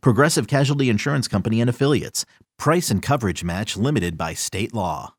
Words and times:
Progressive 0.00 0.46
Casualty 0.46 0.88
Insurance 0.88 1.28
Company 1.28 1.60
and 1.60 1.70
Affiliates. 1.70 2.24
Price 2.58 2.90
and 2.90 3.02
coverage 3.02 3.44
match 3.44 3.76
limited 3.76 4.16
by 4.16 4.34
state 4.34 4.72
law. 4.74 5.14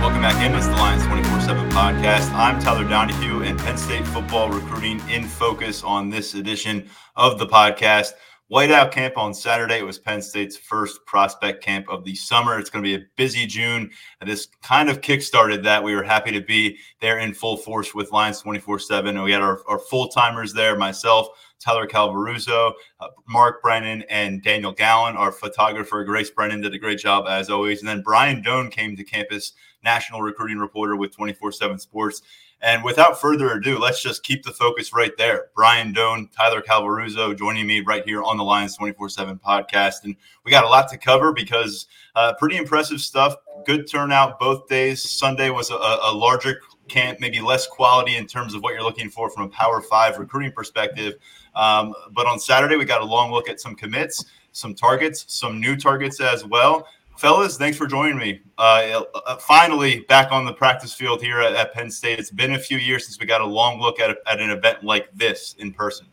Welcome 0.00 0.22
back 0.22 0.44
in. 0.44 0.56
It's 0.56 0.66
the 0.66 0.72
Lions 0.72 1.04
24 1.06 1.40
7 1.40 1.70
podcast. 1.70 2.32
I'm 2.32 2.58
Tyler 2.60 2.88
Donahue, 2.88 3.42
and 3.42 3.58
Penn 3.58 3.76
State 3.76 4.06
football 4.06 4.48
recruiting 4.48 5.00
in 5.08 5.24
focus 5.24 5.82
on 5.82 6.08
this 6.10 6.34
edition 6.34 6.88
of 7.16 7.38
the 7.38 7.46
podcast. 7.46 8.12
Whiteout 8.50 8.92
camp 8.92 9.18
on 9.18 9.34
Saturday. 9.34 9.78
It 9.78 9.84
was 9.86 9.98
Penn 9.98 10.22
State's 10.22 10.56
first 10.56 11.04
prospect 11.04 11.62
camp 11.62 11.86
of 11.90 12.02
the 12.02 12.14
summer. 12.14 12.58
It's 12.58 12.70
going 12.70 12.82
to 12.82 12.88
be 12.88 12.94
a 12.94 13.06
busy 13.16 13.46
June. 13.46 13.90
And 14.20 14.30
this 14.30 14.48
kind 14.62 14.88
of 14.88 15.02
kickstarted 15.02 15.62
that. 15.64 15.84
We 15.84 15.94
were 15.94 16.02
happy 16.02 16.32
to 16.32 16.40
be 16.40 16.78
there 17.02 17.18
in 17.18 17.34
full 17.34 17.58
force 17.58 17.94
with 17.94 18.10
Lions 18.10 18.40
24 18.40 18.78
7. 18.78 19.22
We 19.22 19.32
had 19.32 19.42
our, 19.42 19.60
our 19.68 19.78
full 19.78 20.08
timers 20.08 20.54
there 20.54 20.78
myself, 20.78 21.28
Tyler 21.60 21.86
Calvaruso, 21.86 22.72
uh, 23.00 23.08
Mark 23.28 23.60
Brennan, 23.60 24.02
and 24.08 24.42
Daniel 24.42 24.72
Gallen. 24.72 25.14
Our 25.14 25.30
photographer, 25.30 26.02
Grace 26.04 26.30
Brennan, 26.30 26.62
did 26.62 26.72
a 26.72 26.78
great 26.78 27.00
job 27.00 27.26
as 27.28 27.50
always. 27.50 27.80
And 27.80 27.88
then 27.88 28.00
Brian 28.00 28.42
Dohn 28.42 28.70
came 28.70 28.96
to 28.96 29.04
campus, 29.04 29.52
national 29.84 30.22
recruiting 30.22 30.56
reporter 30.56 30.96
with 30.96 31.14
24 31.14 31.52
7 31.52 31.78
Sports. 31.78 32.22
And 32.60 32.82
without 32.82 33.20
further 33.20 33.52
ado, 33.52 33.78
let's 33.78 34.02
just 34.02 34.24
keep 34.24 34.42
the 34.42 34.50
focus 34.50 34.92
right 34.92 35.12
there. 35.16 35.46
Brian 35.54 35.92
Dohn, 35.92 36.28
Tyler 36.32 36.60
Calvaruso 36.60 37.36
joining 37.36 37.66
me 37.66 37.80
right 37.80 38.04
here 38.04 38.22
on 38.22 38.36
the 38.36 38.42
Lions 38.42 38.76
24 38.76 39.08
7 39.10 39.38
podcast. 39.38 40.04
And 40.04 40.16
we 40.44 40.50
got 40.50 40.64
a 40.64 40.68
lot 40.68 40.88
to 40.90 40.98
cover 40.98 41.32
because 41.32 41.86
uh, 42.16 42.34
pretty 42.34 42.56
impressive 42.56 43.00
stuff. 43.00 43.36
Good 43.64 43.88
turnout 43.88 44.40
both 44.40 44.66
days. 44.68 45.08
Sunday 45.08 45.50
was 45.50 45.70
a, 45.70 45.74
a 45.74 46.12
larger 46.12 46.60
camp, 46.88 47.20
maybe 47.20 47.40
less 47.40 47.66
quality 47.66 48.16
in 48.16 48.26
terms 48.26 48.54
of 48.54 48.62
what 48.62 48.74
you're 48.74 48.82
looking 48.82 49.10
for 49.10 49.30
from 49.30 49.44
a 49.44 49.48
Power 49.48 49.80
Five 49.80 50.18
recruiting 50.18 50.50
perspective. 50.50 51.14
Um, 51.54 51.94
but 52.10 52.26
on 52.26 52.40
Saturday, 52.40 52.76
we 52.76 52.84
got 52.84 53.02
a 53.02 53.04
long 53.04 53.30
look 53.30 53.48
at 53.48 53.60
some 53.60 53.76
commits, 53.76 54.24
some 54.50 54.74
targets, 54.74 55.24
some 55.28 55.60
new 55.60 55.76
targets 55.76 56.20
as 56.20 56.44
well 56.44 56.88
fellas, 57.18 57.56
thanks 57.56 57.76
for 57.76 57.86
joining 57.86 58.16
me. 58.16 58.40
Uh, 58.56 59.02
uh, 59.26 59.36
finally, 59.36 60.00
back 60.08 60.30
on 60.30 60.44
the 60.44 60.52
practice 60.52 60.94
field 60.94 61.20
here 61.20 61.40
at, 61.40 61.54
at, 61.54 61.74
Penn 61.74 61.90
State. 61.90 62.18
It's 62.18 62.30
been 62.30 62.54
a 62.54 62.58
few 62.58 62.78
years 62.78 63.06
since 63.06 63.18
we 63.18 63.26
got 63.26 63.40
a 63.40 63.46
long 63.46 63.80
look 63.80 63.98
at, 63.98 64.16
at 64.26 64.40
an 64.40 64.50
event 64.50 64.84
like 64.84 65.12
this 65.12 65.54
in 65.58 65.72
person. 65.72 66.06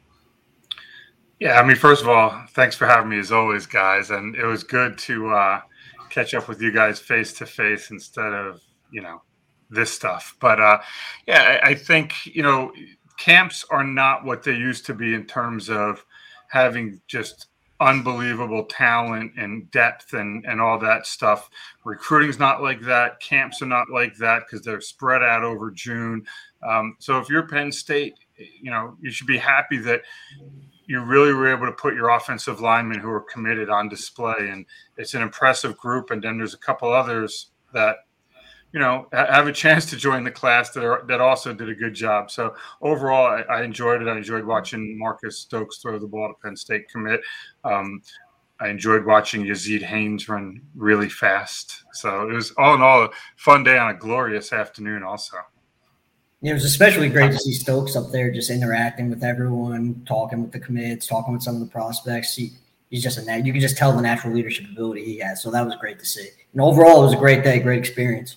Yeah, 1.40 1.60
I 1.60 1.66
mean, 1.66 1.76
first 1.76 2.02
of 2.02 2.10
all, 2.10 2.44
thanks 2.50 2.76
for 2.76 2.88
having 2.88 3.10
me 3.10 3.20
as 3.20 3.32
always, 3.32 3.68
guys. 3.68 4.10
And 4.10 4.36
it 4.36 4.46
was 4.46 4.64
good 4.64 4.98
to 5.00 5.30
uh, 5.30 5.62
catch 6.10 6.34
up 6.34 6.48
with 6.48 6.60
you 6.62 6.72
guys 6.72 7.00
face 7.00 7.34
to 7.34 7.46
face 7.46 7.92
instead 7.92 8.34
of, 8.34 8.62
you 8.92 9.02
know, 9.02 9.22
this 9.70 9.92
stuff. 9.94 10.36
But 10.40 10.60
uh, 10.60 10.80
yeah, 11.28 11.60
I, 11.64 11.70
I 11.70 11.76
think, 11.76 12.14
you 12.26 12.42
know, 12.42 12.72
camps 13.18 13.64
are 13.70 13.84
not 13.84 14.26
what 14.26 14.42
they 14.42 14.56
used 14.56 14.88
to 14.88 14.96
be 14.96 15.14
in 15.14 15.26
terms 15.26 15.70
of 15.70 16.04
having 16.50 17.00
just 17.08 17.48
unbelievable 17.80 18.66
talent 18.66 19.34
and 19.38 19.70
depth 19.72 20.14
and 20.14 20.46
and 20.46 20.62
all 20.62 20.80
that 20.80 21.06
stuff. 21.06 21.50
Recruiting's 21.84 22.40
not 22.40 22.64
like 22.64 22.82
that. 22.82 23.20
Camps 23.20 23.62
are 23.62 23.68
not 23.68 23.90
like 23.90 24.16
that 24.18 24.44
because 24.46 24.64
they're 24.66 24.82
spread 24.82 25.22
out 25.22 25.44
over 25.44 25.72
June. 25.72 26.26
Um, 26.68 26.96
so 27.00 27.20
if 27.20 27.30
you're 27.30 27.48
Penn 27.48 27.72
State, 27.72 28.16
you 28.38 28.72
know 28.72 28.96
you 29.02 29.12
should 29.12 29.28
be 29.28 29.38
happy 29.38 29.78
that 29.80 30.02
you 30.88 31.02
really 31.02 31.34
were 31.34 31.52
able 31.52 31.66
to 31.66 31.72
put 31.72 31.96
your 31.96 32.10
offensive 32.10 32.62
linemen 32.62 33.00
who 33.00 33.10
are 33.10 33.22
committed 33.22 33.70
on 33.70 33.90
display, 33.90 34.50
and 34.52 34.66
it's 34.98 35.14
an 35.14 35.22
impressive 35.22 35.78
group. 35.78 36.12
And 36.12 36.22
then 36.22 36.38
there's 36.38 36.54
a 36.54 36.60
couple 36.60 36.92
others 36.92 37.52
that 37.74 37.98
you 38.76 38.82
know 38.82 39.08
have 39.14 39.48
a 39.48 39.54
chance 39.54 39.86
to 39.86 39.96
join 39.96 40.26
the 40.26 40.32
class 40.32 40.72
that 40.72 40.84
are 40.84 41.06
that 41.08 41.22
also 41.22 41.54
did 41.54 41.70
a 41.70 41.74
good 41.74 41.94
job. 41.94 42.30
So 42.30 42.54
overall, 42.82 43.26
I, 43.26 43.42
I 43.44 43.64
enjoyed 43.64 44.02
it. 44.02 44.10
I 44.10 44.18
enjoyed 44.18 44.44
watching 44.44 45.00
Marcus 45.00 45.40
Stokes 45.40 45.78
throw 45.78 45.98
the 45.98 46.08
ball 46.08 46.28
to 46.28 46.34
Penn 46.44 46.58
State 46.58 46.90
commit. 46.90 47.22
Um, 47.64 48.02
I 48.60 48.68
enjoyed 48.68 49.06
watching 49.06 49.44
Yazeed 49.44 49.82
Haynes 49.82 50.28
run 50.28 50.62
really 50.76 51.08
fast. 51.08 51.86
So 51.94 52.30
it 52.30 52.34
was 52.34 52.52
all 52.58 52.76
in 52.76 52.82
all 52.82 53.06
a 53.06 53.10
fun 53.38 53.64
day 53.64 53.78
on 53.78 53.92
a 53.92 53.98
glorious 53.98 54.52
afternoon. 54.52 55.04
Also. 55.04 55.38
It 56.42 56.52
was 56.52 56.66
especially 56.66 57.08
great 57.08 57.32
to 57.32 57.40
see 57.40 57.54
Stokes 57.54 57.96
up 57.96 58.12
there 58.12 58.30
just 58.30 58.52
interacting 58.52 59.10
with 59.10 59.24
everyone, 59.24 60.04
talking 60.06 60.42
with 60.42 60.52
the 60.52 60.60
commits, 60.60 61.08
talking 61.08 61.34
with 61.34 61.44
some 61.44 61.56
of 61.56 61.62
the 61.62 61.68
prospects. 61.68 62.36
He, 62.36 62.52
he's 62.90 63.02
just 63.02 63.18
a 63.18 63.40
you 63.40 63.54
can 63.54 63.62
just 63.62 63.78
tell 63.78 63.94
the 63.94 64.02
natural 64.02 64.34
leadership 64.34 64.66
ability 64.70 65.06
he 65.06 65.20
has. 65.20 65.42
So 65.42 65.50
that 65.52 65.66
was 65.66 65.76
great 65.78 65.98
to 66.00 66.06
see. 66.06 66.28
And 66.52 66.62
overall, 66.62 67.02
it 67.02 67.06
was 67.06 67.14
a 67.14 67.18
great 67.18 67.42
day, 67.42 67.60
great 67.60 67.80
experience. 67.80 68.36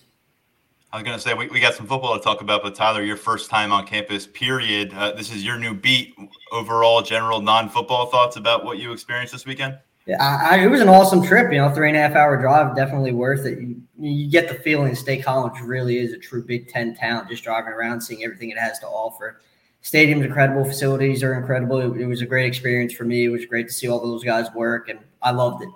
I 0.91 0.97
was 0.97 1.05
going 1.05 1.17
to 1.17 1.23
say 1.23 1.35
we, 1.35 1.49
we 1.49 1.61
got 1.61 1.75
some 1.75 1.87
football 1.87 2.17
to 2.17 2.25
talk 2.25 2.41
about, 2.41 2.63
but 2.63 2.75
Tyler, 2.75 3.03
your 3.03 3.19
first 3.19 3.51
time 3.51 3.73
on 3.73 3.87
campus, 3.87 4.27
period. 4.27 4.95
Uh, 4.95 5.13
this 5.13 5.31
is 5.31 5.45
your 5.45 5.59
new 5.59 5.75
beat. 5.75 6.15
Overall, 6.51 7.03
general 7.03 7.43
non-football 7.43 8.07
thoughts 8.07 8.37
about 8.37 8.65
what 8.65 8.79
you 8.79 8.93
experienced 8.93 9.35
this 9.35 9.45
weekend. 9.45 9.79
Yeah, 10.07 10.17
I, 10.19 10.57
I, 10.57 10.65
it 10.65 10.69
was 10.69 10.81
an 10.81 10.89
awesome 10.89 11.23
trip. 11.23 11.53
You 11.53 11.59
know, 11.59 11.71
three 11.75 11.89
and 11.89 11.97
a 11.97 12.01
half 12.01 12.15
hour 12.15 12.41
drive, 12.41 12.75
definitely 12.75 13.13
worth 13.13 13.45
it. 13.45 13.59
You, 13.59 13.83
you 13.99 14.31
get 14.31 14.49
the 14.49 14.55
feeling 14.55 14.95
State 14.95 15.23
College 15.23 15.61
really 15.61 15.99
is 15.99 16.15
a 16.15 16.19
true 16.19 16.43
Big 16.43 16.69
Ten 16.69 16.95
town. 16.95 17.27
Just 17.29 17.45
driving 17.45 17.75
around, 17.75 18.01
seeing 18.01 18.25
everything 18.25 18.49
it 18.49 18.59
has 18.59 18.79
to 18.79 18.87
offer. 18.87 19.43
Stadium's 19.83 20.25
incredible. 20.25 20.65
Facilities 20.65 21.23
are 21.23 21.35
incredible. 21.35 21.79
It, 21.81 22.01
it 22.01 22.07
was 22.07 22.23
a 22.23 22.27
great 22.27 22.47
experience 22.47 22.95
for 22.95 23.05
me. 23.05 23.27
It 23.27 23.29
was 23.29 23.45
great 23.45 23.67
to 23.69 23.75
see 23.75 23.91
all 23.91 24.01
those 24.01 24.25
guys 24.25 24.47
work, 24.55 24.89
and 24.89 25.01
I 25.21 25.33
loved 25.33 25.63
it. 25.63 25.69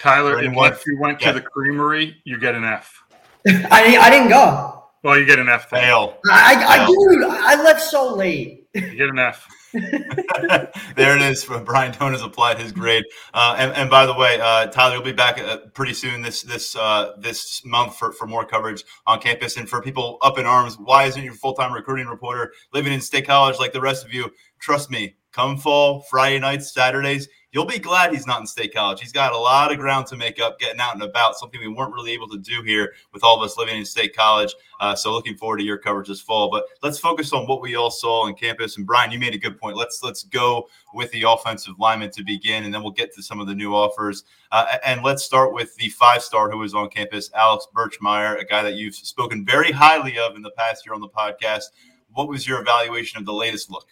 Tyler, 0.00 0.38
and 0.38 0.56
if 0.56 0.86
you 0.86 0.98
went 0.98 1.20
to 1.20 1.32
the 1.32 1.42
Creamery, 1.42 2.16
you 2.24 2.38
get 2.38 2.54
an 2.54 2.64
F. 2.64 3.03
I 3.46 3.96
I 4.00 4.10
didn't 4.10 4.28
go. 4.28 4.74
Well, 5.02 5.18
you 5.18 5.26
get 5.26 5.38
an 5.38 5.50
F. 5.50 5.68
Fail. 5.68 6.16
I, 6.30 6.54
I, 6.54 6.82
I 6.82 6.86
dude, 6.86 7.24
I 7.24 7.62
left 7.62 7.82
so 7.82 8.14
late. 8.14 8.66
You 8.74 8.96
get 8.96 9.10
an 9.10 9.18
F. 9.18 9.46
there 9.74 11.16
it 11.16 11.22
is. 11.22 11.44
Brian 11.64 11.92
Dohn 11.92 12.12
has 12.12 12.22
applied 12.22 12.58
his 12.58 12.72
grade. 12.72 13.04
Uh, 13.34 13.56
and, 13.58 13.72
and, 13.72 13.90
by 13.90 14.06
the 14.06 14.14
way, 14.14 14.40
uh, 14.40 14.66
Tyler, 14.68 14.94
you'll 14.94 15.04
be 15.04 15.12
back 15.12 15.38
uh, 15.38 15.58
pretty 15.74 15.92
soon 15.92 16.22
this 16.22 16.42
this 16.42 16.74
uh, 16.76 17.12
this 17.18 17.64
month 17.66 17.96
for, 17.96 18.12
for 18.12 18.26
more 18.26 18.46
coverage 18.46 18.84
on 19.06 19.20
campus. 19.20 19.56
And 19.56 19.68
for 19.68 19.82
people 19.82 20.18
up 20.22 20.38
in 20.38 20.46
arms, 20.46 20.78
why 20.78 21.04
isn't 21.04 21.22
your 21.22 21.34
full 21.34 21.54
time 21.54 21.72
recruiting 21.72 22.06
reporter 22.06 22.52
living 22.72 22.92
in 22.92 23.00
State 23.00 23.26
College 23.26 23.58
like 23.58 23.72
the 23.72 23.80
rest 23.80 24.04
of 24.06 24.14
you? 24.14 24.30
Trust 24.60 24.90
me, 24.90 25.16
come 25.32 25.58
fall, 25.58 26.02
Friday 26.08 26.38
nights, 26.38 26.72
Saturdays, 26.72 27.28
you'll 27.54 27.64
be 27.64 27.78
glad 27.78 28.12
he's 28.12 28.26
not 28.26 28.40
in 28.40 28.46
state 28.46 28.74
college. 28.74 29.00
He's 29.00 29.12
got 29.12 29.32
a 29.32 29.38
lot 29.38 29.70
of 29.70 29.78
ground 29.78 30.06
to 30.08 30.16
make 30.16 30.40
up 30.40 30.58
getting 30.58 30.80
out 30.80 30.94
and 30.94 31.02
about, 31.04 31.36
something 31.36 31.60
we 31.60 31.68
weren't 31.68 31.94
really 31.94 32.10
able 32.10 32.28
to 32.28 32.38
do 32.38 32.62
here 32.62 32.92
with 33.12 33.22
all 33.22 33.36
of 33.36 33.48
us 33.48 33.56
living 33.56 33.78
in 33.78 33.84
state 33.84 34.14
college. 34.14 34.52
Uh, 34.80 34.94
so 34.94 35.12
looking 35.12 35.36
forward 35.36 35.58
to 35.58 35.62
your 35.62 35.78
coverage 35.78 36.08
this 36.08 36.20
fall. 36.20 36.50
But 36.50 36.64
let's 36.82 36.98
focus 36.98 37.32
on 37.32 37.46
what 37.46 37.62
we 37.62 37.76
all 37.76 37.92
saw 37.92 38.26
on 38.26 38.34
campus. 38.34 38.76
And 38.76 38.84
Brian, 38.84 39.12
you 39.12 39.20
made 39.20 39.34
a 39.34 39.38
good 39.38 39.56
point. 39.56 39.76
Let's 39.76 40.02
let's 40.02 40.24
go 40.24 40.68
with 40.92 41.12
the 41.12 41.22
offensive 41.22 41.78
lineman 41.78 42.10
to 42.10 42.24
begin, 42.24 42.64
and 42.64 42.74
then 42.74 42.82
we'll 42.82 42.92
get 42.92 43.14
to 43.14 43.22
some 43.22 43.38
of 43.38 43.46
the 43.46 43.54
new 43.54 43.72
offers. 43.72 44.24
Uh, 44.50 44.66
and 44.84 45.02
let's 45.04 45.22
start 45.22 45.54
with 45.54 45.74
the 45.76 45.88
five 45.90 46.22
star 46.22 46.50
who 46.50 46.58
was 46.58 46.74
on 46.74 46.90
campus, 46.90 47.30
Alex 47.34 47.68
Birchmeier, 47.74 48.40
a 48.40 48.44
guy 48.44 48.62
that 48.62 48.74
you've 48.74 48.96
spoken 48.96 49.46
very 49.46 49.70
highly 49.70 50.18
of 50.18 50.34
in 50.34 50.42
the 50.42 50.50
past 50.50 50.84
year 50.84 50.94
on 50.94 51.00
the 51.00 51.08
podcast. 51.08 51.64
What 52.12 52.28
was 52.28 52.46
your 52.46 52.60
evaluation 52.60 53.18
of 53.18 53.26
the 53.26 53.32
latest 53.32 53.70
look? 53.70 53.88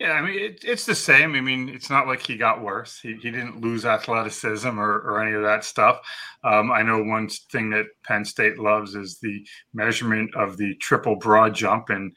Yeah, 0.00 0.10
I 0.12 0.22
mean, 0.22 0.38
it, 0.38 0.64
it's 0.64 0.86
the 0.86 0.94
same. 0.94 1.34
I 1.36 1.40
mean, 1.40 1.68
it's 1.68 1.88
not 1.88 2.08
like 2.08 2.26
he 2.26 2.36
got 2.36 2.60
worse. 2.62 2.98
He, 3.00 3.14
he 3.14 3.30
didn't 3.30 3.60
lose 3.60 3.86
athleticism 3.86 4.78
or, 4.78 4.98
or 5.00 5.22
any 5.22 5.36
of 5.36 5.42
that 5.42 5.64
stuff. 5.64 6.00
Um, 6.42 6.72
I 6.72 6.82
know 6.82 7.02
one 7.02 7.28
thing 7.28 7.70
that 7.70 7.86
Penn 8.04 8.24
State 8.24 8.58
loves 8.58 8.96
is 8.96 9.20
the 9.20 9.46
measurement 9.72 10.34
of 10.34 10.56
the 10.56 10.74
triple 10.76 11.14
broad 11.14 11.54
jump. 11.54 11.90
And, 11.90 12.12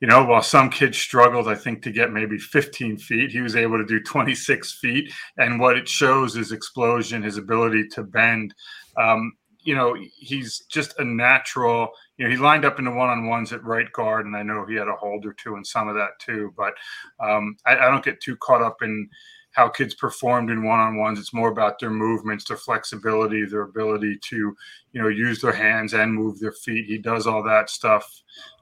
you 0.00 0.08
know, 0.08 0.24
while 0.24 0.42
some 0.42 0.68
kids 0.68 0.98
struggled, 0.98 1.46
I 1.46 1.54
think, 1.54 1.82
to 1.82 1.92
get 1.92 2.12
maybe 2.12 2.38
15 2.38 2.98
feet, 2.98 3.30
he 3.30 3.40
was 3.40 3.54
able 3.54 3.78
to 3.78 3.86
do 3.86 4.02
26 4.02 4.78
feet. 4.80 5.12
And 5.38 5.60
what 5.60 5.76
it 5.76 5.88
shows 5.88 6.36
is 6.36 6.50
explosion, 6.50 7.22
his 7.22 7.38
ability 7.38 7.86
to 7.92 8.02
bend. 8.02 8.52
Um, 8.96 9.32
you 9.60 9.76
know, 9.76 9.96
he's 10.18 10.64
just 10.68 10.98
a 10.98 11.04
natural 11.04 11.90
you 12.16 12.24
know, 12.24 12.30
he 12.30 12.36
lined 12.36 12.64
up 12.64 12.78
in 12.78 12.84
the 12.84 12.90
one 12.90 13.08
on 13.08 13.26
ones 13.26 13.52
at 13.52 13.64
right 13.64 13.90
guard, 13.92 14.26
and 14.26 14.36
I 14.36 14.42
know 14.42 14.66
he 14.66 14.74
had 14.74 14.88
a 14.88 14.94
hold 14.94 15.24
or 15.24 15.32
two 15.32 15.56
in 15.56 15.64
some 15.64 15.88
of 15.88 15.94
that 15.94 16.18
too. 16.18 16.52
But 16.56 16.74
um, 17.20 17.56
I, 17.66 17.76
I, 17.76 17.90
don't 17.90 18.04
get 18.04 18.20
too 18.20 18.36
caught 18.36 18.62
up 18.62 18.82
in 18.82 19.08
how 19.52 19.68
kids 19.68 19.94
performed 19.94 20.50
in 20.50 20.64
one 20.64 20.80
on 20.80 20.96
ones. 20.98 21.18
It's 21.18 21.34
more 21.34 21.50
about 21.50 21.78
their 21.78 21.90
movements, 21.90 22.44
their 22.44 22.56
flexibility, 22.56 23.44
their 23.44 23.62
ability 23.62 24.18
to, 24.28 24.36
you 24.92 25.02
know, 25.02 25.08
use 25.08 25.40
their 25.40 25.52
hands 25.52 25.94
and 25.94 26.14
move 26.14 26.38
their 26.38 26.52
feet. 26.52 26.86
He 26.86 26.98
does 26.98 27.26
all 27.26 27.42
that 27.44 27.70
stuff. 27.70 28.10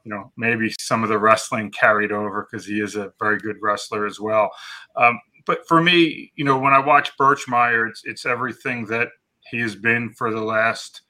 You 0.05 0.11
know, 0.11 0.33
maybe 0.37 0.73
some 0.81 1.03
of 1.03 1.09
the 1.09 1.19
wrestling 1.19 1.71
carried 1.71 2.13
over 2.13 2.49
because 2.51 2.67
he 2.67 2.81
is 2.81 2.97
a 2.97 3.13
very 3.19 3.39
good 3.39 3.57
wrestler 3.61 4.07
as 4.07 4.19
well. 4.19 4.51
Um, 4.97 5.21
but 5.47 5.67
for 5.67 5.81
me, 5.81 6.33
you 6.37 6.45
know, 6.45 6.59
when 6.59 6.73
I 6.73 6.79
watch 6.79 7.17
Birchmeier, 7.19 7.89
it's 7.89 8.03
it's 8.05 8.27
everything 8.27 8.87
that 8.87 9.09
he 9.51 9.61
has 9.61 9.75
been 9.75 10.13
for 10.13 10.31
the 10.31 10.41
last 10.41 11.03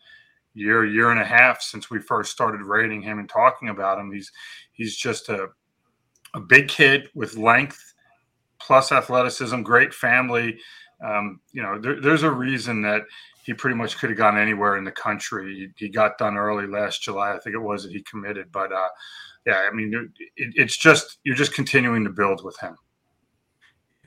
year, 0.54 0.84
year 0.84 1.10
and 1.10 1.20
a 1.20 1.24
half 1.24 1.62
since 1.62 1.90
we 1.90 2.00
first 2.00 2.32
started 2.32 2.62
rating 2.62 3.02
him 3.02 3.18
and 3.18 3.28
talking 3.28 3.68
about 3.68 3.98
him. 3.98 4.12
He's 4.12 4.30
he's 4.72 4.96
just 4.96 5.28
a 5.28 5.48
a 6.34 6.40
big 6.40 6.68
kid 6.68 7.08
with 7.14 7.36
length 7.36 7.94
plus 8.60 8.92
athleticism, 8.92 9.62
great 9.62 9.92
family. 9.92 10.58
Um, 11.04 11.40
you 11.52 11.62
know, 11.62 11.80
there, 11.80 12.00
there's 12.00 12.22
a 12.22 12.30
reason 12.30 12.82
that 12.82 13.02
he 13.44 13.54
pretty 13.54 13.74
much 13.74 13.98
could 13.98 14.10
have 14.10 14.18
gone 14.18 14.38
anywhere 14.38 14.76
in 14.76 14.84
the 14.84 14.92
country. 14.92 15.72
He, 15.78 15.86
he, 15.86 15.88
got 15.88 16.18
done 16.18 16.36
early 16.36 16.66
last 16.66 17.02
July, 17.02 17.34
I 17.34 17.38
think 17.38 17.54
it 17.54 17.60
was 17.60 17.82
that 17.82 17.92
he 17.92 18.02
committed. 18.02 18.52
But 18.52 18.70
uh, 18.70 18.88
yeah, 19.46 19.66
I 19.70 19.74
mean, 19.74 20.12
it, 20.36 20.52
it's 20.56 20.76
just 20.76 21.18
you're 21.24 21.36
just 21.36 21.54
continuing 21.54 22.04
to 22.04 22.10
build 22.10 22.44
with 22.44 22.58
him. 22.60 22.76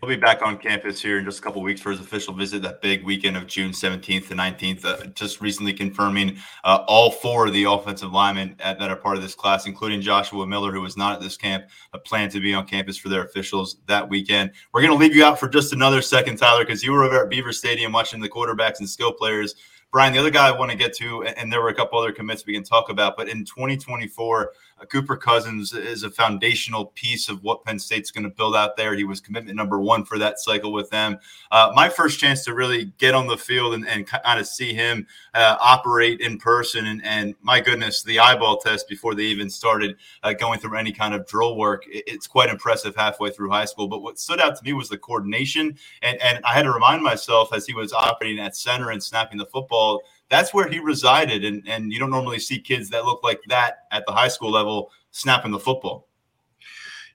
He'll 0.04 0.10
be 0.10 0.18
back 0.18 0.42
on 0.42 0.58
campus 0.58 1.02
here 1.02 1.18
in 1.18 1.24
just 1.24 1.40
a 1.40 1.42
couple 1.42 1.62
weeks 1.62 1.80
for 1.80 1.90
his 1.90 2.02
official 2.02 2.34
visit. 2.34 2.62
That 2.62 2.82
big 2.82 3.06
weekend 3.06 3.38
of 3.38 3.48
June 3.48 3.72
17th 3.72 4.28
to 4.28 4.36
19th. 4.36 4.84
Uh, 4.84 5.06
just 5.06 5.40
recently 5.40 5.72
confirming 5.72 6.40
uh, 6.66 6.84
all 6.90 7.10
four 7.10 7.48
of 7.48 7.54
the 7.54 7.64
offensive 7.64 8.12
linemen 8.12 8.58
at, 8.60 8.78
that 8.80 8.90
are 8.90 8.98
part 8.98 9.16
of 9.16 9.24
this 9.24 9.34
class, 9.34 9.66
including 9.66 10.02
Joshua 10.02 10.46
Miller, 10.46 10.74
who 10.74 10.82
was 10.82 10.98
not 10.98 11.16
at 11.16 11.22
this 11.22 11.38
camp, 11.38 11.68
uh, 11.94 12.00
plan 12.00 12.30
to 12.32 12.42
be 12.42 12.54
on 12.54 12.68
campus 12.68 12.98
for 12.98 13.08
their 13.08 13.24
officials 13.24 13.78
that 13.86 14.10
weekend. 14.10 14.52
We're 14.74 14.82
going 14.82 14.92
to 14.92 15.00
leave 15.00 15.16
you 15.16 15.24
out 15.24 15.40
for 15.40 15.48
just 15.48 15.72
another 15.72 16.02
second, 16.02 16.36
Tyler, 16.36 16.66
because 16.66 16.84
you 16.84 16.92
were 16.92 17.06
over 17.06 17.24
at 17.24 17.30
Beaver 17.30 17.54
Stadium 17.54 17.94
watching 17.94 18.20
the 18.20 18.28
quarterbacks 18.28 18.80
and 18.80 18.90
skill 18.90 19.14
players 19.14 19.56
Brian, 19.94 20.12
the 20.12 20.18
other 20.18 20.32
guy 20.32 20.48
I 20.48 20.52
want 20.52 20.72
to 20.72 20.78
get 20.78 20.92
to, 20.96 21.22
and 21.22 21.54
there 21.54 21.62
were 21.62 21.70
a 21.70 21.76
couple 21.76 22.00
other 22.00 22.12
commits 22.12 22.48
we 22.48 22.54
can 22.54 22.64
talk 22.64 22.90
about, 22.90 23.16
but 23.16 23.30
in 23.30 23.46
2024, 23.46 24.52
uh, 24.73 24.73
Cooper 24.90 25.18
Cousins 25.18 25.74
is 25.74 26.04
a 26.04 26.10
foundational 26.10 26.88
piece 26.88 27.30
of 27.30 27.44
what 27.44 27.64
Penn 27.64 27.80
State's 27.80 28.12
going 28.12 28.24
to 28.24 28.30
build 28.30 28.56
out 28.56 28.78
there. 28.78 28.96
He 28.96 29.04
was 29.04 29.22
commitment 29.22 29.56
number 29.56 29.80
one 29.80 30.06
for 30.06 30.18
that 30.20 30.40
cycle 30.40 30.72
with 30.72 30.90
them. 30.90 31.18
Uh, 31.52 31.72
my 31.76 31.90
first 31.90 32.20
chance 32.20 32.44
to 32.46 32.54
really 32.54 32.86
get 32.98 33.14
on 33.14 33.28
the 33.28 33.38
field 33.38 33.74
and, 33.74 33.88
and 33.88 34.08
kind 34.08 34.40
of 34.40 34.48
see 34.48 34.74
him 34.74 35.08
uh, 35.34 35.58
operate 35.60 36.22
in 36.22 36.38
person, 36.38 36.86
and, 36.88 37.04
and, 37.06 37.36
my 37.42 37.60
goodness, 37.60 38.04
the 38.04 38.20
eyeball 38.20 38.58
test 38.58 38.88
before 38.88 39.16
they 39.16 39.24
even 39.24 39.50
started 39.50 39.98
uh, 40.24 40.34
going 40.34 40.60
through 40.60 40.78
any 40.78 40.92
kind 40.92 41.14
of 41.14 41.26
drill 41.28 41.58
work, 41.58 41.84
it's 41.88 42.28
quite 42.28 42.50
impressive 42.50 42.96
halfway 42.96 43.30
through 43.30 43.50
high 43.50 43.66
school. 43.66 43.88
But 43.88 44.02
what 44.02 44.20
stood 44.20 44.40
out 44.40 44.56
to 44.58 44.64
me 44.64 44.74
was 44.74 44.90
the 44.90 44.98
coordination, 44.98 45.78
and, 46.02 46.22
and 46.22 46.44
I 46.46 46.54
had 46.54 46.64
to 46.64 46.72
remind 46.72 47.04
myself 47.04 47.54
as 47.54 47.66
he 47.66 47.74
was 47.74 47.94
operating 47.94 48.40
at 48.40 48.56
center 48.56 48.92
and 48.92 49.04
snapping 49.04 49.38
the 49.38 49.46
football, 49.46 50.02
that's 50.34 50.52
where 50.52 50.68
he 50.68 50.80
resided. 50.80 51.46
And, 51.46 51.62
and 51.68 51.94
you 51.94 52.00
don't 52.00 52.10
normally 52.10 52.40
see 52.40 52.60
kids 52.60 52.90
that 52.90 53.06
look 53.06 53.24
like 53.24 53.40
that 53.50 53.86
at 53.92 54.04
the 54.08 54.12
high 54.12 54.30
school 54.30 54.50
level 54.50 54.90
snapping 55.12 55.52
the 55.52 55.60
football. 55.60 56.08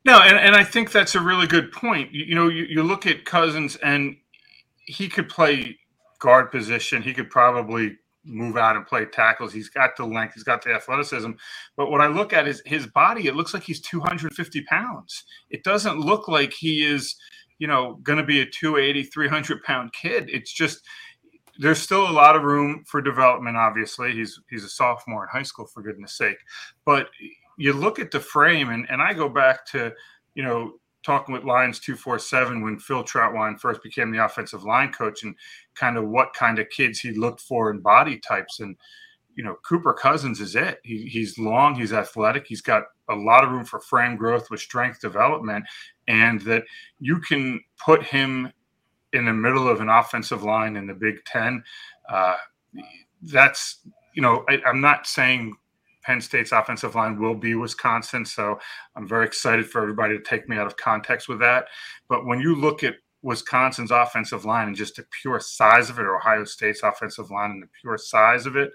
No, 0.04 0.20
and, 0.20 0.36
and 0.36 0.54
I 0.54 0.62
think 0.62 0.92
that's 0.92 1.16
a 1.16 1.20
really 1.20 1.48
good 1.48 1.72
point. 1.72 2.12
You, 2.12 2.26
you 2.26 2.34
know, 2.36 2.46
you, 2.46 2.64
you 2.64 2.84
look 2.84 3.06
at 3.06 3.24
Cousins 3.24 3.74
and 3.76 4.16
he 4.86 5.08
could 5.08 5.28
play 5.28 5.76
guard 6.20 6.52
position. 6.52 7.02
He 7.02 7.12
could 7.12 7.28
probably 7.28 7.96
move 8.24 8.56
out 8.56 8.76
and 8.76 8.86
play 8.86 9.04
tackles. 9.04 9.52
He's 9.52 9.68
got 9.68 9.96
the 9.96 10.04
length, 10.04 10.34
he's 10.34 10.44
got 10.44 10.62
the 10.62 10.70
athleticism. 10.70 11.32
But 11.76 11.90
what 11.90 12.00
I 12.00 12.06
look 12.06 12.32
at 12.32 12.46
is 12.46 12.62
his 12.66 12.86
body, 12.86 13.26
it 13.26 13.34
looks 13.34 13.52
like 13.52 13.64
he's 13.64 13.80
250 13.80 14.62
pounds. 14.62 15.24
It 15.50 15.64
doesn't 15.64 15.98
look 15.98 16.28
like 16.28 16.52
he 16.52 16.84
is, 16.84 17.16
you 17.58 17.66
know, 17.66 17.98
going 18.04 18.18
to 18.18 18.24
be 18.24 18.42
a 18.42 18.46
280, 18.46 19.02
300 19.02 19.64
pound 19.64 19.92
kid. 19.92 20.30
It's 20.32 20.52
just, 20.52 20.82
there's 21.58 21.80
still 21.80 22.08
a 22.08 22.12
lot 22.12 22.36
of 22.36 22.44
room 22.44 22.84
for 22.86 23.02
development. 23.02 23.56
Obviously, 23.56 24.12
he's 24.12 24.40
he's 24.48 24.64
a 24.64 24.68
sophomore 24.68 25.24
in 25.24 25.28
high 25.28 25.42
school 25.42 25.66
for 25.66 25.82
goodness 25.82 26.16
sake. 26.16 26.38
But 26.84 27.08
you 27.56 27.72
look 27.72 27.98
at 27.98 28.10
the 28.10 28.20
frame, 28.20 28.70
and 28.70 28.86
and 28.88 29.02
I 29.02 29.12
go 29.12 29.28
back 29.28 29.66
to 29.72 29.92
you 30.34 30.44
know 30.44 30.74
talking 31.04 31.32
with 31.32 31.44
Lions 31.44 31.80
two 31.80 31.96
four 31.96 32.18
seven 32.18 32.62
when 32.62 32.78
Phil 32.78 33.02
Trautwein 33.02 33.58
first 33.58 33.82
became 33.82 34.12
the 34.12 34.24
offensive 34.24 34.62
line 34.64 34.92
coach, 34.92 35.24
and 35.24 35.34
kind 35.74 35.98
of 35.98 36.08
what 36.08 36.32
kind 36.32 36.58
of 36.58 36.70
kids 36.70 37.00
he 37.00 37.12
looked 37.12 37.40
for 37.40 37.70
in 37.70 37.80
body 37.80 38.18
types 38.18 38.60
and. 38.60 38.76
You 39.34 39.44
know, 39.44 39.54
Cooper 39.64 39.92
Cousins 39.92 40.40
is 40.40 40.56
it. 40.56 40.80
He, 40.82 41.06
he's 41.06 41.38
long, 41.38 41.76
he's 41.76 41.92
athletic, 41.92 42.44
he's 42.48 42.60
got 42.60 42.82
a 43.08 43.14
lot 43.14 43.44
of 43.44 43.52
room 43.52 43.64
for 43.64 43.78
frame 43.78 44.16
growth 44.16 44.50
with 44.50 44.58
strength 44.58 45.00
development, 45.00 45.64
and 46.08 46.40
that 46.40 46.64
you 46.98 47.20
can 47.20 47.60
put 47.78 48.02
him 48.02 48.52
in 49.12 49.24
the 49.24 49.32
middle 49.32 49.68
of 49.68 49.80
an 49.80 49.88
offensive 49.88 50.42
line 50.42 50.76
in 50.76 50.86
the 50.86 50.94
Big 50.94 51.24
Ten. 51.24 51.62
Uh, 52.08 52.36
that's 53.22 53.78
you 54.14 54.22
know 54.22 54.44
I, 54.48 54.60
I'm 54.66 54.80
not 54.80 55.06
saying 55.06 55.56
Penn 56.02 56.20
State's 56.20 56.52
offensive 56.52 56.94
line 56.94 57.20
will 57.20 57.34
be 57.34 57.54
Wisconsin, 57.54 58.24
so 58.24 58.58
I'm 58.96 59.06
very 59.06 59.26
excited 59.26 59.68
for 59.68 59.82
everybody 59.82 60.16
to 60.16 60.24
take 60.24 60.48
me 60.48 60.56
out 60.56 60.66
of 60.66 60.76
context 60.76 61.28
with 61.28 61.38
that. 61.40 61.66
But 62.08 62.24
when 62.24 62.40
you 62.40 62.54
look 62.54 62.82
at 62.82 62.96
Wisconsin's 63.20 63.90
offensive 63.90 64.44
line 64.44 64.68
and 64.68 64.76
just 64.76 64.96
the 64.96 65.04
pure 65.20 65.40
size 65.40 65.90
of 65.90 65.98
it, 65.98 66.02
or 66.02 66.16
Ohio 66.16 66.44
State's 66.44 66.82
offensive 66.82 67.30
line 67.30 67.50
and 67.50 67.62
the 67.62 67.68
pure 67.82 67.98
size 67.98 68.46
of 68.46 68.56
it, 68.56 68.72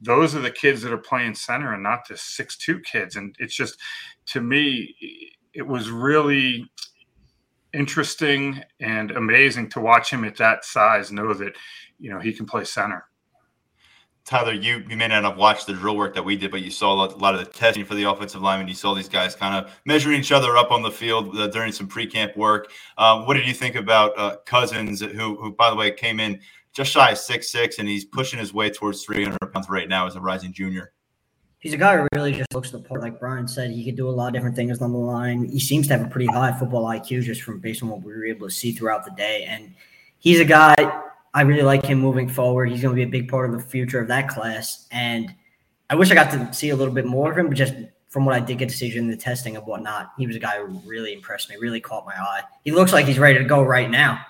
those 0.00 0.34
are 0.34 0.40
the 0.40 0.50
kids 0.50 0.82
that 0.82 0.92
are 0.92 0.98
playing 0.98 1.34
center 1.34 1.74
and 1.74 1.82
not 1.82 2.06
the 2.08 2.16
six-two 2.16 2.80
kids. 2.80 3.16
And 3.16 3.34
it's 3.38 3.54
just, 3.54 3.78
to 4.26 4.40
me, 4.40 4.94
it 5.52 5.66
was 5.66 5.90
really 5.90 6.70
interesting 7.76 8.62
and 8.80 9.10
amazing 9.12 9.68
to 9.70 9.80
watch 9.80 10.10
him 10.10 10.24
at 10.24 10.36
that 10.36 10.64
size 10.64 11.12
know 11.12 11.34
that 11.34 11.54
you 11.98 12.10
know 12.10 12.18
he 12.18 12.32
can 12.32 12.46
play 12.46 12.64
center. 12.64 13.04
Tyler, 14.24 14.52
you 14.52 14.84
you 14.88 14.96
may 14.96 15.06
not 15.06 15.22
have 15.22 15.36
watched 15.36 15.68
the 15.68 15.72
drill 15.72 15.96
work 15.96 16.12
that 16.14 16.24
we 16.24 16.36
did, 16.36 16.50
but 16.50 16.62
you 16.62 16.70
saw 16.70 16.92
a 16.92 16.96
lot, 16.96 17.12
a 17.12 17.16
lot 17.16 17.34
of 17.34 17.44
the 17.44 17.46
testing 17.46 17.84
for 17.84 17.94
the 17.94 18.02
offensive 18.02 18.42
linemen. 18.42 18.66
You 18.66 18.74
saw 18.74 18.92
these 18.92 19.08
guys 19.08 19.36
kind 19.36 19.54
of 19.54 19.72
measuring 19.84 20.18
each 20.18 20.32
other 20.32 20.56
up 20.56 20.72
on 20.72 20.82
the 20.82 20.90
field 20.90 21.36
uh, 21.38 21.46
during 21.46 21.70
some 21.70 21.86
pre-camp 21.86 22.36
work. 22.36 22.72
Um, 22.98 23.24
what 23.24 23.34
did 23.34 23.46
you 23.46 23.54
think 23.54 23.76
about 23.76 24.18
uh, 24.18 24.38
Cousins, 24.44 25.00
who 25.00 25.36
who 25.36 25.52
by 25.52 25.70
the 25.70 25.76
way 25.76 25.92
came 25.92 26.18
in 26.18 26.40
just 26.72 26.90
shy 26.90 27.12
of 27.12 27.18
six 27.18 27.52
six, 27.52 27.78
and 27.78 27.88
he's 27.88 28.04
pushing 28.04 28.40
his 28.40 28.52
way 28.52 28.68
towards 28.68 29.04
300 29.04 29.38
pounds 29.52 29.68
right 29.68 29.88
now 29.88 30.08
as 30.08 30.16
a 30.16 30.20
rising 30.20 30.52
junior? 30.52 30.92
He's 31.66 31.74
a 31.74 31.76
guy 31.76 31.96
who 31.96 32.06
really 32.14 32.30
just 32.30 32.54
looks 32.54 32.70
the 32.70 32.78
part. 32.78 33.00
Like 33.00 33.18
Brian 33.18 33.48
said, 33.48 33.72
he 33.72 33.84
could 33.84 33.96
do 33.96 34.08
a 34.08 34.10
lot 34.10 34.28
of 34.28 34.34
different 34.34 34.54
things 34.54 34.80
on 34.80 34.92
the 34.92 34.98
line. 34.98 35.46
He 35.46 35.58
seems 35.58 35.88
to 35.88 35.96
have 35.96 36.06
a 36.06 36.08
pretty 36.08 36.26
high 36.26 36.56
football 36.56 36.84
IQ 36.84 37.24
just 37.24 37.42
from 37.42 37.58
based 37.58 37.82
on 37.82 37.88
what 37.88 38.02
we 38.02 38.12
were 38.12 38.24
able 38.24 38.46
to 38.46 38.54
see 38.54 38.70
throughout 38.70 39.04
the 39.04 39.10
day. 39.10 39.42
And 39.48 39.74
he's 40.20 40.38
a 40.38 40.44
guy 40.44 40.76
I 41.34 41.40
really 41.42 41.62
like 41.62 41.84
him 41.84 41.98
moving 41.98 42.28
forward. 42.28 42.70
He's 42.70 42.82
going 42.82 42.94
to 42.94 42.96
be 42.96 43.02
a 43.02 43.10
big 43.10 43.28
part 43.28 43.50
of 43.50 43.60
the 43.60 43.66
future 43.66 43.98
of 43.98 44.06
that 44.06 44.28
class. 44.28 44.86
And 44.92 45.34
I 45.90 45.96
wish 45.96 46.12
I 46.12 46.14
got 46.14 46.30
to 46.30 46.54
see 46.54 46.70
a 46.70 46.76
little 46.76 46.94
bit 46.94 47.04
more 47.04 47.32
of 47.32 47.36
him, 47.36 47.48
but 47.48 47.56
just 47.56 47.74
from 48.10 48.24
what 48.24 48.36
I 48.36 48.38
did 48.38 48.58
get 48.58 48.68
to 48.68 48.76
see 48.76 48.96
in 48.96 49.08
the 49.08 49.16
testing 49.16 49.56
of 49.56 49.64
whatnot, 49.64 50.12
he 50.16 50.28
was 50.28 50.36
a 50.36 50.38
guy 50.38 50.58
who 50.58 50.80
really 50.86 51.14
impressed 51.14 51.50
me, 51.50 51.56
really 51.56 51.80
caught 51.80 52.06
my 52.06 52.14
eye. 52.14 52.42
He 52.62 52.70
looks 52.70 52.92
like 52.92 53.06
he's 53.06 53.18
ready 53.18 53.38
to 53.40 53.44
go 53.44 53.64
right 53.64 53.90
now. 53.90 54.24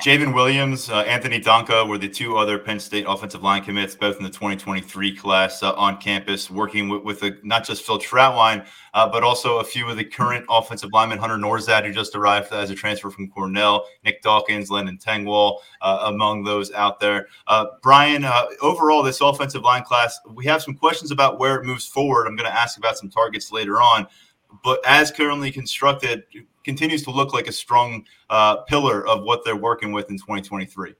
J'ven 0.00 0.34
Williams, 0.34 0.90
uh, 0.90 1.00
Anthony 1.02 1.40
Donkoh 1.40 1.88
were 1.88 1.98
the 1.98 2.08
two 2.08 2.36
other 2.36 2.58
Penn 2.58 2.80
State 2.80 3.04
offensive 3.06 3.42
line 3.42 3.62
commits, 3.62 3.94
both 3.94 4.16
in 4.16 4.24
the 4.24 4.30
2023 4.30 5.16
class 5.16 5.62
uh, 5.62 5.72
on 5.74 5.98
campus, 5.98 6.50
working 6.50 6.88
with, 6.88 7.02
with 7.02 7.22
a, 7.22 7.36
not 7.42 7.64
just 7.64 7.84
Phil 7.84 7.98
Trautwein, 7.98 8.66
uh, 8.94 9.08
but 9.08 9.22
also 9.22 9.58
a 9.58 9.64
few 9.64 9.88
of 9.88 9.96
the 9.96 10.04
current 10.04 10.44
offensive 10.50 10.90
linemen, 10.92 11.18
Hunter 11.18 11.36
Nourzad, 11.36 11.84
who 11.84 11.92
just 11.92 12.16
arrived 12.16 12.52
as 12.52 12.70
a 12.70 12.74
transfer 12.74 13.10
from 13.10 13.28
Cornell, 13.28 13.86
Nick 14.04 14.20
Dawkins, 14.22 14.70
Landon 14.70 14.98
Tengwall, 14.98 15.58
uh, 15.80 16.04
among 16.06 16.42
those 16.42 16.72
out 16.72 16.98
there. 16.98 17.28
Uh, 17.46 17.66
Brian, 17.82 18.24
uh, 18.24 18.46
overall, 18.62 19.02
this 19.02 19.20
offensive 19.20 19.62
line 19.62 19.84
class, 19.84 20.18
we 20.34 20.44
have 20.44 20.62
some 20.62 20.74
questions 20.74 21.12
about 21.12 21.38
where 21.38 21.56
it 21.56 21.64
moves 21.64 21.86
forward. 21.86 22.26
I'm 22.26 22.36
going 22.36 22.50
to 22.50 22.56
ask 22.56 22.78
about 22.78 22.98
some 22.98 23.10
targets 23.10 23.52
later 23.52 23.80
on. 23.80 24.06
But 24.62 24.80
as 24.86 25.10
currently 25.10 25.50
constructed, 25.50 26.24
continues 26.64 27.02
to 27.04 27.10
look 27.10 27.32
like 27.32 27.46
a 27.46 27.52
strong 27.52 28.04
uh, 28.30 28.56
pillar 28.62 29.06
of 29.06 29.22
what 29.22 29.44
they're 29.44 29.56
working 29.56 29.92
with 29.92 30.10
in 30.10 30.16
2023. 30.16 30.94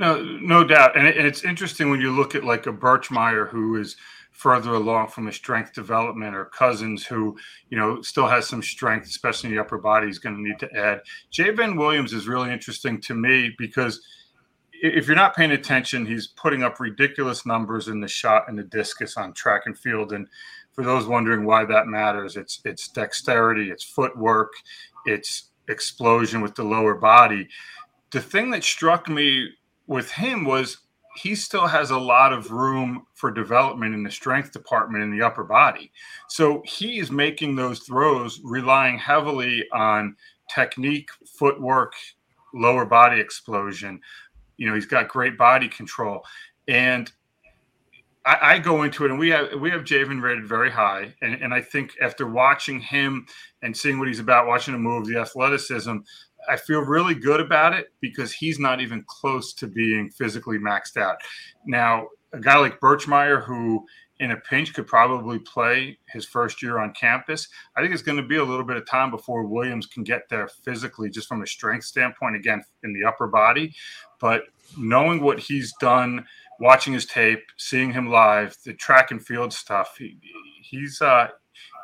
No, 0.00 0.22
no 0.22 0.62
doubt, 0.62 0.96
and 0.96 1.08
it's 1.08 1.42
interesting 1.42 1.90
when 1.90 2.00
you 2.00 2.12
look 2.12 2.36
at 2.36 2.44
like 2.44 2.66
a 2.66 2.72
Birchmeier 2.72 3.48
who 3.48 3.76
is 3.76 3.96
further 4.30 4.74
along 4.74 5.08
from 5.08 5.26
a 5.26 5.32
strength 5.32 5.72
development, 5.72 6.36
or 6.36 6.44
Cousins 6.44 7.04
who 7.04 7.36
you 7.70 7.76
know 7.76 8.00
still 8.02 8.28
has 8.28 8.46
some 8.46 8.62
strength, 8.62 9.08
especially 9.08 9.48
in 9.50 9.56
the 9.56 9.60
upper 9.60 9.78
body. 9.78 10.08
is 10.08 10.20
going 10.20 10.36
to 10.36 10.42
need 10.42 10.60
to 10.60 10.72
add. 10.76 11.00
J'ven 11.32 11.76
Williams 11.76 12.12
is 12.12 12.28
really 12.28 12.52
interesting 12.52 13.00
to 13.00 13.14
me 13.14 13.52
because 13.58 14.00
if 14.80 15.08
you're 15.08 15.16
not 15.16 15.34
paying 15.34 15.50
attention, 15.50 16.06
he's 16.06 16.28
putting 16.28 16.62
up 16.62 16.78
ridiculous 16.78 17.44
numbers 17.44 17.88
in 17.88 18.00
the 18.00 18.06
shot 18.06 18.44
and 18.48 18.56
the 18.56 18.62
discus 18.62 19.16
on 19.16 19.32
track 19.32 19.62
and 19.66 19.76
field, 19.76 20.12
and 20.12 20.28
for 20.78 20.84
those 20.84 21.08
wondering 21.08 21.44
why 21.44 21.64
that 21.64 21.88
matters, 21.88 22.36
it's 22.36 22.60
it's 22.64 22.86
dexterity, 22.86 23.68
it's 23.68 23.82
footwork, 23.82 24.52
it's 25.06 25.50
explosion 25.66 26.40
with 26.40 26.54
the 26.54 26.62
lower 26.62 26.94
body. 26.94 27.48
The 28.12 28.20
thing 28.20 28.52
that 28.52 28.62
struck 28.62 29.08
me 29.08 29.48
with 29.88 30.08
him 30.08 30.44
was 30.44 30.78
he 31.16 31.34
still 31.34 31.66
has 31.66 31.90
a 31.90 31.98
lot 31.98 32.32
of 32.32 32.52
room 32.52 33.06
for 33.14 33.32
development 33.32 33.92
in 33.92 34.04
the 34.04 34.10
strength 34.12 34.52
department 34.52 35.02
in 35.02 35.10
the 35.10 35.20
upper 35.20 35.42
body. 35.42 35.90
So 36.28 36.62
he 36.64 37.00
is 37.00 37.10
making 37.10 37.56
those 37.56 37.80
throws 37.80 38.40
relying 38.44 38.98
heavily 38.98 39.64
on 39.72 40.14
technique, 40.54 41.10
footwork, 41.26 41.94
lower 42.54 42.84
body 42.84 43.18
explosion. 43.18 44.00
You 44.58 44.68
know, 44.68 44.76
he's 44.76 44.86
got 44.86 45.08
great 45.08 45.36
body 45.36 45.66
control. 45.66 46.22
And 46.68 47.10
I, 48.24 48.38
I, 48.42 48.58
go 48.58 48.82
into 48.82 49.04
it, 49.04 49.10
and 49.10 49.18
we 49.18 49.30
have 49.30 49.54
we 49.60 49.70
have 49.70 49.84
J'ven 49.84 50.22
rated 50.22 50.46
very 50.46 50.70
high, 50.70 51.14
and, 51.22 51.34
and 51.34 51.54
I 51.54 51.60
think 51.60 51.92
after 52.00 52.26
watching 52.26 52.80
him 52.80 53.26
and 53.62 53.76
seeing 53.76 53.98
what 53.98 54.08
he's 54.08 54.18
about, 54.20 54.46
watching 54.46 54.74
him 54.74 54.82
move, 54.82 55.06
the 55.06 55.18
athleticism, 55.18 55.96
I 56.48 56.56
feel 56.56 56.80
really 56.80 57.14
good 57.14 57.40
about 57.40 57.74
it 57.74 57.88
because 58.00 58.32
he's 58.32 58.58
not 58.58 58.80
even 58.80 59.04
close 59.06 59.52
to 59.54 59.66
being 59.66 60.10
physically 60.10 60.58
maxed 60.58 60.96
out. 60.96 61.16
Now, 61.66 62.08
a 62.32 62.40
guy 62.40 62.56
like 62.58 62.80
Birchmeier, 62.80 63.44
who 63.44 63.86
in 64.20 64.32
a 64.32 64.36
pinch 64.36 64.74
could 64.74 64.86
probably 64.86 65.38
play 65.38 65.98
his 66.08 66.24
first 66.24 66.62
year 66.62 66.78
on 66.78 66.92
campus. 66.92 67.48
I 67.76 67.80
think 67.80 67.92
it's 67.92 68.02
going 68.02 68.20
to 68.20 68.26
be 68.26 68.36
a 68.36 68.44
little 68.44 68.64
bit 68.64 68.76
of 68.76 68.86
time 68.86 69.10
before 69.10 69.44
Williams 69.44 69.86
can 69.86 70.02
get 70.02 70.22
there 70.28 70.48
physically, 70.64 71.08
just 71.08 71.28
from 71.28 71.42
a 71.42 71.46
strength 71.46 71.84
standpoint, 71.84 72.36
again, 72.36 72.62
in 72.82 72.92
the 72.92 73.08
upper 73.08 73.28
body. 73.28 73.74
But 74.20 74.42
knowing 74.76 75.22
what 75.22 75.38
he's 75.38 75.72
done, 75.80 76.26
watching 76.60 76.92
his 76.92 77.06
tape, 77.06 77.44
seeing 77.56 77.92
him 77.92 78.10
live, 78.10 78.56
the 78.64 78.74
track 78.74 79.10
and 79.10 79.24
field 79.24 79.52
stuff, 79.52 79.96
he, 79.98 80.18
he's 80.62 81.00
uh, 81.00 81.28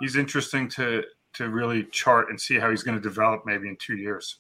he's 0.00 0.16
interesting 0.16 0.68
to 0.70 1.02
to 1.34 1.48
really 1.48 1.84
chart 1.90 2.30
and 2.30 2.40
see 2.40 2.58
how 2.58 2.70
he's 2.70 2.82
going 2.82 2.96
to 2.96 3.02
develop 3.02 3.42
maybe 3.44 3.68
in 3.68 3.76
two 3.80 3.96
years 3.96 4.38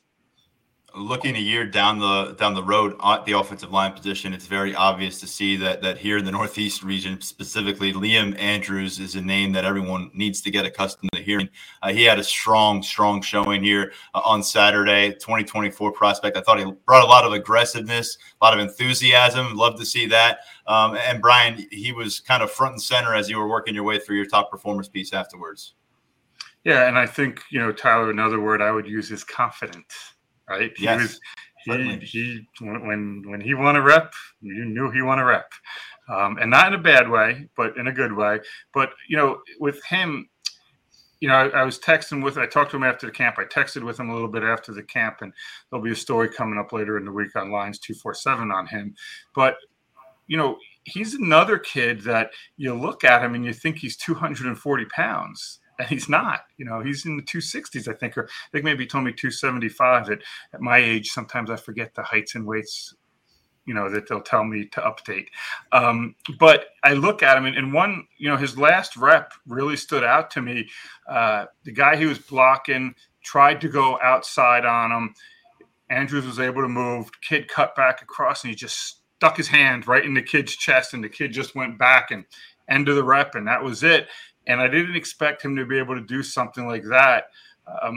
looking 0.96 1.36
a 1.36 1.40
year 1.40 1.66
down 1.66 1.98
the 1.98 2.34
down 2.34 2.54
the 2.54 2.62
road 2.62 2.94
at 3.04 3.24
the 3.24 3.32
offensive 3.32 3.72
line 3.72 3.92
position, 3.92 4.32
it's 4.32 4.46
very 4.46 4.74
obvious 4.74 5.20
to 5.20 5.26
see 5.26 5.56
that 5.56 5.82
that 5.82 5.98
here 5.98 6.18
in 6.18 6.24
the 6.24 6.30
Northeast 6.30 6.82
region, 6.82 7.20
specifically, 7.20 7.92
Liam 7.92 8.38
Andrews 8.38 8.98
is 9.00 9.14
a 9.14 9.20
name 9.20 9.52
that 9.52 9.64
everyone 9.64 10.10
needs 10.14 10.40
to 10.42 10.50
get 10.50 10.64
accustomed 10.64 11.10
to 11.14 11.22
hearing. 11.22 11.48
Uh, 11.82 11.92
he 11.92 12.04
had 12.04 12.18
a 12.18 12.24
strong, 12.24 12.82
strong 12.82 13.20
showing 13.22 13.62
here 13.62 13.92
uh, 14.14 14.22
on 14.24 14.42
Saturday. 14.42 15.12
2024 15.12 15.92
prospect. 15.92 16.36
I 16.36 16.40
thought 16.40 16.58
he 16.58 16.70
brought 16.86 17.04
a 17.04 17.06
lot 17.08 17.24
of 17.24 17.32
aggressiveness, 17.32 18.16
a 18.40 18.44
lot 18.44 18.54
of 18.54 18.60
enthusiasm. 18.60 19.54
Love 19.54 19.78
to 19.78 19.86
see 19.86 20.06
that. 20.06 20.40
Um, 20.66 20.96
and 20.96 21.20
Brian, 21.20 21.66
he 21.70 21.92
was 21.92 22.20
kind 22.20 22.42
of 22.42 22.50
front 22.50 22.72
and 22.72 22.82
center 22.82 23.14
as 23.14 23.28
you 23.28 23.38
were 23.38 23.48
working 23.48 23.74
your 23.74 23.84
way 23.84 23.98
through 23.98 24.16
your 24.16 24.26
top 24.26 24.50
performance 24.50 24.88
piece 24.88 25.12
afterwards. 25.12 25.74
Yeah, 26.64 26.88
and 26.88 26.98
I 26.98 27.06
think 27.06 27.42
you 27.50 27.60
know 27.60 27.72
Tyler. 27.72 28.10
Another 28.10 28.40
word 28.40 28.62
I 28.62 28.70
would 28.70 28.86
use 28.86 29.10
is 29.10 29.22
confident 29.22 29.84
right? 30.48 30.72
He 30.76 30.84
yes, 30.84 31.00
was 31.00 31.20
he 31.64 31.98
he 31.98 32.48
when 32.60 33.22
when 33.26 33.40
he 33.40 33.54
won 33.54 33.76
a 33.76 33.82
rep, 33.82 34.12
you 34.40 34.64
knew 34.64 34.90
he 34.90 35.02
won 35.02 35.18
a 35.18 35.24
rep, 35.24 35.50
um, 36.08 36.38
and 36.38 36.50
not 36.50 36.68
in 36.68 36.74
a 36.74 36.82
bad 36.82 37.08
way, 37.08 37.48
but 37.56 37.76
in 37.76 37.86
a 37.86 37.92
good 37.92 38.12
way. 38.12 38.40
But 38.72 38.92
you 39.08 39.16
know, 39.16 39.40
with 39.60 39.82
him, 39.84 40.28
you 41.20 41.28
know, 41.28 41.34
I, 41.34 41.48
I, 41.48 41.62
was 41.64 41.78
texting 41.78 42.22
with. 42.22 42.36
I 42.36 42.46
talked 42.46 42.70
to 42.72 42.76
him 42.76 42.84
after 42.84 43.06
the 43.06 43.12
camp. 43.12 43.36
I 43.38 43.44
texted 43.44 43.82
with 43.82 43.98
him 43.98 44.10
a 44.10 44.12
little 44.12 44.28
bit 44.28 44.42
after 44.42 44.72
the 44.72 44.82
camp, 44.82 45.18
and 45.22 45.32
there'll 45.70 45.84
be 45.84 45.92
a 45.92 45.96
story 45.96 46.28
coming 46.28 46.58
up 46.58 46.72
later 46.72 46.98
in 46.98 47.04
the 47.04 47.12
week 47.12 47.34
on 47.36 47.50
Lions 47.50 47.78
two 47.78 47.94
four 47.94 48.14
seven 48.14 48.50
on 48.50 48.66
him. 48.66 48.94
But 49.34 49.56
you 50.26 50.36
know, 50.36 50.58
he's 50.84 51.14
another 51.14 51.58
kid 51.58 52.00
that 52.02 52.30
you 52.56 52.74
look 52.74 53.04
at 53.04 53.22
him 53.22 53.34
and 53.34 53.44
you 53.44 53.52
think 53.52 53.76
he's 53.76 53.96
240 53.96 54.84
pounds 54.86 55.60
and 55.78 55.88
he's 55.88 56.08
not. 56.08 56.40
You 56.56 56.64
know, 56.64 56.80
he's 56.80 57.06
in 57.06 57.16
the 57.16 57.22
260s, 57.22 57.88
I 57.88 57.94
think, 57.94 58.16
or 58.16 58.24
I 58.26 58.50
think 58.52 58.64
maybe 58.64 58.84
he 58.84 58.88
told 58.88 59.04
me 59.04 59.12
275. 59.12 60.10
At, 60.10 60.18
at 60.52 60.60
my 60.60 60.78
age, 60.78 61.10
sometimes 61.10 61.50
I 61.50 61.56
forget 61.56 61.94
the 61.94 62.02
heights 62.02 62.34
and 62.34 62.46
weights, 62.46 62.94
you 63.66 63.74
know, 63.74 63.90
that 63.90 64.08
they'll 64.08 64.20
tell 64.20 64.44
me 64.44 64.66
to 64.66 64.80
update. 64.80 65.26
Um, 65.72 66.14
but 66.38 66.66
I 66.82 66.94
look 66.94 67.22
at 67.22 67.36
him, 67.36 67.46
and, 67.46 67.56
and, 67.56 67.72
one, 67.72 68.06
you 68.18 68.28
know, 68.28 68.36
his 68.36 68.58
last 68.58 68.96
rep 68.96 69.32
really 69.46 69.76
stood 69.76 70.04
out 70.04 70.30
to 70.32 70.42
me. 70.42 70.68
Uh, 71.08 71.46
the 71.64 71.72
guy 71.72 71.96
he 71.96 72.06
was 72.06 72.18
blocking 72.18 72.94
tried 73.22 73.60
to 73.62 73.68
go 73.68 73.98
outside 74.02 74.64
on 74.64 74.92
him. 74.92 75.14
Andrews 75.90 76.26
was 76.26 76.40
able 76.40 76.62
to 76.62 76.68
move. 76.68 77.10
Kid 77.20 77.48
cut 77.48 77.74
back 77.74 78.02
across, 78.02 78.44
and 78.44 78.50
he 78.50 78.56
just 78.56 79.00
stuck 79.16 79.36
his 79.36 79.48
hand 79.48 79.86
right 79.86 80.04
in 80.04 80.14
the 80.14 80.22
kid's 80.22 80.54
chest, 80.56 80.94
and 80.94 81.02
the 81.02 81.08
kid 81.08 81.32
just 81.32 81.54
went 81.54 81.78
back 81.78 82.10
and 82.10 82.24
end 82.68 82.88
of 82.88 82.96
the 82.96 83.04
rep, 83.04 83.34
and 83.34 83.46
that 83.46 83.62
was 83.62 83.82
it 83.82 84.08
and 84.46 84.60
I 84.60 84.68
didn't 84.68 84.96
expect 84.96 85.42
him 85.42 85.56
to 85.56 85.64
be 85.64 85.78
able 85.78 85.94
to 85.94 86.00
do 86.00 86.22
something 86.22 86.66
like 86.66 86.84
that 86.84 87.24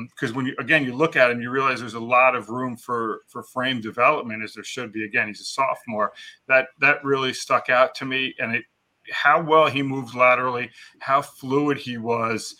because 0.10 0.30
um, 0.30 0.36
when 0.36 0.46
you 0.46 0.56
again 0.60 0.86
you 0.86 0.96
look 0.96 1.16
at 1.16 1.30
him, 1.30 1.42
you 1.42 1.50
realize 1.50 1.80
there's 1.80 1.94
a 1.94 2.00
lot 2.00 2.36
of 2.36 2.50
room 2.50 2.78
for 2.78 3.22
for 3.28 3.44
frame 3.44 3.82
development 3.82 4.44
as 4.44 4.54
there 4.54 4.64
should 4.64 4.92
be. 4.92 5.04
Again, 5.04 5.28
he's 5.28 5.42
a 5.42 5.46
sophomore. 5.46 6.14
That 6.48 6.68
that 6.80 7.04
really 7.04 7.34
stuck 7.34 7.70
out 7.70 7.94
to 7.96 8.06
me, 8.06 8.34
and 8.40 8.56
it 8.56 8.64
how 9.12 9.42
well 9.42 9.68
he 9.68 9.82
moved 9.82 10.16
laterally, 10.16 10.70
how 11.00 11.22
fluid 11.22 11.78
he 11.78 11.98
was, 11.98 12.56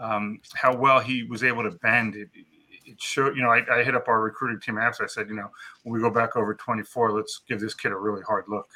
um, 0.00 0.40
how 0.54 0.74
well 0.74 1.00
he 1.00 1.24
was 1.24 1.44
able 1.44 1.62
to 1.62 1.76
bend. 1.78 2.16
It, 2.16 2.28
it 2.84 3.00
showed, 3.00 3.36
you 3.36 3.42
know, 3.42 3.50
I, 3.50 3.64
I 3.70 3.82
hit 3.82 3.94
up 3.94 4.08
our 4.08 4.20
recruiting 4.20 4.60
team 4.60 4.78
after. 4.78 5.04
I 5.04 5.08
said, 5.08 5.28
you 5.28 5.34
know, 5.34 5.50
when 5.82 5.92
we 5.92 6.00
go 6.00 6.10
back 6.10 6.36
over 6.36 6.54
24, 6.54 7.12
let's 7.12 7.42
give 7.48 7.60
this 7.60 7.74
kid 7.74 7.92
a 7.92 7.96
really 7.96 8.22
hard 8.22 8.44
look. 8.48 8.68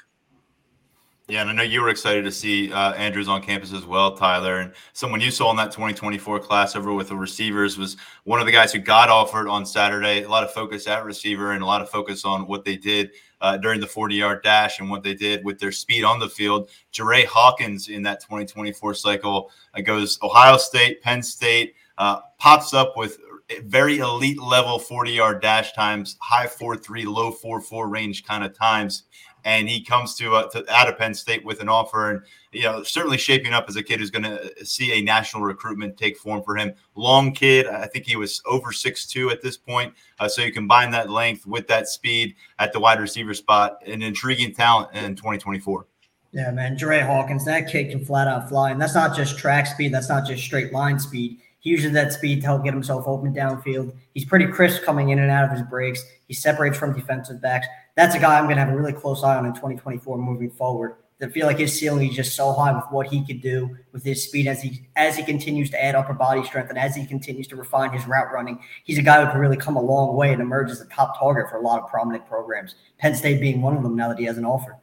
Yeah, 1.32 1.40
and 1.40 1.48
I 1.48 1.54
know 1.54 1.62
you 1.62 1.80
were 1.80 1.88
excited 1.88 2.26
to 2.26 2.30
see 2.30 2.70
uh, 2.70 2.92
Andrews 2.92 3.26
on 3.26 3.40
campus 3.40 3.72
as 3.72 3.86
well, 3.86 4.14
Tyler. 4.14 4.58
And 4.58 4.74
someone 4.92 5.22
you 5.22 5.30
saw 5.30 5.50
in 5.50 5.56
that 5.56 5.72
2024 5.72 6.38
class 6.40 6.76
over 6.76 6.92
with 6.92 7.08
the 7.08 7.16
receivers 7.16 7.78
was 7.78 7.96
one 8.24 8.38
of 8.38 8.44
the 8.44 8.52
guys 8.52 8.70
who 8.70 8.80
got 8.80 9.08
offered 9.08 9.48
on 9.48 9.64
Saturday. 9.64 10.24
A 10.24 10.28
lot 10.28 10.44
of 10.44 10.52
focus 10.52 10.86
at 10.86 11.06
receiver 11.06 11.52
and 11.52 11.62
a 11.62 11.66
lot 11.66 11.80
of 11.80 11.88
focus 11.88 12.26
on 12.26 12.46
what 12.46 12.66
they 12.66 12.76
did 12.76 13.12
uh, 13.40 13.56
during 13.56 13.80
the 13.80 13.86
40 13.86 14.14
yard 14.14 14.42
dash 14.42 14.78
and 14.78 14.90
what 14.90 15.02
they 15.02 15.14
did 15.14 15.42
with 15.42 15.58
their 15.58 15.72
speed 15.72 16.04
on 16.04 16.18
the 16.18 16.28
field. 16.28 16.68
Jaray 16.92 17.24
Hawkins 17.24 17.88
in 17.88 18.02
that 18.02 18.20
2024 18.20 18.92
cycle 18.92 19.50
uh, 19.72 19.80
goes 19.80 20.18
Ohio 20.22 20.58
State, 20.58 21.00
Penn 21.00 21.22
State, 21.22 21.76
uh, 21.96 22.20
pops 22.36 22.74
up 22.74 22.94
with 22.94 23.16
very 23.64 24.00
elite 24.00 24.40
level 24.40 24.78
40 24.78 25.12
yard 25.12 25.40
dash 25.40 25.72
times, 25.72 26.18
high 26.20 26.46
4 26.46 26.76
3, 26.76 27.06
low 27.06 27.30
4 27.30 27.62
4 27.62 27.88
range 27.88 28.22
kind 28.22 28.44
of 28.44 28.52
times 28.54 29.04
and 29.44 29.68
he 29.68 29.82
comes 29.82 30.14
to, 30.16 30.34
uh, 30.34 30.48
to 30.50 30.70
out 30.72 30.88
of 30.88 30.98
Penn 30.98 31.14
State 31.14 31.44
with 31.44 31.60
an 31.60 31.68
offer, 31.68 32.10
and 32.10 32.22
you 32.52 32.62
know 32.62 32.82
certainly 32.82 33.18
shaping 33.18 33.52
up 33.52 33.66
as 33.68 33.76
a 33.76 33.82
kid 33.82 34.00
who's 34.00 34.10
going 34.10 34.24
to 34.24 34.64
see 34.64 34.92
a 34.92 35.02
national 35.02 35.42
recruitment 35.42 35.96
take 35.96 36.16
form 36.16 36.42
for 36.42 36.56
him. 36.56 36.72
Long 36.94 37.32
kid, 37.32 37.66
I 37.66 37.86
think 37.86 38.06
he 38.06 38.16
was 38.16 38.42
over 38.46 38.72
six 38.72 39.06
two 39.06 39.30
at 39.30 39.42
this 39.42 39.56
point. 39.56 39.94
Uh, 40.18 40.28
so 40.28 40.42
you 40.42 40.52
combine 40.52 40.90
that 40.92 41.10
length 41.10 41.46
with 41.46 41.66
that 41.68 41.88
speed 41.88 42.34
at 42.58 42.72
the 42.72 42.80
wide 42.80 43.00
receiver 43.00 43.34
spot, 43.34 43.78
an 43.86 44.02
intriguing 44.02 44.54
talent 44.54 44.94
in 44.94 45.16
2024. 45.16 45.86
Yeah, 46.32 46.50
man, 46.50 46.76
Dre 46.76 47.00
Hawkins, 47.00 47.44
that 47.44 47.68
kid 47.70 47.90
can 47.90 48.04
flat 48.04 48.26
out 48.26 48.48
fly, 48.48 48.70
and 48.70 48.80
that's 48.80 48.94
not 48.94 49.14
just 49.14 49.38
track 49.38 49.66
speed. 49.66 49.92
That's 49.92 50.08
not 50.08 50.26
just 50.26 50.42
straight 50.42 50.72
line 50.72 50.98
speed. 50.98 51.38
He 51.62 51.70
uses 51.70 51.92
that 51.92 52.12
speed 52.12 52.40
to 52.40 52.46
help 52.46 52.64
get 52.64 52.74
himself 52.74 53.06
open 53.06 53.32
downfield. 53.32 53.94
He's 54.14 54.24
pretty 54.24 54.46
crisp 54.46 54.82
coming 54.82 55.10
in 55.10 55.20
and 55.20 55.30
out 55.30 55.44
of 55.44 55.52
his 55.52 55.62
breaks. 55.62 56.04
He 56.26 56.34
separates 56.34 56.76
from 56.76 56.92
defensive 56.92 57.40
backs 57.40 57.68
that's 57.94 58.14
a 58.14 58.18
guy 58.18 58.38
I'm 58.38 58.44
going 58.44 58.56
to 58.56 58.64
have 58.64 58.72
a 58.72 58.76
really 58.76 58.92
close 58.92 59.22
eye 59.22 59.36
on 59.36 59.46
in 59.46 59.52
2024 59.52 60.18
moving 60.18 60.50
forward. 60.50 60.96
I 61.20 61.28
feel 61.28 61.46
like 61.46 61.58
his 61.58 61.78
ceiling 61.78 62.08
is 62.08 62.16
just 62.16 62.34
so 62.34 62.52
high 62.52 62.72
with 62.72 62.84
what 62.90 63.06
he 63.06 63.24
could 63.24 63.40
do 63.40 63.76
with 63.92 64.02
his 64.02 64.24
speed 64.24 64.48
as 64.48 64.60
he 64.60 64.88
as 64.96 65.16
he 65.16 65.22
continues 65.22 65.70
to 65.70 65.82
add 65.82 65.94
upper 65.94 66.14
body 66.14 66.42
strength 66.42 66.70
and 66.70 66.78
as 66.78 66.96
he 66.96 67.06
continues 67.06 67.46
to 67.48 67.56
refine 67.56 67.92
his 67.92 68.08
route 68.08 68.32
running. 68.32 68.58
He's 68.82 68.98
a 68.98 69.02
guy 69.02 69.24
who 69.24 69.30
can 69.30 69.40
really 69.40 69.56
come 69.56 69.76
a 69.76 69.80
long 69.80 70.16
way 70.16 70.32
and 70.32 70.42
emerge 70.42 70.70
as 70.72 70.80
a 70.80 70.86
top 70.86 71.16
target 71.16 71.48
for 71.48 71.58
a 71.58 71.60
lot 71.60 71.80
of 71.80 71.88
prominent 71.88 72.26
programs. 72.26 72.74
Penn 72.98 73.14
State 73.14 73.40
being 73.40 73.62
one 73.62 73.76
of 73.76 73.84
them 73.84 73.94
now 73.94 74.08
that 74.08 74.18
he 74.18 74.24
has 74.24 74.36
an 74.36 74.44
offer. 74.44 74.76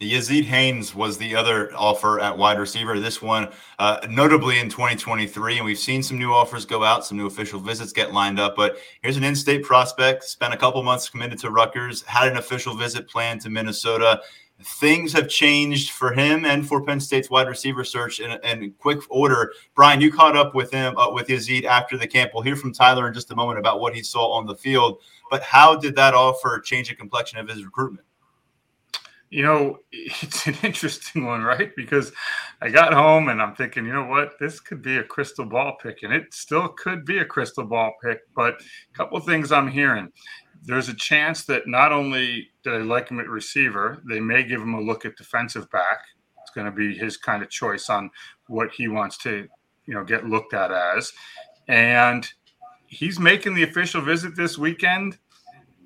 Yazeed 0.00 0.44
Haynes 0.44 0.94
was 0.94 1.16
the 1.16 1.34
other 1.34 1.74
offer 1.74 2.20
at 2.20 2.36
wide 2.36 2.58
receiver. 2.58 3.00
This 3.00 3.22
one, 3.22 3.48
uh, 3.78 4.06
notably 4.10 4.58
in 4.58 4.68
2023, 4.68 5.56
and 5.56 5.64
we've 5.64 5.78
seen 5.78 6.02
some 6.02 6.18
new 6.18 6.32
offers 6.32 6.66
go 6.66 6.84
out, 6.84 7.06
some 7.06 7.16
new 7.16 7.26
official 7.26 7.58
visits 7.58 7.94
get 7.94 8.12
lined 8.12 8.38
up. 8.38 8.56
But 8.56 8.76
here's 9.00 9.16
an 9.16 9.24
in-state 9.24 9.64
prospect, 9.64 10.24
spent 10.24 10.52
a 10.52 10.56
couple 10.58 10.82
months 10.82 11.08
committed 11.08 11.38
to 11.38 11.50
Rutgers, 11.50 12.02
had 12.02 12.28
an 12.28 12.36
official 12.36 12.76
visit 12.76 13.08
planned 13.08 13.40
to 13.42 13.50
Minnesota. 13.50 14.20
Things 14.62 15.14
have 15.14 15.30
changed 15.30 15.92
for 15.92 16.12
him 16.12 16.44
and 16.44 16.66
for 16.66 16.82
Penn 16.82 17.00
State's 17.00 17.30
wide 17.30 17.48
receiver 17.48 17.84
search 17.84 18.20
in, 18.20 18.38
in 18.44 18.74
quick 18.78 19.00
order. 19.08 19.52
Brian, 19.74 20.02
you 20.02 20.12
caught 20.12 20.36
up 20.36 20.54
with 20.54 20.70
him 20.70 20.96
uh, 20.98 21.10
with 21.10 21.28
Yazeed 21.28 21.64
after 21.64 21.96
the 21.96 22.06
camp. 22.06 22.32
We'll 22.34 22.42
hear 22.42 22.56
from 22.56 22.72
Tyler 22.72 23.08
in 23.08 23.14
just 23.14 23.30
a 23.30 23.36
moment 23.36 23.58
about 23.58 23.80
what 23.80 23.94
he 23.94 24.02
saw 24.02 24.32
on 24.32 24.44
the 24.44 24.54
field. 24.54 25.00
But 25.30 25.42
how 25.42 25.74
did 25.74 25.96
that 25.96 26.12
offer 26.12 26.60
change 26.60 26.90
the 26.90 26.94
complexion 26.94 27.38
of 27.38 27.48
his 27.48 27.64
recruitment? 27.64 28.06
You 29.30 29.42
know, 29.42 29.78
it's 29.92 30.46
an 30.46 30.56
interesting 30.62 31.24
one, 31.24 31.42
right? 31.42 31.72
Because 31.76 32.12
I 32.60 32.70
got 32.70 32.92
home 32.92 33.28
and 33.28 33.40
I'm 33.40 33.54
thinking, 33.54 33.86
you 33.86 33.92
know 33.92 34.06
what, 34.06 34.38
this 34.38 34.60
could 34.60 34.82
be 34.82 34.98
a 34.98 35.04
crystal 35.04 35.44
ball 35.44 35.76
pick, 35.82 36.02
and 36.02 36.12
it 36.12 36.32
still 36.32 36.68
could 36.68 37.04
be 37.04 37.18
a 37.18 37.24
crystal 37.24 37.64
ball 37.64 37.92
pick. 38.02 38.20
But 38.34 38.60
a 38.60 38.96
couple 38.96 39.18
things 39.20 39.52
I'm 39.52 39.68
hearing. 39.68 40.10
There's 40.62 40.88
a 40.88 40.94
chance 40.94 41.44
that 41.44 41.66
not 41.66 41.92
only 41.92 42.48
do 42.64 42.72
they 42.72 42.82
like 42.82 43.10
him 43.10 43.20
at 43.20 43.28
receiver, 43.28 44.02
they 44.08 44.20
may 44.20 44.42
give 44.42 44.60
him 44.60 44.74
a 44.74 44.80
look 44.80 45.04
at 45.04 45.16
defensive 45.16 45.70
back. 45.70 45.98
It's 46.42 46.50
going 46.50 46.66
to 46.66 46.72
be 46.72 46.96
his 46.96 47.16
kind 47.16 47.42
of 47.42 47.50
choice 47.50 47.88
on 47.90 48.10
what 48.48 48.72
he 48.72 48.88
wants 48.88 49.18
to, 49.18 49.46
you 49.86 49.94
know, 49.94 50.02
get 50.02 50.26
looked 50.26 50.54
at 50.54 50.72
as. 50.72 51.12
And 51.68 52.26
he's 52.86 53.18
making 53.18 53.54
the 53.54 53.64
official 53.64 54.00
visit 54.00 54.34
this 54.36 54.56
weekend 54.56 55.18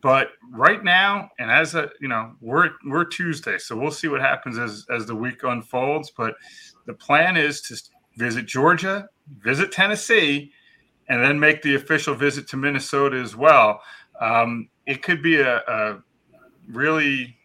but 0.02 0.28
right 0.50 0.82
now, 0.82 1.30
and 1.38 1.50
as 1.50 1.74
a 1.74 1.90
you 2.00 2.08
know, 2.08 2.34
we're 2.40 2.70
we're 2.86 3.04
Tuesday, 3.04 3.58
so 3.58 3.76
we'll 3.76 3.90
see 3.90 4.08
what 4.08 4.20
happens 4.20 4.58
as 4.58 4.86
as 4.90 5.06
the 5.06 5.14
week 5.14 5.42
unfolds. 5.42 6.10
But 6.10 6.34
the 6.86 6.94
plan 6.94 7.36
is 7.36 7.60
to 7.62 7.76
visit 8.16 8.46
Georgia, 8.46 9.08
visit 9.38 9.72
Tennessee, 9.72 10.52
and 11.08 11.22
then 11.22 11.38
make 11.38 11.62
the 11.62 11.74
official 11.74 12.14
visit 12.14 12.48
to 12.48 12.56
Minnesota 12.56 13.16
as 13.16 13.36
well. 13.36 13.82
Um, 14.20 14.68
it 14.86 15.02
could 15.02 15.22
be 15.22 15.40
a, 15.40 15.58
a 15.58 16.02
really 16.68 17.36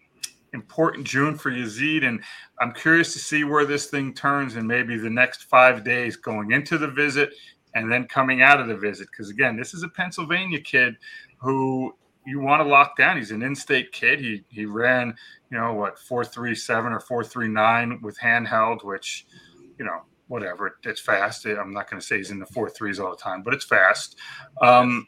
important 0.54 1.06
June 1.06 1.38
for 1.38 1.52
Yazeed, 1.52 2.04
and 2.06 2.22
I'm 2.62 2.74
curious 2.74 3.14
to 3.14 3.20
see 3.20 3.44
where 3.44 3.66
this 3.66 3.88
thing 3.88 4.14
turns 4.14 4.56
in 4.56 4.66
maybe 4.66 4.98
the 4.98 5.10
next 5.10 5.44
five 5.44 5.84
days 5.84 6.16
going 6.16 6.52
into 6.52 6.78
the 6.78 6.88
visit 6.88 7.34
and 7.74 7.92
then 7.92 8.06
coming 8.08 8.42
out 8.42 8.62
of 8.62 8.68
the 8.68 8.78
visit. 8.78 9.08
Because 9.12 9.30
again, 9.30 9.58
this 9.58 9.74
is 9.74 9.84
a 9.84 9.90
Pennsylvania 9.90 10.60
kid 10.62 10.96
who 11.38 11.94
you 12.26 12.40
want 12.40 12.62
to 12.62 12.68
lock 12.68 12.98
down. 12.98 13.18
He's 13.18 13.32
an 13.32 13.44
in-state 13.44 13.92
kid. 13.92 14.20
He 14.20 14.44
he 14.50 14.66
ran, 14.66 15.16
you 15.52 15.58
know, 15.58 15.74
what 15.74 16.00
four 16.00 16.26
three 16.26 16.56
seven 16.56 16.92
or 16.92 17.00
four 17.00 17.24
three 17.24 17.48
nine 17.48 18.00
with 18.02 18.18
handheld, 18.20 18.84
which, 18.84 19.26
you 19.78 19.86
know, 19.86 20.02
whatever. 20.28 20.78
It's 20.84 21.02
fast. 21.02 21.46
I'm 21.46 21.74
not 21.74 21.90
going 21.90 22.00
to 22.00 22.06
say 22.06 22.18
he's 22.18 22.32
in 22.32 22.40
the 22.40 22.46
four 22.48 22.70
threes 22.70 23.00
all 23.00 23.12
the 23.12 23.18
time, 23.18 23.44
but 23.44 23.54
it's 23.54 23.66
fast. 23.66 24.18
Um, 24.62 25.08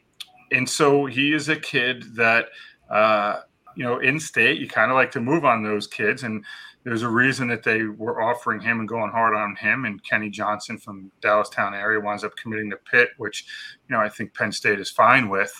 and 0.52 0.68
so 0.68 1.06
he 1.06 1.34
is 1.34 1.48
a 1.48 1.56
kid 1.56 2.14
that, 2.14 2.46
uh, 2.90 3.40
you 3.74 3.84
know, 3.84 3.98
in 3.98 4.18
state, 4.20 4.60
you 4.60 4.68
kind 4.68 4.90
of 4.90 4.96
like 4.96 5.10
to 5.12 5.20
move 5.20 5.44
on 5.44 5.62
those 5.62 5.86
kids. 5.86 6.22
And 6.22 6.44
there's 6.88 7.02
a 7.02 7.08
reason 7.08 7.48
that 7.48 7.62
they 7.62 7.84
were 7.84 8.22
offering 8.22 8.60
him 8.60 8.80
and 8.80 8.88
going 8.88 9.10
hard 9.10 9.34
on 9.34 9.54
him. 9.56 9.84
And 9.84 10.02
Kenny 10.02 10.30
Johnson 10.30 10.78
from 10.78 11.10
Dallastown 11.20 11.72
area 11.72 12.00
winds 12.00 12.24
up 12.24 12.36
committing 12.36 12.70
to 12.70 12.76
Pitt, 12.90 13.10
which, 13.18 13.46
you 13.88 13.94
know, 13.94 14.00
I 14.00 14.08
think 14.08 14.34
Penn 14.34 14.52
State 14.52 14.80
is 14.80 14.90
fine 14.90 15.28
with. 15.28 15.52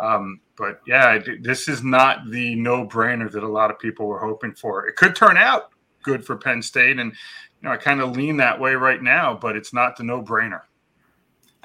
Um, 0.00 0.40
but 0.56 0.80
yeah, 0.86 1.18
this 1.40 1.68
is 1.68 1.82
not 1.82 2.30
the 2.30 2.54
no 2.54 2.86
brainer 2.86 3.30
that 3.30 3.42
a 3.42 3.48
lot 3.48 3.70
of 3.70 3.78
people 3.78 4.06
were 4.06 4.20
hoping 4.20 4.54
for. 4.54 4.86
It 4.86 4.96
could 4.96 5.16
turn 5.16 5.36
out 5.36 5.70
good 6.02 6.24
for 6.24 6.36
Penn 6.36 6.62
State. 6.62 6.98
And, 6.98 7.12
you 7.12 7.68
know, 7.68 7.72
I 7.72 7.76
kind 7.76 8.00
of 8.00 8.16
lean 8.16 8.36
that 8.38 8.60
way 8.60 8.74
right 8.74 9.02
now, 9.02 9.34
but 9.34 9.56
it's 9.56 9.74
not 9.74 9.96
the 9.96 10.04
no 10.04 10.22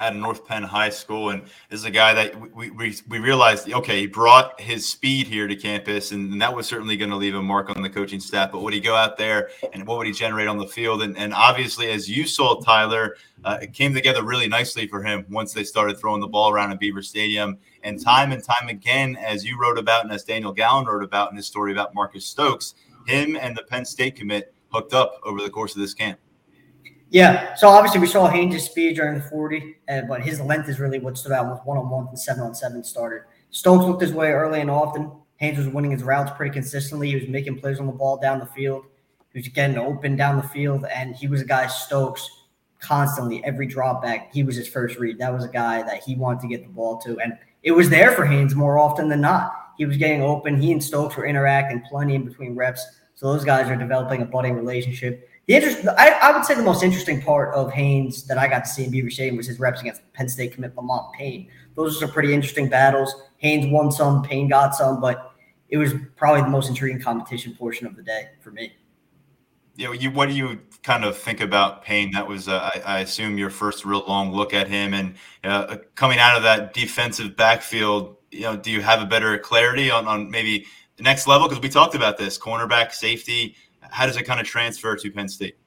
brainer 0.02 0.08
at 0.08 0.16
North 0.16 0.46
Penn 0.46 0.64
High 0.64 0.90
School, 0.90 1.30
and 1.30 1.44
is 1.70 1.86
a 1.86 1.92
guy 1.92 2.14
that 2.14 2.56
we, 2.56 2.70
we, 2.72 2.96
we 3.08 3.20
realized, 3.20 3.72
okay, 3.72 4.02
he 4.02 4.08
brought 4.08 4.60
his 4.60 4.88
speed 4.88 5.28
here 5.28 5.48
to 5.48 5.56
campus, 5.56 6.12
and 6.12 6.42
that 6.42 6.56
was 6.56 6.68
certainly 6.68 6.98
going 6.98 7.12
to 7.12 7.16
leave 7.16 7.36
a 7.36 7.42
mark 7.42 7.70
on 7.70 7.82
the 7.82 7.90
coaching 7.90 8.20
staff. 8.20 8.52
But 8.52 8.62
would 8.62 8.74
he 8.74 8.80
go 8.80 8.96
out 8.96 9.18
there, 9.18 9.50
and 9.74 9.86
what 9.86 9.98
would 9.98 10.08
he 10.08 10.14
generate 10.14 10.48
on 10.48 10.58
the 10.58 10.68
field? 10.68 11.04
And, 11.04 11.18
and 11.18 11.34
obviously, 11.34 11.90
as 11.92 12.10
you 12.10 12.26
saw, 12.26 12.60
Tyler, 12.62 13.16
uh, 13.44 13.60
it 13.62 13.74
came 13.74 13.94
together 13.94 14.24
really 14.24 14.48
nicely 14.48 14.88
for 14.88 15.04
him 15.04 15.26
once 15.30 15.54
they 15.54 15.64
started 15.64 15.98
throwing 15.98 16.22
the 16.22 16.28
ball 16.28 16.52
around 16.52 16.72
in 16.72 16.78
Beaver 16.78 17.02
Stadium. 17.02 17.58
And 17.84 18.00
time 18.00 18.32
and 18.32 18.44
time 18.44 18.70
again, 18.70 19.18
as 19.18 19.44
you 19.44 19.60
wrote 19.60 19.78
about, 19.78 20.04
and 20.04 20.14
as 20.14 20.24
Daniel 20.24 20.52
Gallen 20.52 20.86
wrote 20.86 21.04
about 21.04 21.32
in 21.32 21.38
his 21.38 21.48
story 21.48 21.72
about 21.72 21.96
Marcus 21.96 22.26
Stokes, 22.26 22.76
him 23.08 23.36
and 23.36 23.58
the 23.58 23.64
Penn 23.64 23.86
State 23.86 24.16
commit 24.16 24.54
hooked 24.72 24.94
up 24.94 25.20
over 25.24 25.42
the 25.42 25.50
course 25.50 25.76
of 25.76 25.82
this 25.82 25.94
camp. 25.94 26.20
Yeah. 27.12 27.54
So 27.56 27.68
obviously 27.68 28.00
we 28.00 28.08
saw 28.08 28.28
Haynes' 28.28 28.64
speed 28.64 28.96
during 28.96 29.16
the 29.16 29.24
40, 29.26 29.76
uh, 29.90 30.02
but 30.08 30.22
his 30.22 30.40
length 30.40 30.70
is 30.70 30.80
really 30.80 30.98
what 30.98 31.18
stood 31.18 31.34
out 31.34 31.52
with 31.52 31.60
one 31.66 31.78
on 31.78 31.90
one 31.90 32.08
and 32.08 32.18
seven 32.18 32.42
on 32.42 32.56
seven 32.56 32.84
started. 32.86 33.24
Stokes 33.50 33.84
looked 33.84 34.02
his 34.02 34.14
way 34.14 34.32
early 34.32 34.62
and 34.62 34.72
often. 34.72 35.12
Haynes 35.36 35.58
was 35.58 35.68
winning 35.68 35.92
his 35.92 36.04
routes 36.04 36.32
pretty 36.38 36.54
consistently. 36.54 37.10
He 37.10 37.16
was 37.16 37.28
making 37.28 37.60
plays 37.60 37.80
on 37.80 37.86
the 37.86 37.92
ball 37.92 38.18
down 38.18 38.40
the 38.40 38.46
field. 38.46 38.86
He 39.34 39.40
was 39.40 39.48
getting 39.50 39.78
open 39.78 40.16
down 40.16 40.38
the 40.38 40.48
field, 40.48 40.86
and 40.86 41.16
he 41.16 41.28
was 41.28 41.42
a 41.42 41.46
guy 41.46 41.68
Stokes 41.68 42.30
constantly 42.80 43.44
every 43.44 43.68
drop 43.68 44.02
back. 44.02 44.34
He 44.34 44.44
was 44.44 44.56
his 44.56 44.68
first 44.68 44.98
read. 44.98 45.18
That 45.20 45.34
was 45.34 45.44
a 45.44 45.50
guy 45.50 45.84
that 45.84 46.04
he 46.04 46.16
wanted 46.16 46.42
to 46.42 46.48
get 46.48 46.64
the 46.64 46.70
ball 46.70 46.98
to, 47.00 47.20
and 47.20 47.38
it 47.64 47.72
was 47.72 47.90
there 47.90 48.12
for 48.12 48.26
Haynes 48.26 48.56
more 48.56 48.80
often 48.80 49.10
than 49.10 49.22
not. 49.22 49.52
He 49.78 49.86
was 49.86 49.98
getting 49.98 50.22
open. 50.22 50.62
He 50.62 50.72
and 50.72 50.84
Stokes 50.84 51.18
were 51.18 51.26
interacting 51.26 51.82
plenty 51.90 52.16
in 52.16 52.24
between 52.24 52.56
reps. 52.56 52.86
So 53.16 53.32
those 53.32 53.44
guys 53.44 53.70
are 53.70 53.76
developing 53.76 54.22
a 54.22 54.26
budding 54.26 54.56
relationship. 54.56 55.28
The 55.48 55.56
interest, 55.56 55.88
I, 55.98 56.12
I, 56.22 56.32
would 56.32 56.46
say 56.46 56.54
the 56.54 56.62
most 56.62 56.84
interesting 56.84 57.22
part 57.22 57.54
of 57.56 57.72
Haynes 57.74 58.24
that 58.28 58.38
I 58.38 58.48
got 58.48 58.64
to 58.64 58.70
see 58.70 58.86
in 58.86 58.92
Beaver 58.92 59.10
Stadium 59.10 59.38
was 59.38 59.48
his 59.48 59.60
reps 59.60 59.82
against 59.82 60.02
Penn 60.14 60.30
State 60.30 60.54
commit 60.54 60.76
Lamont 60.76 61.14
Payne. 61.14 61.48
Those 61.76 61.98
are 61.98 62.06
some 62.06 62.12
pretty 62.12 62.34
interesting 62.34 62.70
battles. 62.70 63.14
Haynes 63.38 63.72
won 63.72 63.92
some, 63.92 64.22
Payne 64.22 64.48
got 64.48 64.76
some, 64.76 65.02
but 65.02 65.34
it 65.70 65.78
was 65.78 65.94
probably 66.16 66.42
the 66.42 66.50
most 66.50 66.70
intriguing 66.70 67.02
competition 67.02 67.56
portion 67.56 67.88
of 67.88 67.96
the 67.96 68.04
day 68.04 68.30
for 68.40 68.52
me. 68.52 68.74
Yeah, 69.78 69.94
you, 69.94 70.12
what 70.12 70.30
do 70.30 70.36
you 70.36 70.60
kind 70.84 71.04
of 71.04 71.18
think 71.18 71.42
about 71.42 71.84
Payne? 71.84 72.12
That 72.12 72.28
was, 72.28 72.48
uh, 72.48 72.70
I, 72.76 72.98
I, 72.98 73.00
assume, 73.00 73.38
your 73.38 73.50
first 73.50 73.84
real 73.84 74.04
long 74.08 74.32
look 74.32 74.54
at 74.54 74.68
him, 74.68 74.94
and 74.94 75.16
uh, 75.44 75.78
coming 75.96 76.20
out 76.20 76.38
of 76.38 76.44
that 76.44 76.74
defensive 76.74 77.36
backfield. 77.36 78.18
You 78.32 78.42
know, 78.42 78.58
do 78.58 78.70
you 78.70 78.82
have 78.82 79.02
a 79.02 79.06
better 79.06 79.38
clarity 79.40 79.90
on, 79.90 80.08
on 80.08 80.30
maybe 80.30 80.66
the 80.98 81.04
next 81.04 81.26
level? 81.26 81.48
Because 81.48 81.62
we 81.62 81.70
talked 81.70 81.96
about 81.96 82.18
this 82.18 82.38
cornerback, 82.38 82.94
safety 82.94 83.56
how 83.92 84.06
does 84.06 84.18
it 84.18 84.24
kind 84.24 84.40
of 84.40 84.48
transfer 84.48 84.96
to 84.96 85.12
Penn 85.12 85.30
State? 85.30 85.58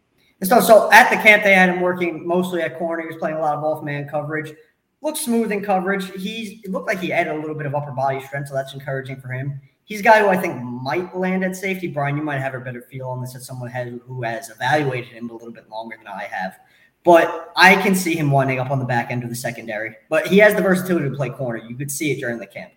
So, 0.42 0.60
so 0.60 0.90
at 0.90 1.10
the 1.10 1.16
camp, 1.16 1.44
they 1.44 1.54
had 1.54 1.68
him 1.68 1.80
working 1.80 2.26
mostly 2.26 2.60
at 2.62 2.76
corner. 2.78 3.02
He 3.02 3.08
was 3.08 3.16
playing 3.16 3.36
a 3.36 3.40
lot 3.40 3.56
of 3.56 3.64
off 3.64 3.84
man 3.84 4.08
coverage. 4.08 4.52
Looked 5.00 5.18
smooth 5.18 5.52
in 5.52 5.62
coverage. 5.62 6.10
He's 6.20 6.64
it 6.64 6.70
looked 6.70 6.88
like 6.88 6.98
he 6.98 7.12
added 7.12 7.34
a 7.34 7.38
little 7.38 7.54
bit 7.54 7.66
of 7.66 7.74
upper 7.74 7.92
body 7.92 8.20
strength, 8.24 8.48
so 8.48 8.54
that's 8.54 8.74
encouraging 8.74 9.20
for 9.20 9.28
him. 9.28 9.60
He's 9.84 10.00
a 10.00 10.02
guy 10.02 10.20
who 10.20 10.28
I 10.28 10.36
think 10.36 10.62
might 10.62 11.14
land 11.14 11.44
at 11.44 11.54
safety. 11.54 11.88
Brian, 11.88 12.16
you 12.16 12.22
might 12.22 12.38
have 12.38 12.54
a 12.54 12.60
better 12.60 12.80
feel 12.80 13.08
on 13.08 13.20
this 13.20 13.36
as 13.36 13.46
someone 13.46 13.70
who 13.70 14.22
has 14.22 14.48
evaluated 14.48 15.10
him 15.10 15.28
a 15.28 15.34
little 15.34 15.52
bit 15.52 15.68
longer 15.68 15.96
than 15.98 16.06
I 16.06 16.24
have. 16.24 16.58
But 17.04 17.52
I 17.54 17.76
can 17.76 17.94
see 17.94 18.16
him 18.16 18.30
winding 18.30 18.60
up 18.60 18.70
on 18.70 18.78
the 18.78 18.86
back 18.86 19.10
end 19.10 19.24
of 19.24 19.28
the 19.28 19.36
secondary. 19.36 19.94
But 20.08 20.26
he 20.26 20.38
has 20.38 20.54
the 20.54 20.62
versatility 20.62 21.10
to 21.10 21.14
play 21.14 21.28
corner. 21.28 21.58
You 21.58 21.76
could 21.76 21.90
see 21.90 22.12
it 22.12 22.18
during 22.18 22.38
the 22.38 22.46
camp. 22.46 22.72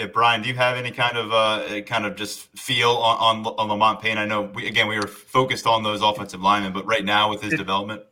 Yeah, 0.00 0.06
Brian, 0.06 0.40
do 0.40 0.48
you 0.48 0.54
have 0.54 0.78
any 0.78 0.92
kind 0.92 1.18
of 1.18 1.30
uh, 1.30 1.82
kind 1.82 2.06
of 2.06 2.16
just 2.16 2.48
feel 2.58 2.92
on 2.92 3.44
on, 3.46 3.54
on 3.58 3.68
Lamont 3.68 4.00
Payne? 4.00 4.16
I 4.16 4.24
know 4.24 4.40
we, 4.40 4.66
again 4.66 4.88
we 4.88 4.96
were 4.96 5.06
focused 5.06 5.66
on 5.66 5.82
those 5.82 6.00
offensive 6.00 6.40
linemen, 6.40 6.72
but 6.72 6.86
right 6.86 7.04
now 7.04 7.28
with 7.28 7.42
his 7.42 7.52
it, 7.52 7.58
development, 7.58 8.04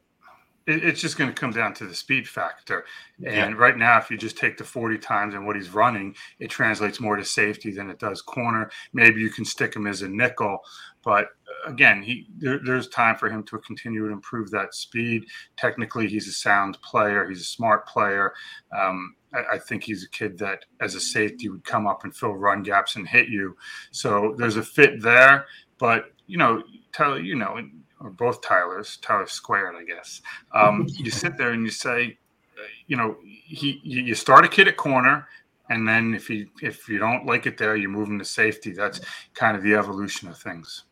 it, 0.69 0.85
it's 0.85 1.01
just 1.01 1.17
going 1.17 1.31
to 1.33 1.35
come 1.35 1.51
down 1.51 1.75
to 1.75 1.87
the 1.87 1.95
speed 1.95 2.29
factor. 2.29 2.85
And 3.25 3.35
yeah. 3.35 3.53
right 3.57 3.77
now, 3.77 3.99
if 3.99 4.11
you 4.11 4.17
just 4.17 4.37
take 4.37 4.57
the 4.57 4.65
forty 4.65 4.99
times 4.99 5.35
and 5.35 5.47
what 5.47 5.57
he's 5.57 5.71
running, 5.71 6.15
it 6.39 6.51
translates 6.51 7.01
more 7.01 7.17
to 7.17 7.25
safety 7.25 7.73
than 7.73 7.91
it 7.91 7.99
does 7.99 8.23
corner. 8.23 8.71
Maybe 8.93 9.21
you 9.21 9.31
can 9.31 9.45
stick 9.45 9.75
him 9.75 9.87
as 9.87 10.03
a 10.03 10.09
nickel, 10.09 10.61
but 11.03 11.25
uh, 11.25 11.71
again, 11.71 12.03
he 12.03 12.29
there, 12.39 12.61
there's 12.65 12.89
time 12.89 13.17
for 13.17 13.31
him 13.31 13.43
to 13.45 13.59
continue 13.59 14.07
to 14.07 14.13
improve 14.13 14.51
that 14.51 14.75
speed. 14.75 15.25
Technically, 15.57 16.07
he's 16.07 16.29
a 16.29 16.33
sound 16.33 16.79
player. 16.83 17.29
He's 17.29 17.41
a 17.41 17.45
smart 17.45 17.89
player. 17.89 18.33
Um, 18.79 19.17
I, 19.35 19.59
think 19.59 19.85
he's 19.85 20.05
a 20.05 20.09
kid 20.09 20.39
that, 20.39 20.65
as 20.81 20.95
a 20.95 21.01
safety, 21.01 21.51
would 21.51 21.65
come 21.65 21.87
up 21.87 22.05
and 22.05 22.17
fill 22.17 22.35
run 22.35 22.63
gaps 22.63 22.97
and 22.97 23.07
hit 23.07 23.29
you. 23.29 23.57
So 23.91 24.35
there's 24.39 24.57
a 24.57 24.63
fit 24.63 25.03
there. 25.03 25.47
But 25.79 26.13
you 26.27 26.39
know, 26.39 26.63
tell 26.93 27.19
you 27.19 27.35
know, 27.35 27.59
or 28.01 28.11
both 28.11 28.41
Tylers, 28.43 28.99
Tyler 29.03 29.27
squared, 29.27 29.75
I 29.77 29.85
guess. 29.85 30.21
Um, 30.55 30.87
you 30.93 31.11
sit 31.11 31.37
there 31.37 31.53
and 31.53 31.65
you 31.65 31.71
say, 31.71 32.19
uh, 32.59 32.63
you 32.87 32.97
know, 32.97 33.17
he 33.25 33.81
you 33.83 34.15
start 34.15 34.45
a 34.45 34.49
kid 34.49 34.69
at 34.69 34.77
corner, 34.77 35.27
and 35.71 35.87
then 35.87 36.15
if 36.15 36.31
you 36.31 36.49
if 36.63 36.89
you 36.89 36.99
don't 36.99 37.27
like 37.27 37.47
it 37.47 37.59
there, 37.59 37.77
you 37.77 37.89
move 37.89 38.09
him 38.09 38.19
to 38.19 38.25
safety. 38.25 38.73
That's 38.73 39.01
kind 39.35 39.57
of 39.57 39.63
the 39.63 39.75
evolution 39.75 40.29
of 40.29 40.39
things. 40.39 40.85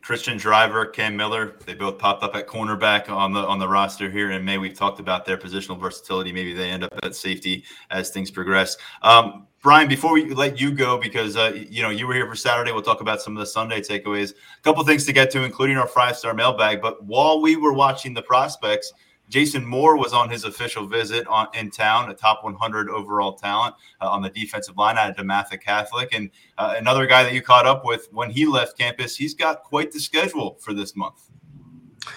Christian 0.00 0.36
Driver, 0.36 0.86
Cam 0.86 1.16
Miller, 1.16 1.56
they 1.66 1.74
both 1.74 1.98
popped 1.98 2.22
up 2.22 2.34
at 2.34 2.46
cornerback 2.46 3.08
on 3.08 3.32
the 3.32 3.40
on 3.40 3.58
the 3.58 3.68
roster 3.68 4.10
here 4.10 4.30
in 4.30 4.44
May. 4.44 4.58
We've 4.58 4.76
talked 4.76 5.00
about 5.00 5.24
their 5.24 5.36
positional 5.36 5.78
versatility. 5.78 6.32
Maybe 6.32 6.54
they 6.54 6.70
end 6.70 6.84
up 6.84 6.92
at 7.02 7.14
safety 7.14 7.64
as 7.90 8.10
things 8.10 8.30
progress. 8.30 8.76
Um, 9.02 9.46
Brian, 9.62 9.88
before 9.88 10.12
we 10.12 10.34
let 10.34 10.60
you 10.60 10.72
go, 10.72 10.98
because 10.98 11.36
uh, 11.36 11.52
you 11.68 11.82
know 11.82 11.90
you 11.90 12.06
were 12.06 12.14
here 12.14 12.26
for 12.26 12.34
Saturday, 12.34 12.72
we'll 12.72 12.82
talk 12.82 13.00
about 13.00 13.22
some 13.22 13.36
of 13.36 13.40
the 13.40 13.46
Sunday 13.46 13.80
takeaways. 13.80 14.32
A 14.32 14.62
couple 14.62 14.82
things 14.84 15.04
to 15.06 15.12
get 15.12 15.30
to, 15.32 15.44
including 15.44 15.76
our 15.76 15.86
five 15.86 16.16
star 16.16 16.34
mailbag. 16.34 16.80
But 16.80 17.04
while 17.04 17.40
we 17.40 17.56
were 17.56 17.72
watching 17.72 18.14
the 18.14 18.22
prospects, 18.22 18.92
Jason 19.32 19.64
Moore 19.64 19.96
was 19.96 20.12
on 20.12 20.28
his 20.28 20.44
official 20.44 20.86
visit 20.86 21.26
on, 21.26 21.48
in 21.54 21.70
town, 21.70 22.10
a 22.10 22.14
top 22.14 22.44
100 22.44 22.90
overall 22.90 23.32
talent 23.32 23.74
uh, 24.02 24.10
on 24.10 24.20
the 24.20 24.28
defensive 24.28 24.76
line 24.76 24.98
out 24.98 25.08
of 25.08 25.16
DeMatha 25.16 25.58
Catholic. 25.58 26.12
And 26.12 26.30
uh, 26.58 26.74
another 26.76 27.06
guy 27.06 27.22
that 27.22 27.32
you 27.32 27.40
caught 27.40 27.64
up 27.66 27.82
with 27.82 28.08
when 28.12 28.30
he 28.30 28.44
left 28.44 28.76
campus, 28.76 29.16
he's 29.16 29.32
got 29.32 29.62
quite 29.62 29.90
the 29.90 30.00
schedule 30.00 30.58
for 30.60 30.74
this 30.74 30.94
month. 30.94 31.30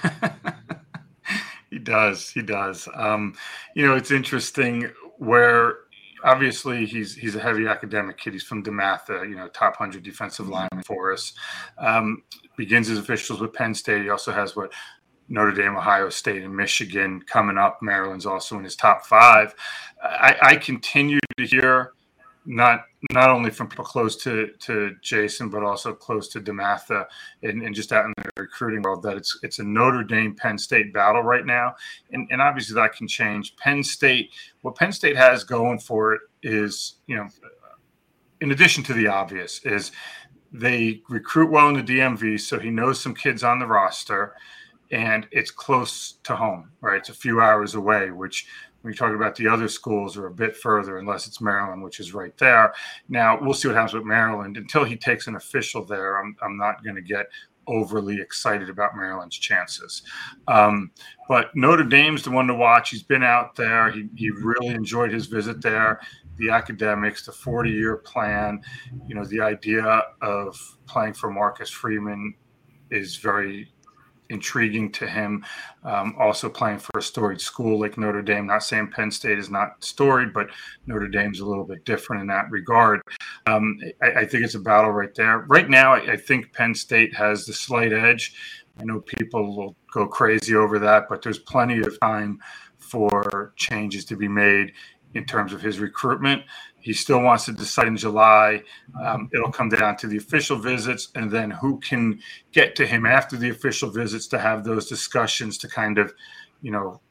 he 1.69 1.79
does. 1.79 2.29
He 2.29 2.41
does. 2.41 2.89
Um, 2.93 3.33
you 3.75 3.87
know, 3.87 3.95
it's 3.95 4.11
interesting 4.11 4.91
where 5.17 5.77
obviously 6.25 6.85
he's 6.85 7.15
he's 7.15 7.35
a 7.35 7.39
heavy 7.39 7.65
academic 7.65 8.17
kid. 8.17 8.33
He's 8.33 8.43
from 8.43 8.61
DeMatha, 8.61 9.29
you 9.29 9.35
know, 9.35 9.47
top 9.47 9.77
hundred 9.77 10.03
defensive 10.03 10.49
lineman 10.49 10.83
for 10.83 11.13
us. 11.13 11.31
Um, 11.77 12.23
begins 12.57 12.87
his 12.87 12.99
officials 12.99 13.39
with 13.39 13.53
Penn 13.53 13.73
State. 13.73 14.01
He 14.03 14.09
also 14.09 14.33
has 14.33 14.53
what 14.53 14.73
Notre 15.27 15.51
Dame, 15.51 15.75
Ohio 15.75 16.09
State, 16.09 16.43
and 16.43 16.55
Michigan 16.55 17.21
coming 17.21 17.57
up. 17.57 17.79
Maryland's 17.81 18.25
also 18.25 18.57
in 18.57 18.63
his 18.63 18.75
top 18.75 19.05
five. 19.05 19.55
I, 20.01 20.35
I 20.41 20.55
continue 20.57 21.19
to 21.37 21.45
hear 21.45 21.91
not 22.45 22.85
not 23.11 23.29
only 23.29 23.49
from 23.49 23.67
people 23.67 23.85
close 23.85 24.15
to 24.23 24.49
to 24.59 24.95
Jason, 25.01 25.49
but 25.49 25.63
also 25.63 25.93
close 25.93 26.27
to 26.29 26.41
DeMatha 26.41 27.05
and, 27.43 27.63
and 27.63 27.75
just 27.75 27.91
out 27.91 28.05
in 28.05 28.13
the 28.17 28.29
recruiting 28.37 28.81
world 28.81 29.03
that 29.03 29.17
it's 29.17 29.37
it's 29.43 29.59
a 29.59 29.63
Notre 29.63 30.03
Dame 30.03 30.35
Penn 30.35 30.57
State 30.57 30.93
battle 30.93 31.23
right 31.23 31.45
now, 31.45 31.75
and 32.11 32.27
and 32.31 32.41
obviously 32.41 32.75
that 32.75 32.93
can 32.93 33.07
change. 33.07 33.55
Penn 33.57 33.83
State, 33.83 34.31
what 34.61 34.75
Penn 34.75 34.91
State 34.91 35.17
has 35.17 35.43
going 35.43 35.79
for 35.79 36.13
it 36.13 36.21
is, 36.43 36.95
you 37.07 37.15
know, 37.15 37.27
in 38.41 38.51
addition 38.51 38.83
to 38.83 38.93
the 38.93 39.07
obvious, 39.07 39.61
is 39.65 39.91
they 40.51 41.01
recruit 41.09 41.49
well 41.49 41.69
in 41.69 41.75
the 41.75 41.97
DMV, 41.97 42.39
so 42.39 42.59
he 42.59 42.69
knows 42.69 42.99
some 42.99 43.15
kids 43.15 43.43
on 43.43 43.59
the 43.59 43.67
roster 43.67 44.33
and 44.91 45.27
it's 45.31 45.51
close 45.51 46.13
to 46.23 46.35
home, 46.35 46.71
right? 46.81 46.97
It's 46.97 47.09
a 47.09 47.13
few 47.13 47.41
hours 47.41 47.75
away, 47.75 48.11
which 48.11 48.47
When 48.81 48.93
you 48.93 48.97
talk 48.97 49.15
about 49.15 49.35
the 49.35 49.47
other 49.47 49.67
schools, 49.67 50.15
are 50.15 50.27
a 50.27 50.31
bit 50.31 50.55
further, 50.55 50.99
unless 50.99 51.25
it's 51.25 51.41
Maryland, 51.41 51.81
which 51.81 51.99
is 51.99 52.13
right 52.13 52.37
there. 52.37 52.71
Now 53.09 53.39
we'll 53.41 53.55
see 53.55 53.67
what 53.67 53.75
happens 53.75 53.95
with 53.95 54.03
Maryland. 54.03 54.57
Until 54.57 54.83
he 54.83 54.95
takes 54.95 55.25
an 55.25 55.35
official 55.35 55.83
there, 55.83 56.17
I'm, 56.17 56.35
I'm 56.43 56.55
not 56.55 56.83
going 56.83 56.95
to 56.95 57.01
get 57.01 57.25
overly 57.67 58.19
excited 58.21 58.69
about 58.69 58.95
Maryland's 58.95 59.37
chances. 59.37 60.03
Um, 60.47 60.91
but 61.27 61.55
Notre 61.55 61.83
Dame's 61.83 62.23
the 62.23 62.31
one 62.31 62.47
to 62.47 62.53
watch. 62.53 62.91
He's 62.91 63.03
been 63.03 63.23
out 63.23 63.55
there. 63.55 63.91
He, 63.91 64.07
he 64.15 64.29
really 64.29 64.73
enjoyed 64.73 65.11
his 65.11 65.25
visit 65.25 65.61
there. 65.61 65.99
The 66.37 66.49
academics, 66.49 67.25
the 67.25 67.31
40 67.31 67.71
year 67.71 67.97
plan, 67.97 68.61
you 69.07 69.15
know, 69.15 69.25
the 69.25 69.41
idea 69.41 70.03
of 70.21 70.77
playing 70.85 71.13
for 71.13 71.31
Marcus 71.31 71.69
Freeman 71.69 72.35
is 72.91 73.15
very 73.15 73.71
intriguing 74.29 74.91
to 74.93 75.07
him. 75.07 75.45
Um, 75.83 76.15
also 76.19 76.49
playing 76.49 76.79
for 76.79 76.99
a 76.99 77.01
storied 77.01 77.41
school 77.41 77.79
like 77.79 77.97
Notre 77.97 78.21
Dame. 78.21 78.47
Not 78.47 78.63
saying 78.63 78.91
Penn 78.91 79.11
State 79.11 79.37
is 79.37 79.49
not 79.49 79.83
storied, 79.83 80.33
but 80.33 80.47
Notre 80.87 81.07
Dame's 81.07 81.39
a 81.39 81.45
little 81.45 81.63
bit 81.63 81.85
different 81.85 82.21
in 82.21 82.27
that 82.27 82.49
regard. 82.49 83.01
Um, 83.45 83.79
I, 84.01 84.21
I, 84.21 84.25
think 84.25 84.43
it's 84.43 84.55
a 84.55 84.59
battle 84.59 84.91
right 84.91 85.13
there. 85.15 85.39
Right 85.47 85.69
now, 85.69 85.93
I, 85.93 86.13
I, 86.13 86.17
think 86.17 86.53
Penn 86.53 86.73
State 86.73 87.15
has 87.15 87.45
the 87.45 87.53
slight 87.53 87.93
edge. 87.93 88.35
I 88.79 88.83
know 88.83 89.01
people 89.01 89.55
will 89.55 89.75
go 89.93 90.07
crazy 90.07 90.55
over 90.55 90.79
that, 90.79 91.07
but 91.07 91.21
there's 91.21 91.39
plenty 91.39 91.79
of 91.79 91.99
time 91.99 92.39
for 92.77 93.53
changes 93.55 94.05
to 94.05 94.15
be 94.15 94.27
made 94.27 94.73
in 95.15 95.25
terms 95.25 95.53
of 95.53 95.61
his 95.61 95.79
recruitment. 95.79 96.43
He 96.79 96.93
still 96.93 97.21
wants 97.21 97.45
to 97.45 97.53
decide 97.53 97.87
in 97.87 97.97
July. 97.97 98.61
Um, 99.03 99.27
it'll 99.33 99.51
come 99.51 99.69
down 99.69 99.97
to 99.97 100.07
the 100.07 100.17
official 100.17 100.57
visits 100.57 101.09
and 101.15 101.31
then 101.31 101.49
who 101.49 101.79
can 101.79 102.19
get 102.51 102.75
to 102.75 102.85
him 102.85 103.07
after 103.07 103.37
the 103.37 103.49
official 103.49 103.89
visits 103.89 104.27
to 104.27 104.37
have 104.37 104.63
those 104.63 104.87
discussions 104.87 105.57
to 105.59 105.67
kind 105.67 105.97
of, 105.97 106.13
you 106.61 106.71
know, 106.71 107.01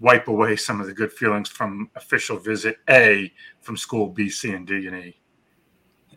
wipe 0.00 0.26
away 0.26 0.56
some 0.56 0.80
of 0.80 0.88
the 0.88 0.92
good 0.92 1.12
feelings 1.12 1.48
from 1.48 1.88
official 1.94 2.36
visit 2.36 2.78
A 2.90 3.32
from 3.60 3.76
school 3.76 4.08
B, 4.08 4.28
C, 4.28 4.50
and 4.50 4.66
D 4.66 4.88
and 4.88 4.96
E. 4.96 5.18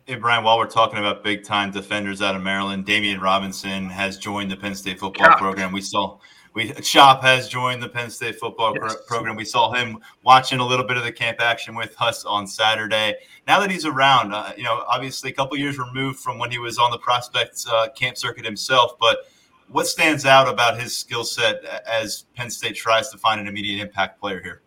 Hey, 0.06 0.16
Brian, 0.16 0.44
while 0.44 0.58
we're 0.58 0.68
talking 0.68 1.00
about 1.00 1.24
big 1.24 1.44
time 1.44 1.72
defenders 1.72 2.22
out 2.22 2.36
of 2.36 2.42
Maryland, 2.42 2.86
Damian 2.86 3.20
Robinson 3.20 3.90
has 3.90 4.18
joined 4.18 4.50
the 4.50 4.56
Penn 4.56 4.74
State 4.74 5.00
football 5.00 5.28
yeah. 5.28 5.36
program. 5.36 5.72
We 5.72 5.82
saw 5.82 6.20
we 6.56 6.72
Chop 6.72 7.22
has 7.22 7.48
joined 7.48 7.84
the 7.84 7.90
Penn 7.90 8.10
State 8.10 8.40
football 8.40 8.74
yes. 8.82 8.96
program. 9.08 9.36
We 9.36 9.46
saw 9.46 9.72
him 9.74 10.00
watching 10.24 10.60
a 10.60 10.66
little 10.66 10.86
bit 10.86 10.98
of 10.98 11.04
the 11.04 11.12
camp 11.12 11.42
action 11.42 11.76
with 11.76 11.94
us 12.02 12.26
on 12.26 12.48
Saturday. 12.48 13.16
Now 13.46 13.60
that 13.60 13.70
he's 13.70 13.86
around, 13.86 14.34
uh, 14.34 14.54
you 14.58 14.64
know, 14.64 14.84
obviously 14.88 15.30
a 15.30 15.34
couple 15.34 15.58
years 15.58 15.78
removed 15.78 16.20
from 16.20 16.40
when 16.40 16.50
he 16.50 16.58
was 16.58 16.80
on 16.80 16.90
the 16.92 16.98
prospects 16.98 17.68
uh, 17.68 17.90
camp 17.90 18.18
circuit 18.18 18.46
himself, 18.46 18.98
but 19.00 19.20
what 19.68 19.86
stands 19.88 20.26
out 20.26 20.48
about 20.48 20.80
his 20.80 20.96
skill 20.96 21.24
set 21.24 21.64
as 21.86 22.26
Penn 22.36 22.50
State 22.50 22.76
tries 22.76 23.10
to 23.10 23.18
find 23.18 23.42
an 23.42 23.48
immediate 23.48 23.82
impact 23.82 24.20
player 24.20 24.42
here? 24.42 24.62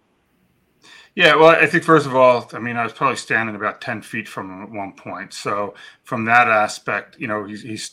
Yeah, 1.14 1.34
well, 1.34 1.48
I 1.48 1.66
think 1.66 1.82
first 1.82 2.06
of 2.06 2.14
all, 2.14 2.48
I 2.52 2.60
mean, 2.60 2.76
I 2.76 2.84
was 2.84 2.92
probably 2.92 3.16
standing 3.16 3.56
about 3.56 3.80
ten 3.80 4.02
feet 4.02 4.28
from 4.28 4.50
him 4.50 4.62
at 4.62 4.70
one 4.70 4.92
point. 4.92 5.32
So 5.32 5.74
from 6.04 6.24
that 6.26 6.48
aspect, 6.48 7.18
you 7.18 7.26
know, 7.26 7.44
he's, 7.44 7.62
he's 7.62 7.90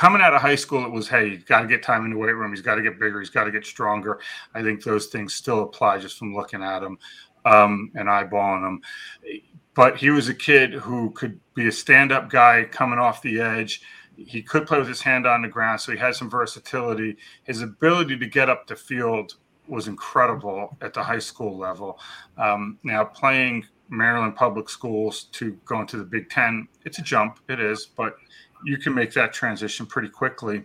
coming 0.00 0.22
out 0.22 0.32
of 0.32 0.40
high 0.40 0.54
school, 0.54 0.82
it 0.86 0.90
was, 0.90 1.08
hey, 1.08 1.28
he's 1.28 1.44
got 1.44 1.60
to 1.60 1.68
get 1.68 1.82
time 1.82 2.06
in 2.06 2.12
the 2.12 2.16
weight 2.16 2.32
room. 2.32 2.50
He's 2.52 2.62
got 2.62 2.76
to 2.76 2.82
get 2.82 2.98
bigger. 2.98 3.20
He's 3.20 3.28
got 3.28 3.44
to 3.44 3.50
get 3.50 3.66
stronger. 3.66 4.18
I 4.54 4.62
think 4.62 4.82
those 4.82 5.08
things 5.08 5.34
still 5.34 5.62
apply 5.62 5.98
just 5.98 6.16
from 6.16 6.34
looking 6.34 6.62
at 6.62 6.82
him 6.82 6.98
um, 7.44 7.92
and 7.94 8.08
eyeballing 8.08 8.66
him. 8.66 8.80
But 9.74 9.98
he 9.98 10.08
was 10.08 10.30
a 10.30 10.34
kid 10.34 10.72
who 10.72 11.10
could 11.10 11.38
be 11.52 11.68
a 11.68 11.72
stand 11.72 12.12
up 12.12 12.30
guy 12.30 12.64
coming 12.64 12.98
off 12.98 13.20
the 13.20 13.42
edge. 13.42 13.82
He 14.16 14.40
could 14.40 14.66
play 14.66 14.78
with 14.78 14.88
his 14.88 15.02
hand 15.02 15.26
on 15.26 15.42
the 15.42 15.48
ground, 15.48 15.82
so 15.82 15.92
he 15.92 15.98
had 15.98 16.14
some 16.14 16.30
versatility. 16.30 17.18
His 17.44 17.60
ability 17.60 18.16
to 18.20 18.26
get 18.26 18.48
up 18.48 18.66
the 18.66 18.76
field 18.76 19.34
was 19.68 19.86
incredible 19.86 20.78
at 20.80 20.94
the 20.94 21.02
high 21.02 21.18
school 21.18 21.58
level. 21.58 21.98
Um, 22.38 22.78
now, 22.84 23.04
playing 23.04 23.66
Maryland 23.90 24.34
public 24.34 24.70
schools 24.70 25.24
to 25.32 25.58
go 25.66 25.82
into 25.82 25.98
the 25.98 26.04
Big 26.04 26.30
Ten, 26.30 26.68
it's 26.86 26.98
a 26.98 27.02
jump. 27.02 27.40
It 27.50 27.60
is, 27.60 27.84
but 27.84 28.16
you 28.64 28.78
can 28.78 28.94
make 28.94 29.12
that 29.14 29.32
transition 29.32 29.86
pretty 29.86 30.08
quickly. 30.08 30.64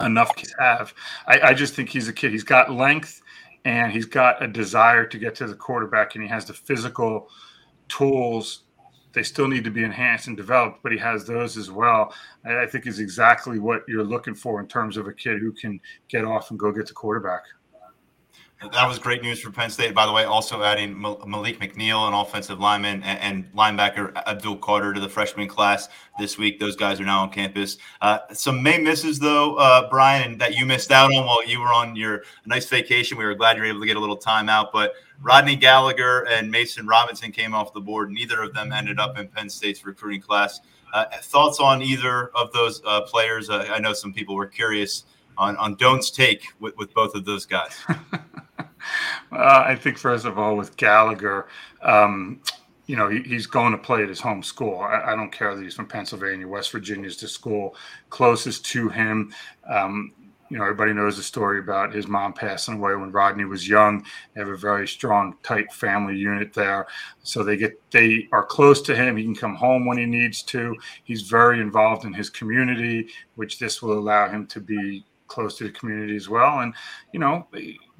Enough 0.00 0.34
to 0.36 0.54
have. 0.58 0.92
I, 1.28 1.40
I 1.40 1.54
just 1.54 1.74
think 1.74 1.88
he's 1.88 2.08
a 2.08 2.12
kid. 2.12 2.32
He's 2.32 2.42
got 2.42 2.72
length 2.72 3.22
and 3.64 3.92
he's 3.92 4.06
got 4.06 4.42
a 4.42 4.48
desire 4.48 5.06
to 5.06 5.18
get 5.18 5.34
to 5.36 5.46
the 5.46 5.54
quarterback, 5.54 6.14
and 6.14 6.22
he 6.22 6.28
has 6.28 6.44
the 6.44 6.52
physical 6.52 7.28
tools. 7.88 8.64
They 9.12 9.22
still 9.22 9.48
need 9.48 9.64
to 9.64 9.70
be 9.70 9.84
enhanced 9.84 10.26
and 10.26 10.36
developed, 10.36 10.82
but 10.82 10.92
he 10.92 10.98
has 10.98 11.24
those 11.24 11.56
as 11.56 11.70
well. 11.70 12.12
I 12.44 12.66
think 12.66 12.86
is 12.86 12.98
exactly 12.98 13.58
what 13.58 13.82
you're 13.88 14.04
looking 14.04 14.34
for 14.34 14.60
in 14.60 14.66
terms 14.66 14.96
of 14.96 15.06
a 15.06 15.12
kid 15.12 15.38
who 15.38 15.52
can 15.52 15.80
get 16.08 16.24
off 16.24 16.50
and 16.50 16.58
go 16.58 16.72
get 16.72 16.88
the 16.88 16.92
quarterback. 16.92 17.42
That 18.72 18.88
was 18.88 18.98
great 18.98 19.22
news 19.22 19.40
for 19.40 19.50
Penn 19.50 19.70
State, 19.70 19.94
by 19.94 20.06
the 20.06 20.12
way. 20.12 20.24
Also 20.24 20.62
adding 20.62 20.94
Maleek 20.94 21.58
McNeil, 21.58 22.08
an 22.08 22.14
offensive 22.14 22.60
lineman, 22.60 23.02
and, 23.02 23.44
linebacker 23.54 24.14
Abdul 24.26 24.56
Carter 24.58 24.92
to 24.92 25.00
the 25.00 25.08
freshman 25.08 25.48
class 25.48 25.88
this 26.18 26.38
week. 26.38 26.58
Those 26.58 26.76
guys 26.76 27.00
are 27.00 27.04
now 27.04 27.22
on 27.22 27.30
campus. 27.30 27.78
Uh, 28.00 28.18
some 28.32 28.62
May 28.62 28.78
misses, 28.78 29.18
though, 29.18 29.56
uh, 29.56 29.88
Brian, 29.90 30.38
that 30.38 30.56
you 30.56 30.66
missed 30.66 30.90
out 30.90 31.12
on 31.14 31.26
while 31.26 31.44
you 31.46 31.60
were 31.60 31.72
on 31.72 31.96
your 31.96 32.22
nice 32.46 32.66
vacation. 32.66 33.18
We 33.18 33.24
were 33.24 33.34
glad 33.34 33.56
you 33.56 33.62
were 33.62 33.68
able 33.68 33.80
to 33.80 33.86
get 33.86 33.96
a 33.96 34.00
little 34.00 34.16
time 34.16 34.48
out. 34.48 34.72
But 34.72 34.94
Rodney 35.20 35.56
Gallagher 35.56 36.26
and 36.28 36.50
Mason 36.50 36.86
Robinson 36.86 37.32
came 37.32 37.54
off 37.54 37.72
the 37.72 37.80
board. 37.80 38.10
Neither 38.10 38.42
of 38.42 38.54
them 38.54 38.72
ended 38.72 38.98
up 38.98 39.18
in 39.18 39.28
Penn 39.28 39.50
State's 39.50 39.84
recruiting 39.84 40.20
class. 40.20 40.60
Uh, 40.92 41.06
thoughts 41.22 41.60
on 41.60 41.82
either 41.82 42.28
of 42.36 42.52
those 42.52 42.80
uh, 42.86 43.00
players? 43.02 43.50
Uh, 43.50 43.66
I 43.68 43.78
know 43.78 43.92
some 43.92 44.12
people 44.12 44.34
were 44.34 44.46
curious 44.46 45.04
on, 45.36 45.56
on 45.56 45.74
Dohn's 45.74 46.10
take 46.10 46.46
with, 46.60 46.76
with 46.76 46.94
both 46.94 47.14
of 47.14 47.24
those 47.24 47.46
guys. 47.46 47.76
Uh, 49.32 49.64
I 49.66 49.76
think 49.76 49.98
first 49.98 50.24
of 50.24 50.38
all 50.38 50.56
with 50.56 50.76
Gallagher, 50.76 51.46
um, 51.82 52.40
you 52.86 52.96
know, 52.96 53.08
he, 53.08 53.22
he's 53.22 53.46
going 53.46 53.72
to 53.72 53.78
play 53.78 54.02
at 54.02 54.08
his 54.08 54.20
home 54.20 54.42
school. 54.42 54.80
I, 54.80 55.12
I, 55.12 55.16
don't 55.16 55.32
care 55.32 55.54
that 55.54 55.62
he's 55.62 55.74
from 55.74 55.86
Pennsylvania. 55.86 56.46
West 56.46 56.70
Virginia's 56.70 57.16
the 57.16 57.28
school 57.28 57.74
closest 58.10 58.66
to 58.66 58.88
him. 58.88 59.32
Um, 59.68 60.12
you 60.50 60.58
know, 60.58 60.64
everybody 60.64 60.92
knows 60.92 61.16
the 61.16 61.22
story 61.22 61.58
about 61.58 61.94
his 61.94 62.06
mom 62.06 62.32
passing 62.32 62.74
away 62.74 62.94
when 62.94 63.10
Rodney 63.10 63.44
was 63.44 63.68
young. 63.68 64.04
They 64.34 64.40
have 64.40 64.50
a 64.50 64.56
very 64.56 64.86
strong, 64.86 65.36
tight 65.42 65.72
family 65.72 66.16
unit 66.16 66.52
there, 66.52 66.86
so 67.22 67.42
they 67.42 67.56
get 67.56 67.80
they 67.90 68.28
are 68.30 68.44
close 68.44 68.82
to 68.82 68.94
him. 68.94 69.16
He 69.16 69.24
can 69.24 69.34
come 69.34 69.54
home 69.54 69.86
when 69.86 69.96
he 69.96 70.06
needs 70.06 70.42
to. 70.44 70.76
He's 71.04 71.22
very 71.22 71.60
involved 71.60 72.04
in 72.04 72.12
his 72.12 72.28
community, 72.28 73.08
which 73.36 73.58
this 73.58 73.82
will 73.82 73.98
allow 73.98 74.28
him 74.28 74.46
to 74.48 74.60
be 74.60 75.04
close 75.26 75.56
to 75.58 75.64
the 75.64 75.70
community 75.70 76.16
as 76.16 76.28
well. 76.28 76.60
And 76.60 76.74
you 77.12 77.20
know, 77.20 77.46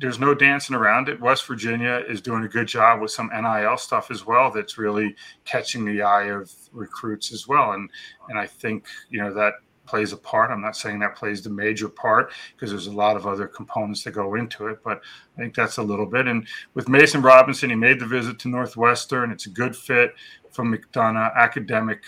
there's 0.00 0.18
no 0.18 0.34
dancing 0.34 0.76
around 0.76 1.08
it. 1.08 1.20
West 1.20 1.46
Virginia 1.46 2.02
is 2.08 2.20
doing 2.20 2.44
a 2.44 2.48
good 2.48 2.68
job 2.68 3.00
with 3.00 3.10
some 3.10 3.30
NIL 3.32 3.76
stuff 3.76 4.10
as 4.10 4.26
well. 4.26 4.50
That's 4.50 4.78
really 4.78 5.14
catching 5.44 5.84
the 5.84 6.02
eye 6.02 6.30
of 6.30 6.52
recruits 6.72 7.32
as 7.32 7.46
well. 7.48 7.72
And 7.72 7.90
and 8.28 8.38
I 8.38 8.46
think 8.46 8.86
you 9.10 9.20
know 9.20 9.32
that 9.34 9.54
plays 9.86 10.12
a 10.12 10.16
part. 10.16 10.50
I'm 10.50 10.62
not 10.62 10.76
saying 10.76 10.98
that 11.00 11.16
plays 11.16 11.42
the 11.42 11.50
major 11.50 11.88
part 11.88 12.32
because 12.54 12.70
there's 12.70 12.86
a 12.86 12.92
lot 12.92 13.16
of 13.16 13.26
other 13.26 13.46
components 13.46 14.02
that 14.04 14.12
go 14.12 14.34
into 14.34 14.68
it, 14.68 14.78
but 14.82 15.02
I 15.36 15.40
think 15.40 15.54
that's 15.54 15.76
a 15.76 15.82
little 15.82 16.06
bit. 16.06 16.26
And 16.26 16.46
with 16.72 16.88
Mason 16.88 17.20
Robinson, 17.20 17.70
he 17.70 17.76
made 17.76 18.00
the 18.00 18.06
visit 18.06 18.38
to 18.40 18.48
Northwestern. 18.48 19.30
It's 19.30 19.46
a 19.46 19.50
good 19.50 19.76
fit 19.76 20.14
from 20.50 20.74
McDonogh 20.74 21.34
academic 21.36 22.02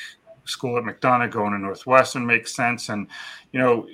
school 0.45 0.79
at 0.79 0.85
McDonogh 0.85 1.31
going 1.31 1.53
to 1.53 1.59
Northwestern 1.59 2.25
makes 2.25 2.55
sense. 2.55 2.89
And 2.89 3.09
you 3.53 3.61
know, 3.61 3.87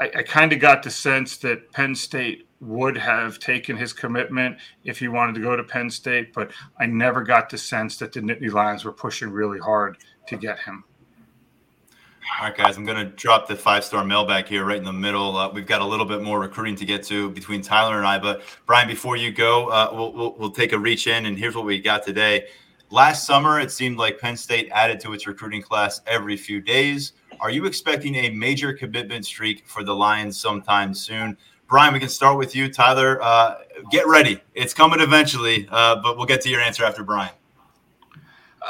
I, 0.00 0.10
I 0.16 0.22
kind 0.22 0.52
of 0.52 0.58
got 0.58 0.82
the 0.82 0.90
sense 0.90 1.36
that 1.38 1.70
Penn 1.72 1.94
State 1.94 2.48
would 2.60 2.96
have 2.96 3.38
taken 3.38 3.76
his 3.76 3.92
commitment 3.92 4.56
if 4.84 4.98
he 4.98 5.08
wanted 5.08 5.34
to 5.34 5.40
go 5.40 5.56
to 5.56 5.62
Penn 5.62 5.90
State, 5.90 6.32
but 6.32 6.50
I 6.78 6.86
never 6.86 7.22
got 7.22 7.48
the 7.50 7.58
sense 7.58 7.96
that 7.98 8.12
the 8.12 8.20
Nittany 8.20 8.50
Lions 8.50 8.84
were 8.84 8.92
pushing 8.92 9.30
really 9.30 9.58
hard 9.58 9.98
to 10.28 10.36
get 10.36 10.58
him. 10.58 10.84
All 12.38 12.46
right, 12.46 12.56
guys, 12.56 12.76
I'm 12.76 12.84
going 12.84 13.04
to 13.04 13.12
drop 13.16 13.48
the 13.48 13.56
five 13.56 13.84
star 13.84 14.04
mailbag 14.04 14.46
here 14.46 14.64
right 14.64 14.76
in 14.76 14.84
the 14.84 14.92
middle. 14.92 15.36
Uh, 15.36 15.50
we've 15.50 15.66
got 15.66 15.80
a 15.80 15.84
little 15.84 16.06
bit 16.06 16.22
more 16.22 16.38
recruiting 16.38 16.76
to 16.76 16.84
get 16.84 17.02
to 17.04 17.30
between 17.30 17.60
Tyler 17.60 17.96
and 17.96 18.06
I. 18.06 18.18
But, 18.18 18.42
Brian, 18.66 18.86
before 18.86 19.16
you 19.16 19.32
go, 19.32 19.68
uh, 19.68 19.90
we'll, 19.92 20.12
we'll, 20.12 20.34
we'll 20.38 20.50
take 20.50 20.72
a 20.72 20.78
reach 20.78 21.06
in, 21.06 21.26
and 21.26 21.38
here's 21.38 21.56
what 21.56 21.64
we 21.64 21.80
got 21.80 22.04
today. 22.04 22.46
Last 22.90 23.26
summer, 23.26 23.58
it 23.58 23.70
seemed 23.72 23.98
like 23.98 24.18
Penn 24.18 24.36
State 24.36 24.68
added 24.72 25.00
to 25.00 25.12
its 25.12 25.26
recruiting 25.26 25.62
class 25.62 26.00
every 26.06 26.36
few 26.36 26.60
days. 26.60 27.12
Are 27.40 27.50
you 27.50 27.64
expecting 27.64 28.14
a 28.16 28.30
major 28.30 28.74
commitment 28.74 29.24
streak 29.24 29.66
for 29.66 29.82
the 29.82 29.94
Lions 29.94 30.38
sometime 30.38 30.92
soon? 30.92 31.38
Brian, 31.68 31.94
we 31.94 32.00
can 32.00 32.10
start 32.10 32.36
with 32.36 32.54
you. 32.54 32.70
Tyler, 32.70 33.18
uh, 33.22 33.60
get 33.90 34.06
ready. 34.06 34.42
It's 34.54 34.74
coming 34.74 35.00
eventually, 35.00 35.66
uh, 35.70 36.02
but 36.02 36.18
we'll 36.18 36.26
get 36.26 36.42
to 36.42 36.50
your 36.50 36.60
answer 36.60 36.84
after 36.84 37.02
Brian. 37.02 37.32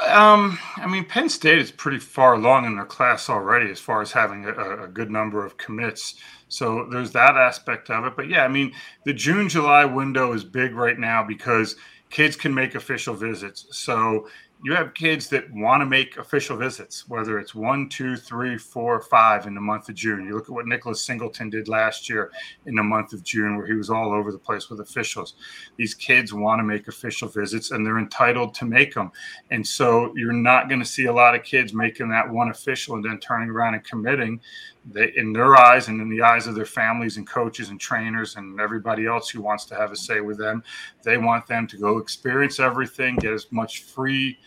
Um, 0.07 0.57
I 0.77 0.87
mean, 0.87 1.03
Penn 1.03 1.27
State 1.27 1.59
is 1.59 1.69
pretty 1.69 1.99
far 1.99 2.35
along 2.35 2.65
in 2.65 2.75
their 2.75 2.85
class 2.85 3.29
already 3.29 3.69
as 3.69 3.79
far 3.79 4.01
as 4.01 4.13
having 4.13 4.45
a, 4.45 4.85
a, 4.85 4.87
good 4.87 5.11
number 5.11 5.45
of 5.45 5.57
commits. 5.57 6.15
So 6.47 6.87
there's 6.89 7.11
that 7.11 7.35
aspect 7.35 7.89
of 7.89 8.05
it. 8.05 8.15
But 8.15 8.29
yeah, 8.29 8.45
I 8.45 8.47
mean, 8.47 8.71
the 9.03 9.13
June 9.13 9.49
July 9.49 9.83
window 9.83 10.31
is 10.31 10.45
big 10.45 10.75
right 10.75 10.97
now 10.97 11.23
because 11.23 11.75
kids 12.09 12.37
can 12.37 12.53
make 12.53 12.73
official 12.73 13.13
visits. 13.13 13.67
So 13.71 14.29
you 14.63 14.75
have 14.75 14.93
kids 14.93 15.27
that 15.29 15.51
want 15.53 15.81
to 15.81 15.85
make 15.85 16.17
official 16.17 16.55
visits, 16.55 17.09
whether 17.09 17.39
it's 17.39 17.55
one, 17.55 17.89
two, 17.89 18.15
three, 18.15 18.57
four, 18.57 19.01
five 19.01 19.47
in 19.47 19.55
the 19.55 19.61
month 19.61 19.89
of 19.89 19.95
June. 19.95 20.25
You 20.25 20.35
look 20.35 20.45
at 20.45 20.51
what 20.51 20.67
Nicholas 20.67 21.03
Singleton 21.03 21.49
did 21.49 21.67
last 21.67 22.07
year 22.07 22.31
in 22.67 22.75
the 22.75 22.83
month 22.83 23.13
of 23.13 23.23
June, 23.23 23.57
where 23.57 23.65
he 23.65 23.73
was 23.73 23.89
all 23.89 24.13
over 24.13 24.31
the 24.31 24.37
place 24.37 24.69
with 24.69 24.79
officials. 24.79 25.33
These 25.77 25.95
kids 25.95 26.31
want 26.31 26.59
to 26.59 26.63
make 26.63 26.87
official 26.87 27.27
visits 27.27 27.71
and 27.71 27.83
they're 27.83 27.97
entitled 27.97 28.53
to 28.55 28.65
make 28.65 28.93
them. 28.93 29.11
And 29.49 29.65
so 29.65 30.13
you're 30.15 30.31
not 30.31 30.69
going 30.69 30.81
to 30.81 30.85
see 30.85 31.05
a 31.05 31.13
lot 31.13 31.33
of 31.33 31.43
kids 31.43 31.73
making 31.73 32.09
that 32.09 32.29
one 32.29 32.49
official 32.49 32.95
and 32.95 33.03
then 33.03 33.19
turning 33.19 33.49
around 33.49 33.73
and 33.73 33.83
committing. 33.83 34.39
They, 34.83 35.13
in 35.15 35.31
their 35.31 35.55
eyes 35.55 35.87
and 35.89 36.01
in 36.01 36.09
the 36.09 36.23
eyes 36.23 36.47
of 36.47 36.55
their 36.55 36.65
families 36.65 37.17
and 37.17 37.27
coaches 37.27 37.69
and 37.69 37.79
trainers 37.79 38.35
and 38.35 38.59
everybody 38.59 39.05
else 39.05 39.29
who 39.29 39.41
wants 39.41 39.65
to 39.65 39.75
have 39.75 39.91
a 39.91 39.95
say 39.95 40.21
with 40.21 40.39
them, 40.39 40.63
they 41.03 41.17
want 41.17 41.45
them 41.45 41.67
to 41.67 41.77
go 41.77 41.99
experience 41.99 42.59
everything, 42.59 43.15
get 43.17 43.33
as 43.33 43.51
much 43.51 43.83
free 43.83 44.39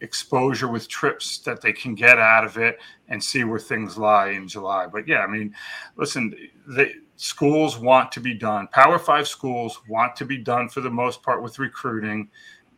exposure 0.00 0.68
with 0.68 0.86
trips 0.88 1.38
that 1.38 1.60
they 1.60 1.72
can 1.72 1.94
get 1.94 2.18
out 2.18 2.44
of 2.44 2.58
it 2.58 2.78
and 3.08 3.22
see 3.22 3.44
where 3.44 3.58
things 3.58 3.96
lie 3.96 4.28
in 4.28 4.46
July. 4.46 4.86
But 4.86 5.08
yeah, 5.08 5.20
I 5.20 5.26
mean, 5.26 5.54
listen, 5.96 6.34
the 6.66 6.92
schools 7.16 7.78
want 7.78 8.12
to 8.12 8.20
be 8.20 8.34
done. 8.34 8.68
Power 8.68 8.98
Five 8.98 9.26
schools 9.26 9.80
want 9.88 10.14
to 10.16 10.24
be 10.24 10.38
done 10.38 10.68
for 10.68 10.82
the 10.82 10.90
most 10.90 11.22
part 11.22 11.42
with 11.42 11.58
recruiting 11.58 12.28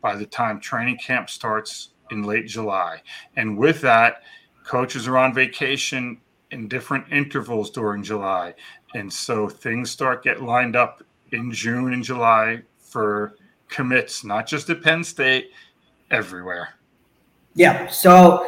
by 0.01 0.15
the 0.15 0.25
time 0.25 0.59
training 0.59 0.97
camp 0.97 1.29
starts 1.29 1.89
in 2.11 2.23
late 2.23 2.47
July. 2.47 3.01
And 3.35 3.57
with 3.57 3.81
that, 3.81 4.23
coaches 4.63 5.07
are 5.07 5.17
on 5.17 5.33
vacation 5.33 6.21
in 6.51 6.67
different 6.67 7.05
intervals 7.11 7.69
during 7.69 8.03
July. 8.03 8.53
And 8.95 9.11
so 9.11 9.47
things 9.49 9.91
start 9.91 10.23
get 10.23 10.41
lined 10.41 10.75
up 10.75 11.03
in 11.31 11.51
June 11.51 11.93
and 11.93 12.03
July 12.03 12.61
for 12.79 13.35
commits, 13.69 14.23
not 14.23 14.47
just 14.47 14.69
at 14.69 14.81
Penn 14.81 15.03
State, 15.03 15.51
everywhere. 16.09 16.69
Yeah. 17.53 17.87
So, 17.87 18.47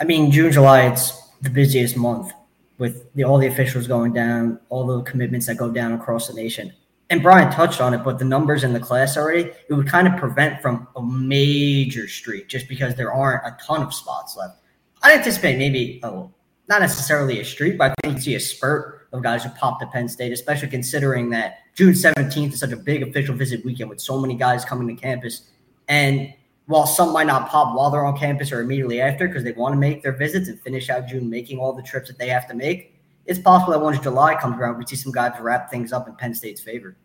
I 0.00 0.04
mean, 0.04 0.30
June, 0.30 0.52
July, 0.52 0.86
it's 0.86 1.30
the 1.40 1.50
busiest 1.50 1.96
month 1.96 2.32
with 2.78 3.12
the, 3.14 3.24
all 3.24 3.38
the 3.38 3.46
officials 3.46 3.86
going 3.86 4.12
down, 4.12 4.60
all 4.68 4.86
the 4.86 5.02
commitments 5.02 5.46
that 5.46 5.56
go 5.56 5.70
down 5.70 5.92
across 5.92 6.28
the 6.28 6.34
nation. 6.34 6.72
And 7.08 7.22
Brian 7.22 7.52
touched 7.52 7.80
on 7.80 7.94
it, 7.94 7.98
but 7.98 8.18
the 8.18 8.24
numbers 8.24 8.64
in 8.64 8.72
the 8.72 8.80
class 8.80 9.16
already, 9.16 9.52
it 9.68 9.74
would 9.74 9.88
kind 9.88 10.08
of 10.08 10.16
prevent 10.16 10.60
from 10.60 10.88
a 10.96 11.02
major 11.02 12.08
streak 12.08 12.48
just 12.48 12.68
because 12.68 12.96
there 12.96 13.12
aren't 13.12 13.46
a 13.46 13.56
ton 13.64 13.82
of 13.82 13.94
spots 13.94 14.36
left. 14.36 14.58
I 15.02 15.14
anticipate 15.14 15.56
maybe, 15.56 16.00
oh, 16.02 16.32
not 16.68 16.80
necessarily 16.80 17.40
a 17.40 17.44
streak, 17.44 17.78
but 17.78 17.92
I 17.92 17.94
think 18.02 18.16
you 18.16 18.22
see 18.22 18.34
a 18.34 18.40
spurt 18.40 19.08
of 19.12 19.22
guys 19.22 19.44
who 19.44 19.50
pop 19.50 19.80
to 19.80 19.86
Penn 19.86 20.08
State, 20.08 20.32
especially 20.32 20.68
considering 20.68 21.30
that 21.30 21.58
June 21.74 21.92
17th 21.92 22.54
is 22.54 22.60
such 22.60 22.72
a 22.72 22.76
big 22.76 23.02
official 23.02 23.34
visit 23.34 23.64
weekend 23.64 23.90
with 23.90 24.00
so 24.00 24.18
many 24.18 24.34
guys 24.34 24.64
coming 24.64 24.88
to 24.94 25.00
campus. 25.00 25.50
And 25.88 26.32
while 26.66 26.86
some 26.86 27.12
might 27.12 27.26
not 27.26 27.48
pop 27.48 27.76
while 27.76 27.90
they're 27.90 28.04
on 28.04 28.18
campus 28.18 28.50
or 28.50 28.60
immediately 28.60 29.00
after 29.00 29.28
because 29.28 29.44
they 29.44 29.52
want 29.52 29.74
to 29.74 29.78
make 29.78 30.02
their 30.02 30.12
visits 30.12 30.48
and 30.48 30.60
finish 30.60 30.90
out 30.90 31.06
June 31.06 31.30
making 31.30 31.58
all 31.58 31.72
the 31.72 31.82
trips 31.82 32.08
that 32.08 32.18
they 32.18 32.28
have 32.28 32.48
to 32.48 32.54
make, 32.54 32.94
it's 33.26 33.38
possible 33.38 33.72
that 33.72 33.80
once 33.80 33.98
July 34.00 34.34
comes 34.34 34.56
around, 34.58 34.78
we 34.78 34.86
see 34.86 34.96
some 34.96 35.12
guys 35.12 35.32
wrap 35.40 35.70
things 35.70 35.92
up 35.92 36.08
in 36.08 36.14
Penn 36.16 36.34
State's 36.34 36.60
favor 36.60 36.96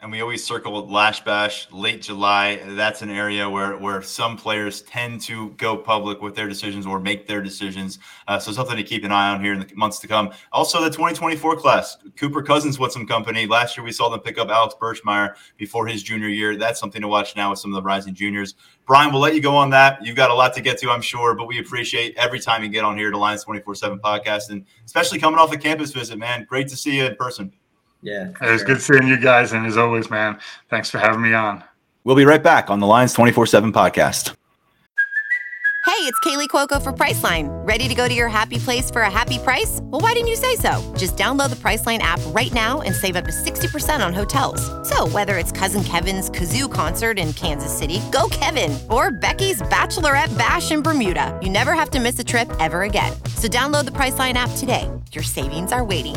and 0.00 0.12
we 0.12 0.20
always 0.20 0.44
circle 0.44 0.86
Lasch 0.86 1.24
Bash 1.24 1.66
late 1.72 2.02
July. 2.02 2.60
That's 2.64 3.02
an 3.02 3.10
area 3.10 3.48
where 3.50 3.76
where 3.76 4.00
some 4.00 4.36
players 4.36 4.82
tend 4.82 5.20
to 5.22 5.50
go 5.50 5.76
public 5.76 6.22
with 6.22 6.36
their 6.36 6.48
decisions 6.48 6.86
or 6.86 7.00
make 7.00 7.26
their 7.26 7.42
decisions. 7.42 7.98
Uh, 8.28 8.38
so 8.38 8.52
something 8.52 8.76
to 8.76 8.84
keep 8.84 9.04
an 9.04 9.10
eye 9.10 9.30
on 9.30 9.42
here 9.42 9.54
in 9.54 9.60
the 9.60 9.74
months 9.74 9.98
to 10.00 10.08
come. 10.08 10.30
Also, 10.52 10.80
the 10.80 10.90
2024 10.90 11.56
class, 11.56 11.96
Cooper 12.16 12.42
Cousins 12.42 12.78
with 12.78 12.92
some 12.92 13.06
company. 13.06 13.46
Last 13.46 13.76
year 13.76 13.84
we 13.84 13.90
saw 13.90 14.08
them 14.08 14.20
pick 14.20 14.38
up 14.38 14.48
Alex 14.50 14.74
Birchmeier 14.80 15.34
before 15.56 15.86
his 15.88 16.02
junior 16.02 16.28
year. 16.28 16.56
That's 16.56 16.78
something 16.78 17.02
to 17.02 17.08
watch 17.08 17.34
now 17.34 17.50
with 17.50 17.58
some 17.58 17.72
of 17.72 17.76
the 17.76 17.82
rising 17.82 18.14
juniors. 18.14 18.54
Brian, 18.86 19.12
we'll 19.12 19.20
let 19.20 19.34
you 19.34 19.42
go 19.42 19.56
on 19.56 19.68
that. 19.70 20.04
You've 20.04 20.16
got 20.16 20.30
a 20.30 20.34
lot 20.34 20.54
to 20.54 20.60
get 20.60 20.78
to, 20.78 20.90
I'm 20.90 21.02
sure, 21.02 21.34
but 21.34 21.46
we 21.46 21.58
appreciate 21.58 22.16
every 22.16 22.40
time 22.40 22.62
you 22.62 22.68
get 22.68 22.84
on 22.84 22.96
here 22.96 23.10
to 23.10 23.18
Lions 23.18 23.44
24 23.44 23.74
7 23.74 23.98
podcast 23.98 24.50
and 24.50 24.64
especially 24.86 25.18
coming 25.18 25.40
off 25.40 25.52
a 25.52 25.58
campus 25.58 25.92
visit, 25.92 26.18
man. 26.18 26.46
Great 26.48 26.68
to 26.68 26.76
see 26.76 26.96
you 26.96 27.04
in 27.06 27.16
person. 27.16 27.52
Yeah. 28.02 28.28
It 28.40 28.50
was 28.50 28.60
sure. 28.60 28.66
good 28.66 28.80
seeing 28.80 29.08
you 29.08 29.18
guys. 29.18 29.52
And 29.52 29.66
as 29.66 29.76
always, 29.76 30.10
man, 30.10 30.38
thanks 30.70 30.90
for 30.90 30.98
having 30.98 31.22
me 31.22 31.32
on. 31.32 31.64
We'll 32.04 32.16
be 32.16 32.24
right 32.24 32.42
back 32.42 32.70
on 32.70 32.80
the 32.80 32.86
Lions 32.86 33.12
24 33.12 33.46
7 33.46 33.72
podcast. 33.72 34.34
Hey, 35.88 36.04
it's 36.04 36.20
Kaley 36.20 36.48
Cuoco 36.48 36.80
for 36.82 36.92
Priceline. 36.92 37.48
Ready 37.66 37.88
to 37.88 37.94
go 37.94 38.06
to 38.06 38.14
your 38.14 38.28
happy 38.28 38.58
place 38.58 38.90
for 38.90 39.02
a 39.02 39.10
happy 39.10 39.38
price? 39.38 39.80
Well, 39.84 40.00
why 40.02 40.12
didn't 40.12 40.28
you 40.28 40.36
say 40.36 40.54
so? 40.54 40.94
Just 40.96 41.16
download 41.16 41.48
the 41.48 41.56
Priceline 41.56 41.98
app 42.00 42.20
right 42.26 42.52
now 42.52 42.82
and 42.82 42.94
save 42.94 43.16
up 43.16 43.24
to 43.24 43.32
60% 43.32 44.04
on 44.04 44.12
hotels. 44.12 44.60
So, 44.86 45.08
whether 45.08 45.38
it's 45.38 45.50
Cousin 45.50 45.82
Kevin's 45.82 46.30
Kazoo 46.30 46.70
concert 46.70 47.18
in 47.18 47.32
Kansas 47.32 47.76
City, 47.76 48.00
go 48.12 48.28
Kevin, 48.30 48.78
or 48.90 49.10
Becky's 49.10 49.62
Bachelorette 49.62 50.36
Bash 50.36 50.70
in 50.70 50.82
Bermuda, 50.82 51.36
you 51.42 51.48
never 51.48 51.72
have 51.72 51.90
to 51.90 52.00
miss 52.00 52.18
a 52.18 52.24
trip 52.24 52.48
ever 52.60 52.82
again. 52.82 53.12
So, 53.36 53.48
download 53.48 53.86
the 53.86 53.92
Priceline 53.92 54.34
app 54.34 54.50
today. 54.56 54.88
Your 55.12 55.24
savings 55.24 55.72
are 55.72 55.84
waiting 55.84 56.16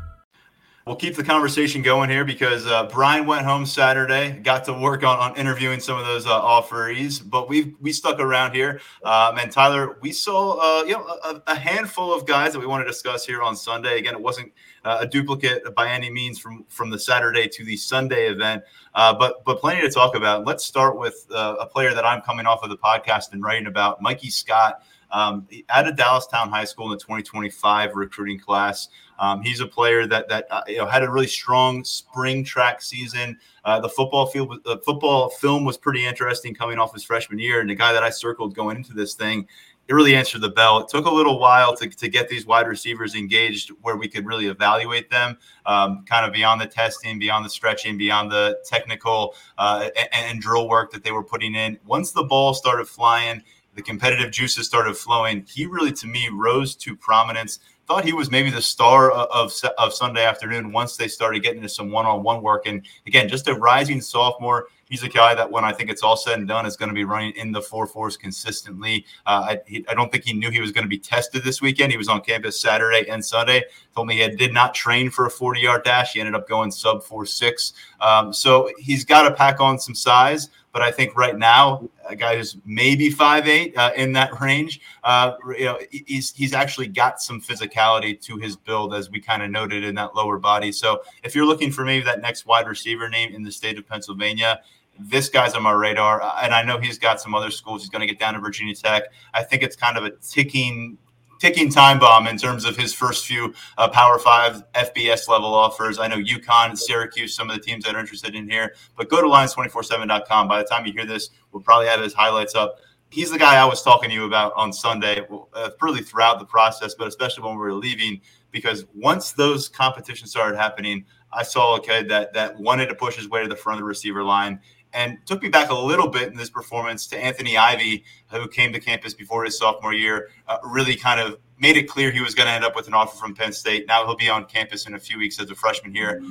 We'll 0.87 0.95
keep 0.95 1.15
the 1.15 1.23
conversation 1.23 1.83
going 1.83 2.09
here 2.09 2.25
because 2.25 2.65
uh, 2.65 2.85
Brian 2.85 3.27
went 3.27 3.45
home 3.45 3.67
Saturday, 3.67 4.31
got 4.31 4.63
to 4.65 4.73
work 4.73 5.03
on, 5.03 5.19
on 5.19 5.35
interviewing 5.35 5.79
some 5.79 5.99
of 5.99 6.07
those 6.07 6.25
uh, 6.25 6.41
offerees, 6.41 7.21
but 7.23 7.47
we 7.47 7.75
we 7.79 7.93
stuck 7.93 8.19
around 8.19 8.55
here. 8.55 8.81
Um, 9.03 9.37
and 9.37 9.51
Tyler, 9.51 9.99
we 10.01 10.11
saw 10.11 10.57
uh, 10.57 10.83
you 10.85 10.93
know 10.93 11.05
a, 11.05 11.41
a, 11.45 11.55
handful 11.55 12.11
of 12.11 12.25
guys 12.25 12.51
that 12.53 12.59
we 12.59 12.65
want 12.65 12.83
to 12.83 12.87
discuss 12.87 13.27
here 13.27 13.43
on 13.43 13.55
Sunday. 13.55 13.99
Again, 13.99 14.15
it 14.15 14.21
wasn't 14.21 14.51
uh, 14.83 14.97
a 15.01 15.07
duplicate 15.07 15.75
by 15.75 15.87
any 15.87 16.09
means 16.09 16.39
from 16.39 16.65
from 16.67 16.89
the 16.89 16.97
Saturday 16.97 17.47
to 17.47 17.63
the 17.63 17.77
Sunday 17.77 18.29
event, 18.29 18.63
uh, 18.95 19.13
but 19.13 19.45
but 19.45 19.59
plenty 19.59 19.81
to 19.81 19.89
talk 19.89 20.15
about. 20.15 20.47
Let's 20.47 20.65
start 20.65 20.97
with 20.97 21.27
uh, 21.31 21.57
a 21.59 21.65
player 21.67 21.93
that 21.93 22.05
I'm 22.05 22.21
coming 22.21 22.47
off 22.47 22.63
of 22.63 22.71
the 22.71 22.77
podcast 22.77 23.33
and 23.33 23.43
writing 23.43 23.67
about, 23.67 24.01
Mikey 24.01 24.31
Scott. 24.31 24.81
Um, 25.11 25.47
out 25.69 25.87
of 25.87 25.95
Dallastown 25.95 26.49
High 26.49 26.65
School 26.65 26.85
in 26.87 26.91
the 26.91 26.97
2025 26.97 27.95
recruiting 27.95 28.39
class. 28.39 28.89
Um, 29.19 29.43
he's 29.43 29.59
a 29.59 29.67
player 29.67 30.07
that 30.07 30.29
that 30.29 30.47
uh, 30.49 30.61
you 30.67 30.77
know 30.77 30.87
had 30.87 31.03
a 31.03 31.11
really 31.11 31.27
strong 31.27 31.83
spring 31.83 32.43
track 32.43 32.81
season. 32.81 33.37
Uh, 33.63 33.79
the 33.79 33.89
football 33.89 34.25
field, 34.25 34.63
the 34.63 34.77
football 34.79 35.29
film 35.29 35.63
was 35.63 35.77
pretty 35.77 36.05
interesting 36.05 36.55
coming 36.55 36.79
off 36.79 36.93
his 36.93 37.03
freshman 37.03 37.37
year, 37.37 37.61
and 37.61 37.69
the 37.69 37.75
guy 37.75 37.93
that 37.93 38.03
I 38.03 38.09
circled 38.09 38.55
going 38.55 38.77
into 38.77 38.93
this 38.93 39.13
thing 39.13 39.47
it 39.91 39.93
really 39.93 40.15
answered 40.15 40.39
the 40.39 40.49
bell. 40.49 40.79
It 40.79 40.87
took 40.87 41.05
a 41.05 41.11
little 41.11 41.37
while 41.37 41.75
to, 41.75 41.89
to 41.89 42.07
get 42.07 42.29
these 42.29 42.45
wide 42.45 42.65
receivers 42.65 43.13
engaged 43.13 43.71
where 43.81 43.97
we 43.97 44.07
could 44.07 44.25
really 44.25 44.47
evaluate 44.47 45.09
them, 45.09 45.37
um, 45.65 46.05
kind 46.07 46.25
of 46.25 46.31
beyond 46.31 46.61
the 46.61 46.65
testing, 46.65 47.19
beyond 47.19 47.43
the 47.43 47.49
stretching, 47.49 47.97
beyond 47.97 48.31
the 48.31 48.57
technical 48.63 49.35
uh, 49.57 49.89
and, 49.97 50.07
and, 50.13 50.41
drill 50.41 50.69
work 50.69 50.91
that 50.91 51.03
they 51.03 51.11
were 51.11 51.23
putting 51.23 51.55
in. 51.55 51.77
Once 51.85 52.13
the 52.13 52.23
ball 52.23 52.53
started 52.53 52.85
flying, 52.85 53.43
the 53.75 53.81
competitive 53.81 54.31
juices 54.31 54.67
started 54.67 54.95
flowing. 54.95 55.45
He 55.47 55.65
really, 55.65 55.91
to 55.93 56.07
me, 56.07 56.29
rose 56.31 56.75
to 56.77 56.95
prominence. 56.95 57.59
Thought 57.87 58.05
he 58.05 58.13
was 58.13 58.31
maybe 58.31 58.49
the 58.49 58.61
star 58.61 59.11
of, 59.11 59.53
of, 59.77 59.93
Sunday 59.93 60.23
afternoon 60.23 60.71
once 60.71 60.95
they 60.95 61.07
started 61.07 61.43
getting 61.43 61.57
into 61.57 61.69
some 61.69 61.91
one 61.91 62.05
on 62.05 62.23
one 62.23 62.41
work. 62.41 62.65
And 62.65 62.85
again, 63.05 63.27
just 63.27 63.47
a 63.47 63.53
rising 63.53 64.01
sophomore 64.01 64.67
he's 64.91 65.03
a 65.03 65.09
guy 65.09 65.33
that 65.33 65.49
when 65.49 65.63
I 65.63 65.71
think 65.71 65.89
it's 65.89 66.03
all 66.03 66.17
said 66.17 66.37
and 66.37 66.47
done 66.47 66.65
is 66.65 66.75
going 66.75 66.89
to 66.89 66.93
be 66.93 67.05
running 67.05 67.31
in 67.31 67.51
the 67.51 67.61
four 67.61 67.87
fours 67.87 68.17
consistently. 68.17 69.05
Uh, 69.25 69.45
I, 69.49 69.59
he, 69.65 69.85
I, 69.87 69.95
don't 69.95 70.11
think 70.11 70.25
he 70.25 70.33
knew 70.33 70.51
he 70.51 70.59
was 70.59 70.71
going 70.71 70.83
to 70.83 70.89
be 70.89 70.99
tested 70.99 71.43
this 71.43 71.61
weekend. 71.61 71.91
He 71.91 71.97
was 71.97 72.09
on 72.09 72.21
campus 72.21 72.59
Saturday 72.59 73.09
and 73.09 73.23
Sunday. 73.23 73.63
Told 73.95 74.07
me 74.07 74.15
he 74.15 74.19
had, 74.19 74.37
did 74.37 74.53
not 74.53 74.75
train 74.75 75.09
for 75.09 75.25
a 75.25 75.31
40 75.31 75.61
yard 75.61 75.83
dash. 75.85 76.13
He 76.13 76.19
ended 76.19 76.35
up 76.35 76.47
going 76.47 76.71
sub 76.71 77.03
four 77.03 77.25
six. 77.25 77.73
Um, 78.01 78.33
so 78.33 78.69
he's 78.77 79.05
got 79.05 79.23
to 79.23 79.33
pack 79.33 79.61
on 79.61 79.79
some 79.79 79.95
size. 79.95 80.49
But 80.73 80.81
I 80.81 80.91
think 80.91 81.17
right 81.17 81.37
now, 81.37 81.89
a 82.07 82.15
guy 82.15 82.37
who's 82.37 82.57
maybe 82.65 83.09
five 83.09 83.47
eight 83.47 83.75
uh, 83.77 83.91
in 83.95 84.13
that 84.13 84.39
range, 84.39 84.79
uh, 85.03 85.33
you 85.57 85.65
know, 85.65 85.79
he's 85.91 86.31
he's 86.31 86.53
actually 86.53 86.87
got 86.87 87.21
some 87.21 87.41
physicality 87.41 88.19
to 88.21 88.37
his 88.37 88.55
build, 88.55 88.93
as 88.93 89.09
we 89.09 89.19
kind 89.19 89.43
of 89.43 89.51
noted 89.51 89.83
in 89.83 89.95
that 89.95 90.15
lower 90.15 90.39
body. 90.39 90.71
So 90.71 91.01
if 91.23 91.35
you're 91.35 91.45
looking 91.45 91.71
for 91.71 91.83
maybe 91.83 92.05
that 92.05 92.21
next 92.21 92.45
wide 92.45 92.67
receiver 92.67 93.09
name 93.09 93.33
in 93.33 93.43
the 93.43 93.51
state 93.51 93.77
of 93.77 93.87
Pennsylvania, 93.87 94.61
this 94.99 95.29
guy's 95.29 95.53
on 95.55 95.63
my 95.63 95.71
radar, 95.71 96.21
uh, 96.21 96.39
and 96.41 96.53
I 96.53 96.63
know 96.63 96.77
he's 96.79 96.99
got 96.99 97.19
some 97.19 97.35
other 97.35 97.51
schools. 97.51 97.81
He's 97.81 97.89
going 97.89 98.01
to 98.01 98.07
get 98.07 98.19
down 98.19 98.33
to 98.35 98.39
Virginia 98.39 98.75
Tech. 98.75 99.03
I 99.33 99.43
think 99.43 99.63
it's 99.63 99.75
kind 99.75 99.97
of 99.97 100.05
a 100.05 100.11
ticking 100.21 100.97
ticking 101.41 101.71
time 101.71 101.97
bomb 101.97 102.27
in 102.27 102.37
terms 102.37 102.65
of 102.65 102.77
his 102.77 102.93
first 102.93 103.25
few 103.25 103.51
uh, 103.79 103.89
Power 103.89 104.19
Five 104.19 104.63
FBS 104.73 105.27
level 105.27 105.53
offers. 105.55 105.97
I 105.97 106.07
know 106.07 106.17
UConn, 106.17 106.77
Syracuse, 106.77 107.33
some 107.33 107.49
of 107.49 107.55
the 107.55 107.61
teams 107.61 107.83
that 107.83 107.95
are 107.95 107.99
interested 107.99 108.35
in 108.35 108.47
here. 108.47 108.75
But 108.95 109.09
go 109.09 109.21
to 109.21 109.27
lions247.com. 109.27 110.47
By 110.47 110.59
the 110.59 110.69
time 110.69 110.85
you 110.85 110.93
hear 110.93 111.05
this, 111.05 111.31
we'll 111.51 111.63
probably 111.63 111.87
have 111.87 111.99
his 111.99 112.13
highlights 112.13 112.53
up. 112.53 112.77
He's 113.09 113.31
the 113.31 113.39
guy 113.39 113.55
I 113.55 113.65
was 113.65 113.81
talking 113.81 114.09
to 114.09 114.15
you 114.15 114.25
about 114.25 114.53
on 114.55 114.71
Sunday, 114.71 115.25
uh, 115.53 115.69
really 115.81 116.01
throughout 116.01 116.39
the 116.39 116.45
process, 116.45 116.93
but 116.93 117.07
especially 117.07 117.43
when 117.43 117.53
we 117.53 117.59
were 117.59 117.73
leaving, 117.73 118.21
because 118.51 118.85
once 118.93 119.31
those 119.31 119.67
competitions 119.67 120.29
started 120.29 120.57
happening, 120.57 121.03
I 121.33 121.43
saw 121.43 121.75
a 121.75 121.81
kid 121.81 122.07
that 122.09 122.33
that 122.33 122.57
wanted 122.57 122.87
to 122.87 122.95
push 122.95 123.15
his 123.15 123.27
way 123.27 123.41
to 123.41 123.49
the 123.49 123.55
front 123.55 123.77
of 123.77 123.81
the 123.81 123.87
receiver 123.87 124.23
line 124.23 124.59
and 124.93 125.17
took 125.25 125.41
me 125.41 125.49
back 125.49 125.69
a 125.69 125.75
little 125.75 126.07
bit 126.07 126.29
in 126.29 126.37
this 126.37 126.49
performance 126.49 127.07
to 127.07 127.17
Anthony 127.17 127.57
Ivey, 127.57 128.03
who 128.29 128.47
came 128.47 128.73
to 128.73 128.79
campus 128.79 129.13
before 129.13 129.43
his 129.43 129.57
sophomore 129.57 129.93
year, 129.93 130.29
uh, 130.47 130.57
really 130.63 130.95
kind 130.95 131.19
of 131.19 131.37
made 131.59 131.77
it 131.77 131.83
clear 131.83 132.11
he 132.11 132.21
was 132.21 132.33
going 132.33 132.47
to 132.47 132.51
end 132.51 132.65
up 132.65 132.75
with 132.75 132.87
an 132.87 132.93
offer 132.93 133.15
from 133.15 133.35
Penn 133.35 133.53
State. 133.53 133.85
Now 133.87 134.05
he'll 134.05 134.15
be 134.15 134.29
on 134.29 134.45
campus 134.45 134.87
in 134.87 134.95
a 134.95 134.99
few 134.99 135.17
weeks 135.19 135.39
as 135.39 135.49
a 135.51 135.55
freshman 135.55 135.93
here. 135.93 136.21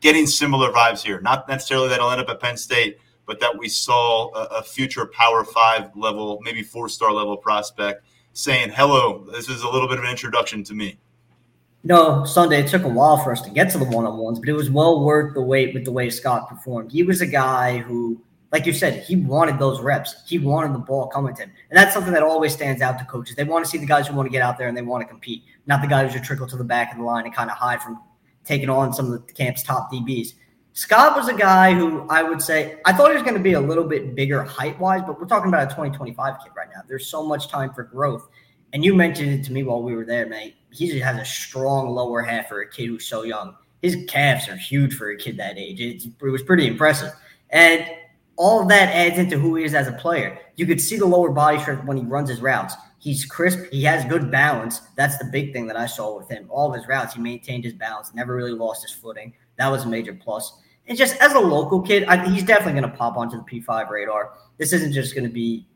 Getting 0.00 0.26
similar 0.26 0.70
vibes 0.70 1.02
here. 1.02 1.20
Not 1.20 1.48
necessarily 1.48 1.88
that 1.88 1.98
he'll 1.98 2.10
end 2.10 2.20
up 2.20 2.28
at 2.28 2.40
Penn 2.40 2.56
State, 2.56 2.98
but 3.26 3.40
that 3.40 3.58
we 3.58 3.68
saw 3.68 4.32
a, 4.34 4.58
a 4.58 4.62
future 4.62 5.04
Power 5.06 5.44
Five 5.44 5.96
level, 5.96 6.40
maybe 6.42 6.62
four 6.62 6.88
star 6.88 7.12
level 7.12 7.36
prospect 7.36 8.04
saying, 8.32 8.70
Hello, 8.70 9.26
this 9.32 9.48
is 9.48 9.62
a 9.62 9.68
little 9.68 9.88
bit 9.88 9.98
of 9.98 10.04
an 10.04 10.10
introduction 10.10 10.62
to 10.64 10.74
me. 10.74 10.98
No, 11.84 12.24
Sunday, 12.24 12.60
it 12.60 12.68
took 12.68 12.82
a 12.82 12.88
while 12.88 13.16
for 13.18 13.30
us 13.30 13.40
to 13.42 13.50
get 13.50 13.70
to 13.70 13.78
the 13.78 13.84
one 13.84 14.06
on 14.06 14.18
ones, 14.18 14.40
but 14.40 14.48
it 14.48 14.54
was 14.54 14.70
well 14.70 15.04
worth 15.04 15.34
the 15.34 15.40
wait 15.40 15.72
with 15.72 15.84
the 15.84 15.92
way 15.92 16.10
Scott 16.10 16.48
performed. 16.48 16.90
He 16.90 17.04
was 17.04 17.20
a 17.20 17.26
guy 17.26 17.78
who, 17.78 18.20
like 18.50 18.66
you 18.66 18.72
said, 18.72 19.04
he 19.04 19.16
wanted 19.16 19.58
those 19.58 19.80
reps. 19.80 20.16
He 20.26 20.38
wanted 20.38 20.74
the 20.74 20.80
ball 20.80 21.06
coming 21.06 21.34
to 21.36 21.42
him. 21.42 21.52
And 21.70 21.78
that's 21.78 21.94
something 21.94 22.12
that 22.12 22.24
always 22.24 22.52
stands 22.52 22.82
out 22.82 22.98
to 22.98 23.04
coaches. 23.04 23.36
They 23.36 23.44
want 23.44 23.64
to 23.64 23.70
see 23.70 23.78
the 23.78 23.86
guys 23.86 24.08
who 24.08 24.16
want 24.16 24.26
to 24.26 24.32
get 24.32 24.42
out 24.42 24.58
there 24.58 24.66
and 24.66 24.76
they 24.76 24.82
want 24.82 25.02
to 25.02 25.08
compete, 25.08 25.44
not 25.66 25.80
the 25.80 25.86
guys 25.86 26.12
who 26.12 26.20
trickle 26.20 26.48
to 26.48 26.56
the 26.56 26.64
back 26.64 26.90
of 26.90 26.98
the 26.98 27.04
line 27.04 27.24
and 27.24 27.34
kind 27.34 27.50
of 27.50 27.56
hide 27.56 27.80
from 27.80 28.00
taking 28.44 28.68
on 28.68 28.92
some 28.92 29.12
of 29.12 29.26
the 29.26 29.32
camp's 29.32 29.62
top 29.62 29.92
DBs. 29.92 30.34
Scott 30.72 31.16
was 31.16 31.28
a 31.28 31.34
guy 31.34 31.72
who 31.72 32.06
I 32.10 32.22
would 32.22 32.42
say 32.42 32.80
I 32.84 32.92
thought 32.92 33.08
he 33.08 33.14
was 33.14 33.22
going 33.22 33.36
to 33.36 33.42
be 33.42 33.54
a 33.54 33.60
little 33.60 33.84
bit 33.84 34.14
bigger 34.14 34.42
height 34.42 34.78
wise, 34.78 35.02
but 35.06 35.18
we're 35.18 35.26
talking 35.26 35.48
about 35.48 35.62
a 35.62 35.66
2025 35.66 36.34
kid 36.42 36.52
right 36.54 36.68
now. 36.74 36.82
There's 36.86 37.06
so 37.06 37.24
much 37.24 37.48
time 37.48 37.72
for 37.72 37.84
growth. 37.84 38.28
And 38.76 38.84
you 38.84 38.94
mentioned 38.94 39.30
it 39.32 39.42
to 39.44 39.54
me 39.54 39.62
while 39.62 39.82
we 39.82 39.96
were 39.96 40.04
there, 40.04 40.26
mate. 40.26 40.56
He 40.70 40.86
just 40.86 41.02
has 41.02 41.16
a 41.16 41.24
strong 41.24 41.88
lower 41.88 42.20
half 42.20 42.50
for 42.50 42.60
a 42.60 42.68
kid 42.68 42.88
who's 42.88 43.06
so 43.06 43.22
young. 43.22 43.56
His 43.80 44.04
calves 44.06 44.50
are 44.50 44.56
huge 44.56 44.92
for 44.92 45.08
a 45.08 45.16
kid 45.16 45.38
that 45.38 45.56
age. 45.56 45.80
It's, 45.80 46.04
it 46.04 46.12
was 46.20 46.42
pretty 46.42 46.66
impressive. 46.66 47.10
And 47.48 47.86
all 48.36 48.60
of 48.60 48.68
that 48.68 48.94
adds 48.94 49.18
into 49.18 49.38
who 49.38 49.56
he 49.56 49.64
is 49.64 49.72
as 49.72 49.88
a 49.88 49.92
player. 49.92 50.38
You 50.56 50.66
could 50.66 50.78
see 50.78 50.98
the 50.98 51.06
lower 51.06 51.30
body 51.30 51.58
strength 51.58 51.86
when 51.86 51.96
he 51.96 52.02
runs 52.02 52.28
his 52.28 52.42
routes. 52.42 52.74
He's 52.98 53.24
crisp. 53.24 53.60
He 53.72 53.82
has 53.84 54.04
good 54.04 54.30
balance. 54.30 54.82
That's 54.94 55.16
the 55.16 55.24
big 55.24 55.54
thing 55.54 55.66
that 55.68 55.78
I 55.78 55.86
saw 55.86 56.14
with 56.14 56.28
him. 56.28 56.46
All 56.50 56.68
of 56.68 56.78
his 56.78 56.86
routes, 56.86 57.14
he 57.14 57.20
maintained 57.22 57.64
his 57.64 57.72
balance, 57.72 58.12
never 58.12 58.36
really 58.36 58.52
lost 58.52 58.82
his 58.82 58.92
footing. 58.92 59.32
That 59.56 59.68
was 59.68 59.86
a 59.86 59.88
major 59.88 60.12
plus. 60.12 60.52
and 60.86 60.98
just 60.98 61.16
as 61.22 61.32
a 61.32 61.40
local 61.40 61.80
kid, 61.80 62.04
I, 62.08 62.28
he's 62.28 62.44
definitely 62.44 62.78
going 62.78 62.92
to 62.92 62.98
pop 62.98 63.16
onto 63.16 63.38
the 63.38 63.42
P5 63.44 63.88
radar. 63.88 64.34
This 64.58 64.74
isn't 64.74 64.92
just 64.92 65.14
going 65.14 65.26
to 65.26 65.32
be 65.32 65.66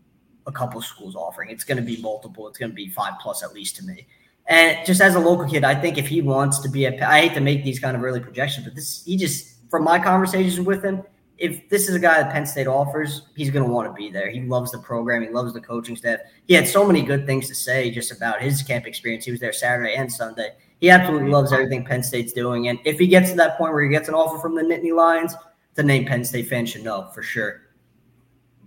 a 0.51 0.53
couple 0.53 0.81
schools 0.83 1.17
offering. 1.17 1.51
It's 1.51 1.65
going 1.65 1.79
to 1.79 1.83
be 1.83 2.01
multiple. 2.01 2.49
It's 2.49 2.59
going 2.59 2.71
to 2.71 2.75
be 2.75 2.89
five 2.89 3.15
plus 3.21 3.43
at 3.43 3.55
least 3.55 3.77
to 3.77 3.85
me. 3.85 4.07
And 4.47 4.85
just 4.85 5.01
as 5.01 5.15
a 5.15 5.21
local 5.21 5.49
kid, 5.49 5.65
I 5.65 5.75
think 5.75 5.97
if 5.97 6.09
he 6.09 6.23
wants 6.23 6.59
to 6.61 6.69
be 6.69 6.85
a, 6.85 7.07
I 7.07 7.23
hate 7.23 7.35
to 7.35 7.41
make 7.41 7.65
these 7.65 7.79
kind 7.79 7.97
of 7.97 8.03
early 8.03 8.21
projections, 8.21 8.67
but 8.67 8.75
this 8.75 9.05
he 9.05 9.17
just 9.17 9.57
from 9.71 9.85
my 9.85 9.99
conversations 9.99 10.61
with 10.61 10.85
him, 10.85 11.03
if 11.39 11.69
this 11.69 11.89
is 11.89 11.95
a 11.95 11.99
guy 11.99 12.23
that 12.23 12.33
Penn 12.33 12.45
State 12.45 12.67
offers, 12.67 13.23
he's 13.37 13.51
going 13.51 13.65
to 13.65 13.73
want 13.73 13.89
to 13.89 13.95
be 13.95 14.11
there. 14.11 14.29
He 14.29 14.43
loves 14.43 14.73
the 14.73 14.79
program. 14.79 15.23
He 15.23 15.29
loves 15.29 15.55
the 15.55 15.61
coaching 15.61 15.97
staff. 15.97 16.21
He 16.47 16.55
had 16.55 16.69
so 16.69 16.85
many 16.85 17.03
good 17.03 17.25
things 17.25 17.49
to 17.49 17.55
say 17.55 17.91
just 17.91 18.13
about 18.13 18.43
his 18.43 18.63
camp 18.63 18.87
experience. 18.87 19.25
He 19.25 19.31
was 19.31 19.41
there 19.41 19.53
Saturday 19.53 19.95
and 19.95 20.13
Sunday 20.13 20.53
he 20.81 20.89
absolutely 20.89 21.31
loves 21.31 21.53
everything 21.53 21.85
Penn 21.85 22.03
State's 22.03 22.33
doing. 22.33 22.69
And 22.69 22.79
if 22.85 22.99
he 22.99 23.07
gets 23.07 23.31
to 23.31 23.37
that 23.37 23.59
point 23.59 23.73
where 23.73 23.83
he 23.83 23.91
gets 23.91 24.09
an 24.09 24.15
offer 24.15 24.39
from 24.39 24.55
the 24.55 24.63
Nittany 24.63 24.95
Lions, 24.95 25.35
the 25.75 25.83
name 25.83 26.07
Penn 26.07 26.25
State 26.25 26.49
fans 26.49 26.71
should 26.71 26.83
know 26.83 27.11
for 27.15 27.23
sure. 27.23 27.63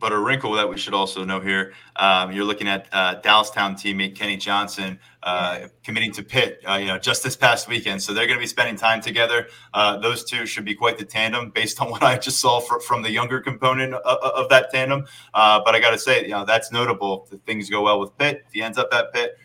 But 0.03 0.11
a 0.11 0.19
wrinkle 0.19 0.51
that 0.51 0.67
we 0.67 0.77
should 0.77 0.93
also 0.93 1.23
know 1.23 1.39
here, 1.39 1.71
um, 1.95 2.33
you're 2.33 2.43
looking 2.43 2.67
at 2.67 2.89
uh, 2.91 3.21
Dallastown 3.21 3.75
teammate 3.75 4.17
Kenny 4.17 4.35
Johnson 4.35 4.99
uh, 5.23 5.69
committing 5.81 6.11
to 6.11 6.23
Pitt, 6.23 6.59
uh, 6.67 6.73
you 6.73 6.87
know, 6.87 6.99
just 6.99 7.23
this 7.23 7.37
past 7.37 7.69
weekend. 7.69 8.03
So 8.03 8.13
they're 8.13 8.27
going 8.27 8.37
to 8.37 8.43
be 8.43 8.47
spending 8.47 8.75
time 8.75 8.99
together. 8.99 9.47
Uh, 9.73 9.95
those 9.95 10.25
two 10.25 10.45
should 10.45 10.65
be 10.65 10.75
quite 10.75 10.97
the 10.97 11.05
tandem, 11.05 11.51
based 11.51 11.81
on 11.81 11.89
what 11.89 12.03
I 12.03 12.17
just 12.17 12.41
saw 12.41 12.59
for, 12.59 12.81
from 12.81 13.01
the 13.01 13.11
younger 13.11 13.39
component 13.39 13.93
of, 13.93 14.17
of 14.17 14.49
that 14.49 14.71
tandem. 14.71 15.05
Uh, 15.33 15.61
but 15.63 15.73
I 15.73 15.79
got 15.79 15.91
to 15.91 15.97
say, 15.97 16.23
you 16.23 16.31
know, 16.31 16.43
that's 16.43 16.69
notable. 16.69 17.25
If 17.31 17.39
things 17.43 17.69
go 17.69 17.83
well 17.83 18.01
with 18.01 18.17
Pitt, 18.17 18.43
if 18.45 18.51
he 18.51 18.61
ends 18.61 18.77
up 18.77 18.93
at 18.93 19.13
Pitt, 19.13 19.37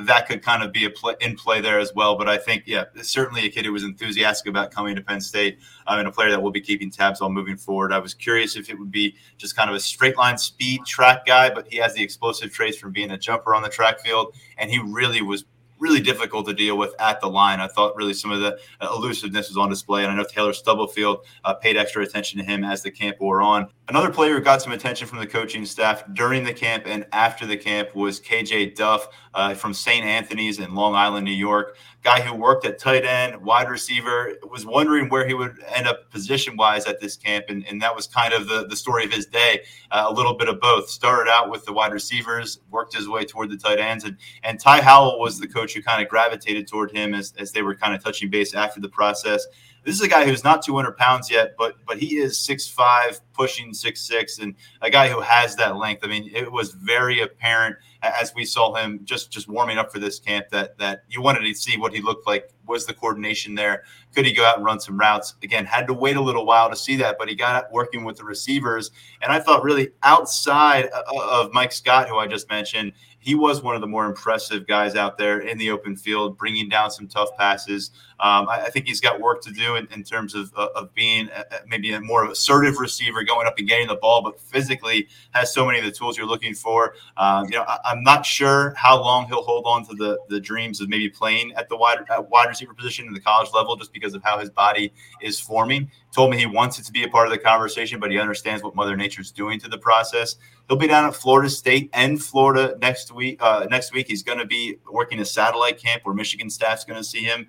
that 0.00 0.28
could 0.28 0.42
kind 0.42 0.62
of 0.62 0.72
be 0.72 0.84
a 0.84 0.90
play, 0.90 1.14
in 1.20 1.36
play 1.36 1.60
there 1.60 1.78
as 1.78 1.92
well. 1.94 2.16
But 2.16 2.28
I 2.28 2.36
think, 2.36 2.64
yeah, 2.66 2.84
certainly 3.02 3.46
a 3.46 3.50
kid 3.50 3.64
who 3.64 3.72
was 3.72 3.84
enthusiastic 3.84 4.48
about 4.48 4.70
coming 4.70 4.96
to 4.96 5.02
Penn 5.02 5.20
State 5.20 5.58
um, 5.86 5.98
and 5.98 6.08
a 6.08 6.12
player 6.12 6.30
that 6.30 6.42
we'll 6.42 6.52
be 6.52 6.60
keeping 6.60 6.90
tabs 6.90 7.20
on 7.20 7.32
moving 7.32 7.56
forward. 7.56 7.92
I 7.92 7.98
was 7.98 8.14
curious 8.14 8.56
if 8.56 8.68
it 8.68 8.78
would 8.78 8.90
be 8.90 9.16
just 9.38 9.56
kind 9.56 9.70
of 9.70 9.76
a 9.76 9.80
straight 9.80 10.16
line 10.16 10.38
speed 10.38 10.84
track 10.86 11.26
guy, 11.26 11.50
but 11.50 11.66
he 11.68 11.76
has 11.78 11.94
the 11.94 12.02
explosive 12.02 12.52
traits 12.52 12.76
from 12.76 12.92
being 12.92 13.10
a 13.10 13.18
jumper 13.18 13.54
on 13.54 13.62
the 13.62 13.68
track 13.68 14.00
field, 14.00 14.34
and 14.58 14.70
he 14.70 14.78
really 14.78 15.22
was 15.22 15.44
really 15.78 16.00
difficult 16.00 16.46
to 16.46 16.54
deal 16.54 16.78
with 16.78 16.94
at 16.98 17.20
the 17.20 17.28
line. 17.28 17.60
I 17.60 17.68
thought 17.68 17.96
really 17.96 18.14
some 18.14 18.30
of 18.30 18.40
the 18.40 18.58
uh, 18.80 18.88
elusiveness 18.94 19.48
was 19.48 19.56
on 19.56 19.68
display, 19.68 20.02
and 20.02 20.12
I 20.12 20.16
know 20.16 20.24
Taylor 20.24 20.52
Stubblefield 20.52 21.26
uh, 21.44 21.54
paid 21.54 21.76
extra 21.76 22.02
attention 22.02 22.38
to 22.38 22.44
him 22.44 22.64
as 22.64 22.82
the 22.82 22.90
camp 22.90 23.20
wore 23.20 23.42
on. 23.42 23.68
Another 23.88 24.10
player 24.10 24.34
who 24.34 24.40
got 24.40 24.60
some 24.60 24.72
attention 24.72 25.06
from 25.06 25.20
the 25.20 25.26
coaching 25.28 25.64
staff 25.64 26.02
during 26.14 26.42
the 26.42 26.52
camp 26.52 26.84
and 26.86 27.06
after 27.12 27.46
the 27.46 27.56
camp 27.56 27.94
was 27.94 28.20
KJ 28.20 28.74
Duff 28.74 29.06
uh, 29.32 29.54
from 29.54 29.72
St. 29.72 30.04
Anthony's 30.04 30.58
in 30.58 30.74
Long 30.74 30.96
Island, 30.96 31.24
New 31.24 31.30
York. 31.30 31.76
Guy 32.02 32.20
who 32.20 32.34
worked 32.34 32.66
at 32.66 32.80
tight 32.80 33.04
end, 33.04 33.40
wide 33.40 33.70
receiver, 33.70 34.32
was 34.50 34.66
wondering 34.66 35.08
where 35.08 35.24
he 35.24 35.34
would 35.34 35.62
end 35.72 35.86
up 35.86 36.10
position 36.10 36.56
wise 36.56 36.86
at 36.86 37.00
this 37.00 37.16
camp. 37.16 37.44
And, 37.48 37.64
and 37.68 37.80
that 37.80 37.94
was 37.94 38.08
kind 38.08 38.34
of 38.34 38.48
the, 38.48 38.66
the 38.66 38.74
story 38.74 39.04
of 39.04 39.12
his 39.12 39.26
day. 39.26 39.60
Uh, 39.92 40.06
a 40.08 40.12
little 40.12 40.34
bit 40.34 40.48
of 40.48 40.60
both. 40.60 40.90
Started 40.90 41.30
out 41.30 41.48
with 41.48 41.64
the 41.64 41.72
wide 41.72 41.92
receivers, 41.92 42.58
worked 42.72 42.96
his 42.96 43.08
way 43.08 43.24
toward 43.24 43.50
the 43.50 43.56
tight 43.56 43.78
ends. 43.78 44.02
And, 44.02 44.16
and 44.42 44.58
Ty 44.58 44.80
Howle 44.80 45.20
was 45.20 45.38
the 45.38 45.46
coach 45.46 45.74
who 45.74 45.82
kind 45.82 46.02
of 46.02 46.08
gravitated 46.08 46.66
toward 46.66 46.90
him 46.90 47.14
as, 47.14 47.34
as 47.38 47.52
they 47.52 47.62
were 47.62 47.76
kind 47.76 47.94
of 47.94 48.02
touching 48.02 48.30
base 48.30 48.52
after 48.52 48.80
the 48.80 48.88
process. 48.88 49.46
This 49.86 49.94
is 49.94 50.00
a 50.02 50.08
guy 50.08 50.26
who's 50.26 50.42
not 50.42 50.64
200 50.64 50.96
pounds 50.96 51.30
yet, 51.30 51.54
but 51.56 51.76
but 51.86 51.96
he 51.96 52.16
is 52.16 52.36
6'5", 52.38 53.20
pushing 53.32 53.70
6'6", 53.70 54.42
and 54.42 54.56
a 54.82 54.90
guy 54.90 55.08
who 55.08 55.20
has 55.20 55.54
that 55.56 55.76
length. 55.76 56.04
I 56.04 56.08
mean, 56.08 56.28
it 56.34 56.50
was 56.50 56.72
very 56.72 57.20
apparent 57.20 57.76
as 58.02 58.34
we 58.34 58.44
saw 58.44 58.74
him 58.74 59.00
just 59.04 59.30
just 59.30 59.46
warming 59.48 59.78
up 59.78 59.92
for 59.92 60.00
this 60.00 60.18
camp 60.18 60.48
that 60.50 60.76
that 60.78 61.04
you 61.08 61.22
wanted 61.22 61.42
to 61.42 61.54
see 61.54 61.76
what 61.76 61.94
he 61.94 62.02
looked 62.02 62.26
like. 62.26 62.50
Was 62.66 62.84
the 62.84 62.94
coordination 62.94 63.54
there? 63.54 63.84
Could 64.12 64.26
he 64.26 64.32
go 64.32 64.44
out 64.44 64.56
and 64.56 64.66
run 64.66 64.80
some 64.80 64.98
routes? 64.98 65.36
Again, 65.44 65.64
had 65.64 65.86
to 65.86 65.94
wait 65.94 66.16
a 66.16 66.20
little 66.20 66.44
while 66.44 66.68
to 66.68 66.74
see 66.74 66.96
that, 66.96 67.16
but 67.16 67.28
he 67.28 67.36
got 67.36 67.70
working 67.70 68.04
with 68.04 68.16
the 68.16 68.24
receivers, 68.24 68.90
and 69.22 69.30
I 69.30 69.38
thought 69.38 69.62
really 69.62 69.90
outside 70.02 70.86
of 70.86 71.52
Mike 71.52 71.70
Scott, 71.70 72.08
who 72.08 72.18
I 72.18 72.26
just 72.26 72.50
mentioned, 72.50 72.92
he 73.20 73.34
was 73.34 73.62
one 73.62 73.74
of 73.74 73.80
the 73.80 73.86
more 73.86 74.06
impressive 74.06 74.66
guys 74.66 74.94
out 74.94 75.18
there 75.18 75.40
in 75.40 75.58
the 75.58 75.70
open 75.70 75.96
field, 75.96 76.38
bringing 76.38 76.68
down 76.68 76.90
some 76.90 77.08
tough 77.08 77.36
passes. 77.36 77.90
Um, 78.18 78.48
I, 78.48 78.62
I, 78.62 78.70
think 78.70 78.86
he's 78.86 79.00
got 79.00 79.20
work 79.20 79.42
to 79.42 79.52
do 79.52 79.76
in, 79.76 79.86
in 79.92 80.02
terms 80.02 80.34
of, 80.34 80.50
uh, 80.56 80.68
of 80.74 80.94
being 80.94 81.28
a, 81.28 81.44
maybe 81.66 81.92
a 81.92 82.00
more 82.00 82.24
assertive 82.30 82.78
receiver, 82.78 83.22
going 83.22 83.46
up 83.46 83.58
and 83.58 83.68
getting 83.68 83.88
the 83.88 83.96
ball, 83.96 84.22
but 84.22 84.40
physically 84.40 85.06
has 85.32 85.52
so 85.52 85.66
many 85.66 85.78
of 85.78 85.84
the 85.84 85.90
tools 85.90 86.16
you're 86.16 86.26
looking 86.26 86.54
for. 86.54 86.94
Um, 87.18 87.44
you 87.44 87.52
know, 87.52 87.64
I, 87.68 87.92
am 87.92 88.02
not 88.02 88.24
sure 88.24 88.72
how 88.74 88.98
long 89.02 89.26
he'll 89.26 89.42
hold 89.42 89.66
on 89.66 89.86
to 89.88 89.94
the 89.94 90.18
the 90.28 90.40
dreams 90.40 90.80
of 90.80 90.88
maybe 90.88 91.10
playing 91.10 91.52
at 91.56 91.68
the 91.68 91.76
wide 91.76 91.98
at 92.10 92.30
wide 92.30 92.48
receiver 92.48 92.72
position 92.72 93.06
in 93.06 93.12
the 93.12 93.20
college 93.20 93.50
level, 93.52 93.76
just 93.76 93.92
because 93.92 94.14
of 94.14 94.22
how 94.22 94.38
his 94.38 94.48
body 94.48 94.94
is 95.20 95.38
forming. 95.38 95.90
Told 96.14 96.30
me 96.30 96.38
he 96.38 96.46
wants 96.46 96.78
it 96.78 96.84
to 96.84 96.92
be 96.92 97.04
a 97.04 97.08
part 97.08 97.26
of 97.26 97.32
the 97.32 97.38
conversation, 97.38 98.00
but 98.00 98.10
he 98.10 98.18
understands 98.18 98.62
what 98.62 98.74
Mother 98.74 98.96
Nature's 98.96 99.30
doing 99.30 99.60
to 99.60 99.68
the 99.68 99.76
process. 99.76 100.36
He'll 100.68 100.78
be 100.78 100.88
down 100.88 101.04
at 101.04 101.14
Florida 101.14 101.48
State 101.50 101.90
and 101.92 102.22
Florida 102.22 102.76
next 102.80 103.12
week. 103.12 103.40
Uh, 103.40 103.66
next 103.70 103.92
week, 103.92 104.08
he's 104.08 104.22
going 104.22 104.38
to 104.38 104.46
be 104.46 104.78
working 104.90 105.20
a 105.20 105.24
satellite 105.24 105.78
camp 105.78 106.02
where 106.04 106.14
Michigan 106.14 106.48
staff's 106.50 106.84
going 106.84 106.98
to 106.98 107.04
see 107.04 107.22
him. 107.22 107.46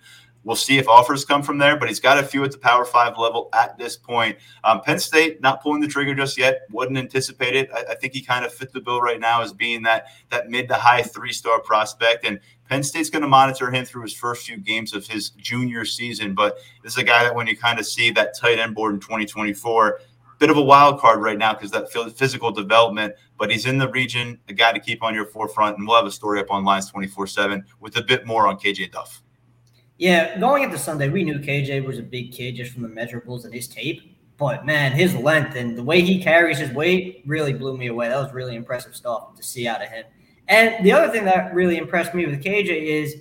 We'll 0.48 0.56
see 0.56 0.78
if 0.78 0.88
offers 0.88 1.26
come 1.26 1.44
from 1.44 1.58
there, 1.58 1.76
but 1.76 1.90
he's 1.90 2.00
got 2.00 2.18
a 2.18 2.24
few 2.24 2.42
at 2.46 2.54
the 2.54 2.58
Power 2.58 2.86
Five 2.86 3.18
level 3.18 3.50
at 3.54 3.78
this 3.78 3.98
point. 3.98 4.38
Um, 4.64 4.80
Penn 4.80 4.98
State 4.98 5.42
not 5.42 5.62
pulling 5.62 5.82
the 5.82 5.90
trigger 5.90 6.16
just 6.16 6.38
yet. 6.38 6.62
Wouldn't 6.72 6.98
anticipate 6.98 7.54
it. 7.54 7.70
I, 7.76 7.92
I 7.92 7.96
think 7.96 8.14
he 8.14 8.22
kind 8.22 8.46
of 8.46 8.54
fit 8.54 8.72
the 8.72 8.80
bill 8.80 9.02
right 9.02 9.20
now 9.20 9.42
as 9.42 9.52
being 9.52 9.84
that 9.84 10.06
that 10.30 10.50
mid 10.50 10.70
to 10.70 10.76
high 10.76 11.02
three 11.02 11.34
star 11.34 11.60
prospect, 11.60 12.24
and 12.24 12.40
Penn 12.70 12.82
State's 12.82 13.10
going 13.10 13.24
to 13.24 13.28
monitor 13.28 13.70
him 13.70 13.84
through 13.84 14.04
his 14.04 14.14
first 14.14 14.48
few 14.48 14.56
games 14.56 14.94
of 14.94 15.06
his 15.06 15.32
junior 15.32 15.84
season. 15.84 16.34
But 16.34 16.60
this 16.82 16.94
is 16.94 16.98
a 16.98 17.04
guy 17.04 17.26
that 17.26 17.36
when 17.36 17.48
you 17.48 17.58
kind 17.58 17.78
of 17.78 17.86
see 17.86 18.10
that 18.12 18.34
tight 18.40 18.58
end 18.58 18.74
board 18.74 18.94
in 18.94 19.02
2024 19.02 20.00
bit 20.40 20.50
of 20.50 20.56
a 20.56 20.62
wild 20.62 21.00
card 21.00 21.20
right 21.20 21.38
now 21.38 21.54
because 21.54 21.72
that 21.72 21.92
physical 22.16 22.52
development, 22.52 23.14
but 23.38 23.52
he's 23.52 23.66
in 23.66 23.78
the 23.78 23.90
region, 23.90 24.40
a 24.48 24.54
guy 24.54 24.72
to 24.72 24.80
keep 24.80 25.04
on 25.04 25.14
your 25.14 25.26
forefront. 25.26 25.78
And 25.78 25.86
we'll 25.86 25.98
have 25.98 26.06
a 26.06 26.12
story 26.12 26.40
up 26.40 26.52
on 26.52 26.64
Lions 26.64 26.90
24 26.90 27.28
7 27.28 27.66
with 27.82 27.98
a 27.98 28.02
bit 28.02 28.26
more 28.26 28.48
on 28.48 28.58
KJ 28.58 28.92
Duff. 28.92 29.24
Yeah, 29.98 30.38
going 30.40 30.64
into 30.64 30.78
Sunday, 30.78 31.10
we 31.10 31.24
knew 31.24 31.40
KJ 31.40 31.84
was 31.86 31.98
a 31.98 32.04
big 32.04 32.32
kid 32.32 32.56
just 32.56 32.72
from 32.72 32.84
the 32.84 32.90
measurables 32.90 33.46
and 33.46 33.54
his 33.54 33.68
tape. 33.68 34.16
But 34.38 34.66
man, 34.66 34.92
his 34.92 35.16
length 35.16 35.56
and 35.56 35.76
the 35.76 35.84
way 35.84 36.02
he 36.02 36.22
carries 36.22 36.60
his 36.60 36.72
weight 36.72 37.24
really 37.26 37.54
blew 37.54 37.76
me 37.76 37.88
away. 37.88 38.10
That 38.10 38.22
was 38.22 38.32
really 38.32 38.56
impressive 38.56 38.96
stuff 38.96 39.36
to 39.36 39.44
see 39.44 39.68
out 39.68 39.82
of 39.82 39.90
him. 39.90 40.06
And 40.48 40.86
the 40.86 40.92
other 40.92 41.12
thing 41.12 41.26
that 41.26 41.54
really 41.54 41.78
impressed 41.78 42.14
me 42.14 42.28
with 42.28 42.44
KJ 42.44 42.70
is 42.70 43.16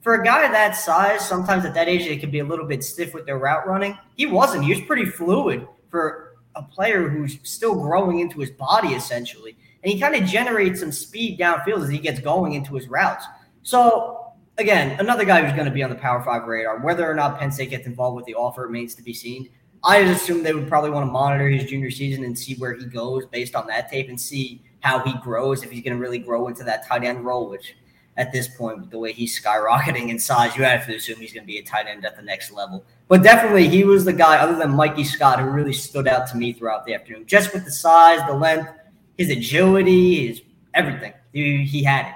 for 0.00 0.14
a 0.14 0.24
guy 0.24 0.50
that 0.50 0.72
size, 0.72 1.26
sometimes 1.26 1.64
at 1.66 1.74
that 1.74 1.88
age, 1.88 2.06
they 2.06 2.16
can 2.16 2.30
be 2.30 2.38
a 2.38 2.44
little 2.44 2.66
bit 2.66 2.82
stiff 2.82 3.12
with 3.12 3.26
their 3.26 3.38
route 3.38 3.66
running. 3.66 3.98
He 4.16 4.24
wasn't. 4.24 4.64
He 4.64 4.70
was 4.70 4.80
pretty 4.82 5.04
fluid 5.04 5.68
for 5.90 6.36
a 6.54 6.62
player 6.62 7.08
who's 7.08 7.38
still 7.42 7.74
growing 7.74 8.20
into 8.20 8.40
his 8.40 8.50
body 8.50 8.88
essentially, 8.88 9.56
and 9.82 9.92
he 9.92 10.00
kind 10.00 10.14
of 10.14 10.28
generates 10.28 10.80
some 10.80 10.92
speed 10.92 11.38
downfield 11.38 11.82
as 11.82 11.88
he 11.90 11.98
gets 11.98 12.20
going 12.20 12.52
into 12.52 12.74
his 12.74 12.88
routes. 12.88 13.26
So 13.62 14.23
again, 14.58 14.98
another 15.00 15.24
guy 15.24 15.42
who's 15.42 15.52
going 15.54 15.66
to 15.66 15.72
be 15.72 15.82
on 15.82 15.90
the 15.90 15.96
Power 15.96 16.22
Five 16.22 16.44
radar. 16.44 16.78
Whether 16.78 17.10
or 17.10 17.14
not 17.14 17.38
Penn 17.38 17.50
State 17.50 17.70
gets 17.70 17.86
involved 17.86 18.16
with 18.16 18.24
the 18.24 18.34
offer 18.34 18.62
remains 18.62 18.94
to 18.96 19.02
be 19.02 19.14
seen. 19.14 19.48
I 19.82 20.02
just 20.02 20.22
assume 20.22 20.42
they 20.42 20.54
would 20.54 20.68
probably 20.68 20.90
want 20.90 21.06
to 21.06 21.12
monitor 21.12 21.48
his 21.48 21.64
junior 21.64 21.90
season 21.90 22.24
and 22.24 22.38
see 22.38 22.54
where 22.54 22.72
he 22.74 22.86
goes 22.86 23.26
based 23.26 23.54
on 23.54 23.66
that 23.66 23.90
tape 23.90 24.08
and 24.08 24.18
see 24.18 24.62
how 24.80 25.00
he 25.00 25.14
grows, 25.18 25.62
if 25.62 25.70
he's 25.70 25.82
going 25.82 25.96
to 25.96 26.00
really 26.00 26.18
grow 26.18 26.48
into 26.48 26.64
that 26.64 26.86
tight 26.86 27.04
end 27.04 27.24
role, 27.24 27.48
which 27.48 27.74
at 28.16 28.32
this 28.32 28.48
point, 28.48 28.90
the 28.90 28.98
way 28.98 29.12
he's 29.12 29.38
skyrocketing 29.40 30.08
in 30.08 30.18
size, 30.18 30.56
you 30.56 30.62
have 30.62 30.86
to 30.86 30.94
assume 30.94 31.18
he's 31.18 31.32
going 31.32 31.42
to 31.42 31.46
be 31.46 31.58
a 31.58 31.62
tight 31.62 31.86
end 31.86 32.04
at 32.04 32.16
the 32.16 32.22
next 32.22 32.52
level. 32.52 32.84
But 33.08 33.22
definitely, 33.22 33.68
he 33.68 33.84
was 33.84 34.04
the 34.04 34.12
guy, 34.12 34.38
other 34.38 34.56
than 34.56 34.70
Mikey 34.70 35.04
Scott, 35.04 35.40
who 35.40 35.50
really 35.50 35.72
stood 35.72 36.06
out 36.06 36.28
to 36.28 36.36
me 36.36 36.52
throughout 36.52 36.86
the 36.86 36.94
afternoon, 36.94 37.26
just 37.26 37.52
with 37.52 37.64
the 37.64 37.72
size, 37.72 38.20
the 38.26 38.34
length, 38.34 38.70
his 39.18 39.30
agility, 39.30 40.28
his 40.28 40.42
everything. 40.74 41.12
He, 41.32 41.64
he 41.64 41.82
had 41.82 42.06
it. 42.06 42.14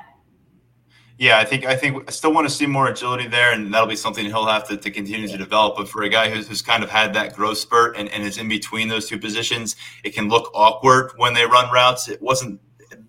Yeah, 1.18 1.38
I 1.38 1.44
think 1.44 1.66
I 1.66 1.74
think 1.74 2.08
I 2.08 2.12
still 2.12 2.32
want 2.32 2.48
to 2.48 2.54
see 2.54 2.66
more 2.66 2.86
agility 2.86 3.26
there, 3.26 3.52
and 3.52 3.74
that'll 3.74 3.88
be 3.88 3.96
something 3.96 4.24
he'll 4.24 4.46
have 4.46 4.68
to, 4.68 4.76
to 4.76 4.90
continue 4.90 5.26
to 5.26 5.36
develop. 5.36 5.76
But 5.76 5.88
for 5.88 6.04
a 6.04 6.08
guy 6.08 6.30
who's, 6.30 6.46
who's 6.46 6.62
kind 6.62 6.84
of 6.84 6.90
had 6.90 7.12
that 7.14 7.34
growth 7.34 7.58
spurt 7.58 7.96
and, 7.96 8.08
and 8.10 8.22
is 8.22 8.38
in 8.38 8.48
between 8.48 8.86
those 8.86 9.08
two 9.08 9.18
positions, 9.18 9.74
it 10.04 10.14
can 10.14 10.28
look 10.28 10.48
awkward 10.54 11.10
when 11.16 11.34
they 11.34 11.44
run 11.44 11.72
routes. 11.72 12.08
It 12.08 12.22
wasn't 12.22 12.60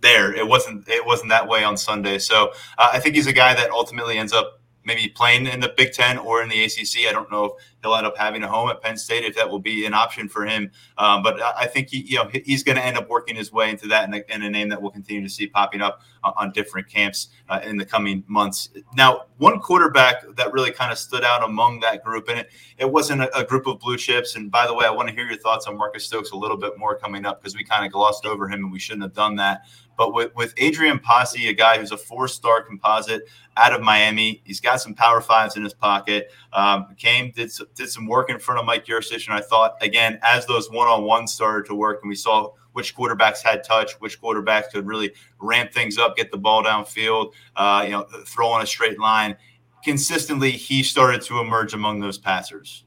there. 0.01 0.33
It 0.33 0.47
wasn't 0.47 0.87
it 0.87 1.05
wasn't 1.05 1.29
that 1.29 1.47
way 1.47 1.63
on 1.63 1.77
Sunday. 1.77 2.17
So 2.17 2.51
uh, 2.79 2.89
I 2.93 2.99
think 2.99 3.13
he's 3.13 3.27
a 3.27 3.33
guy 3.33 3.53
that 3.53 3.69
ultimately 3.69 4.17
ends 4.17 4.33
up 4.33 4.59
maybe 4.83 5.07
playing 5.07 5.45
in 5.45 5.59
the 5.59 5.71
Big 5.77 5.93
Ten 5.93 6.17
or 6.17 6.41
in 6.41 6.49
the 6.49 6.63
ACC. 6.63 7.07
I 7.07 7.11
don't 7.11 7.29
know 7.31 7.45
if 7.45 7.51
he'll 7.81 7.95
end 7.95 8.05
up 8.05 8.17
having 8.17 8.43
a 8.43 8.47
home 8.47 8.69
at 8.69 8.81
Penn 8.81 8.97
State 8.97 9.23
if 9.23 9.35
that 9.35 9.49
will 9.49 9.59
be 9.59 9.85
an 9.85 9.93
option 9.93 10.27
for 10.27 10.45
him. 10.45 10.71
Um, 10.97 11.23
but 11.23 11.41
I 11.41 11.65
think 11.65 11.89
he, 11.89 12.01
you 12.01 12.15
know 12.15 12.29
he's 12.45 12.63
going 12.63 12.77
to 12.77 12.85
end 12.85 12.97
up 12.97 13.09
working 13.09 13.35
his 13.35 13.51
way 13.51 13.69
into 13.69 13.87
that, 13.87 14.05
and 14.05 14.43
a, 14.43 14.49
name 14.49 14.69
that 14.69 14.81
we'll 14.81 14.91
continue 14.91 15.21
to 15.21 15.29
see 15.29 15.47
popping 15.47 15.81
up 15.81 16.01
uh, 16.23 16.31
on 16.35 16.51
different 16.51 16.87
camps 16.87 17.29
uh, 17.49 17.59
in 17.63 17.77
the 17.77 17.85
coming 17.85 18.23
months. 18.27 18.69
Now, 18.95 19.25
one 19.37 19.59
quarterback 19.59 20.23
that 20.35 20.51
really 20.53 20.71
kind 20.71 20.91
of 20.91 20.97
stood 20.97 21.23
out 21.23 21.43
among 21.43 21.79
that 21.81 22.03
group, 22.03 22.29
and 22.29 22.39
it 22.39 22.49
it 22.77 22.91
wasn't 22.91 23.21
a, 23.21 23.37
a 23.37 23.43
group 23.43 23.67
of 23.67 23.79
blue 23.79 23.97
chips. 23.97 24.35
And 24.35 24.51
by 24.51 24.67
the 24.67 24.73
way, 24.73 24.85
I 24.85 24.91
want 24.91 25.09
to 25.09 25.13
hear 25.13 25.25
your 25.25 25.37
thoughts 25.37 25.67
on 25.67 25.77
Marcus 25.77 26.05
Stokes 26.05 26.31
a 26.31 26.37
little 26.37 26.57
bit 26.57 26.77
more 26.77 26.97
coming 26.97 27.25
up 27.25 27.41
because 27.41 27.55
we 27.55 27.63
kind 27.63 27.85
of 27.85 27.91
glossed 27.91 28.25
over 28.25 28.47
him 28.47 28.63
and 28.63 28.71
we 28.71 28.79
shouldn't 28.79 29.03
have 29.03 29.13
done 29.13 29.35
that. 29.37 29.63
But 29.99 30.13
with, 30.13 30.33
with 30.33 30.53
Adrian 30.55 30.97
Posse, 30.97 31.49
a 31.49 31.53
guy 31.53 31.77
who's 31.77 31.91
a 31.91 31.97
four 31.97 32.29
star 32.29 32.63
composite 32.63 33.27
out 33.57 33.73
of 33.73 33.81
Miami, 33.81 34.41
he's 34.45 34.61
got 34.61 34.79
some 34.79 34.93
power 34.93 35.19
fives 35.19 35.57
in 35.57 35.63
his 35.63 35.73
pocket. 35.73 36.31
Um, 36.53 36.95
came, 36.97 37.31
did, 37.31 37.51
did 37.75 37.89
some 37.89 38.07
work 38.07 38.29
in 38.29 38.39
front 38.39 38.59
of 38.59 38.65
Mike 38.65 38.85
Yurcich. 38.85 39.27
And 39.27 39.35
I 39.35 39.41
thought, 39.41 39.75
again, 39.81 40.19
as 40.23 40.45
those 40.45 40.69
one 40.69 40.87
on 40.87 41.03
ones 41.03 41.33
started 41.33 41.67
to 41.67 41.75
work 41.75 41.99
and 42.01 42.09
we 42.09 42.15
saw 42.15 42.51
which 42.73 42.95
quarterbacks 42.95 43.41
had 43.41 43.63
touch, 43.63 43.93
which 43.99 44.21
quarterbacks 44.21 44.71
could 44.71 44.85
really 44.85 45.13
ramp 45.39 45.71
things 45.73 45.97
up, 45.97 46.15
get 46.15 46.31
the 46.31 46.37
ball 46.37 46.63
downfield, 46.63 47.33
uh, 47.55 47.81
you 47.83 47.91
know, 47.91 48.05
throw 48.25 48.47
on 48.47 48.61
a 48.61 48.67
straight 48.67 48.99
line. 48.99 49.35
Consistently, 49.83 50.51
he 50.51 50.83
started 50.83 51.21
to 51.23 51.39
emerge 51.39 51.73
among 51.73 51.99
those 51.99 52.17
passers. 52.17 52.85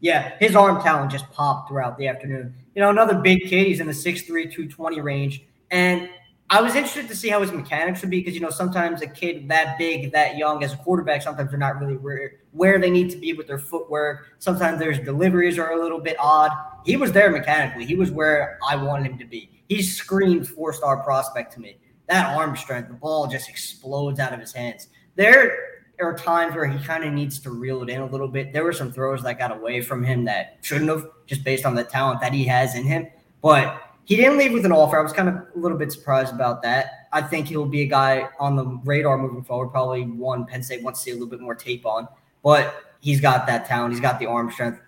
Yeah, 0.00 0.36
his 0.38 0.54
arm 0.54 0.80
talent 0.80 1.10
just 1.10 1.30
popped 1.32 1.68
throughout 1.68 1.98
the 1.98 2.06
afternoon. 2.06 2.54
You 2.74 2.82
know, 2.82 2.90
another 2.90 3.16
big 3.16 3.42
kid. 3.42 3.66
He's 3.66 3.80
in 3.80 3.86
the 3.86 3.92
6'3", 3.92 4.26
220 4.26 5.00
range. 5.00 5.44
And 5.70 6.08
I 6.50 6.62
was 6.62 6.74
interested 6.74 7.08
to 7.08 7.16
see 7.16 7.28
how 7.28 7.42
his 7.42 7.52
mechanics 7.52 8.00
would 8.00 8.10
be 8.10 8.20
because 8.20 8.34
you 8.34 8.40
know 8.40 8.48
sometimes 8.48 9.02
a 9.02 9.06
kid 9.06 9.48
that 9.48 9.76
big, 9.76 10.12
that 10.12 10.38
young 10.38 10.64
as 10.64 10.72
a 10.72 10.78
quarterback, 10.78 11.20
sometimes 11.20 11.50
they're 11.50 11.58
not 11.58 11.78
really 11.78 11.96
where 11.96 12.32
where 12.52 12.78
they 12.78 12.90
need 12.90 13.10
to 13.10 13.18
be 13.18 13.34
with 13.34 13.46
their 13.46 13.58
footwork. 13.58 14.34
Sometimes 14.38 14.78
their 14.78 14.92
deliveries 14.92 15.58
are 15.58 15.72
a 15.72 15.82
little 15.82 16.00
bit 16.00 16.16
odd. 16.18 16.50
He 16.86 16.96
was 16.96 17.12
there 17.12 17.30
mechanically. 17.30 17.84
He 17.84 17.94
was 17.94 18.10
where 18.10 18.58
I 18.66 18.76
wanted 18.76 19.12
him 19.12 19.18
to 19.18 19.26
be. 19.26 19.62
He 19.68 19.82
screamed 19.82 20.48
four 20.48 20.72
star 20.72 21.02
prospect 21.02 21.52
to 21.54 21.60
me. 21.60 21.78
That 22.08 22.34
arm 22.34 22.56
strength, 22.56 22.88
the 22.88 22.94
ball 22.94 23.26
just 23.26 23.50
explodes 23.50 24.18
out 24.18 24.32
of 24.32 24.40
his 24.40 24.54
hands. 24.54 24.88
There 25.16 25.58
are 26.00 26.16
times 26.16 26.54
where 26.54 26.64
he 26.64 26.82
kind 26.82 27.04
of 27.04 27.12
needs 27.12 27.38
to 27.40 27.50
reel 27.50 27.82
it 27.82 27.90
in 27.90 28.00
a 28.00 28.06
little 28.06 28.28
bit. 28.28 28.54
There 28.54 28.64
were 28.64 28.72
some 28.72 28.90
throws 28.90 29.22
that 29.24 29.38
got 29.38 29.52
away 29.52 29.82
from 29.82 30.02
him 30.02 30.24
that 30.24 30.56
shouldn't 30.62 30.88
have, 30.88 31.06
just 31.26 31.44
based 31.44 31.66
on 31.66 31.74
the 31.74 31.84
talent 31.84 32.20
that 32.22 32.32
he 32.32 32.44
has 32.44 32.74
in 32.74 32.84
him. 32.84 33.08
But 33.42 33.82
he 34.08 34.16
didn't 34.16 34.38
leave 34.38 34.54
with 34.54 34.64
an 34.64 34.72
offer. 34.72 34.98
I 34.98 35.02
was 35.02 35.12
kind 35.12 35.28
of 35.28 35.34
a 35.34 35.46
little 35.54 35.76
bit 35.76 35.92
surprised 35.92 36.32
about 36.32 36.62
that. 36.62 37.08
I 37.12 37.20
think 37.20 37.46
he'll 37.46 37.66
be 37.66 37.82
a 37.82 37.86
guy 37.86 38.26
on 38.40 38.56
the 38.56 38.64
radar 38.82 39.18
moving 39.18 39.44
forward. 39.44 39.68
Probably 39.68 40.04
one 40.04 40.46
Penn 40.46 40.62
State 40.62 40.82
wants 40.82 41.00
to 41.00 41.04
see 41.04 41.10
a 41.10 41.12
little 41.12 41.28
bit 41.28 41.42
more 41.42 41.54
tape 41.54 41.84
on, 41.84 42.08
but 42.42 42.84
he's 43.00 43.20
got 43.20 43.46
that 43.48 43.66
talent. 43.66 43.92
He's 43.92 44.00
got 44.00 44.18
the 44.18 44.24
arm 44.24 44.50
strength. 44.50 44.80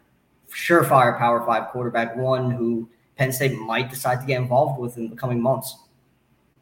Surefire 0.49 1.19
Power 1.19 1.45
Five 1.45 1.69
quarterback, 1.69 2.17
one 2.17 2.51
who 2.51 2.89
Penn 3.17 3.31
State 3.31 3.59
might 3.59 3.91
decide 3.91 4.23
to 4.23 4.27
get 4.27 4.41
involved 4.41 4.81
with 4.81 4.97
in 4.97 5.11
the 5.11 5.17
coming 5.17 5.43
months. 5.43 5.77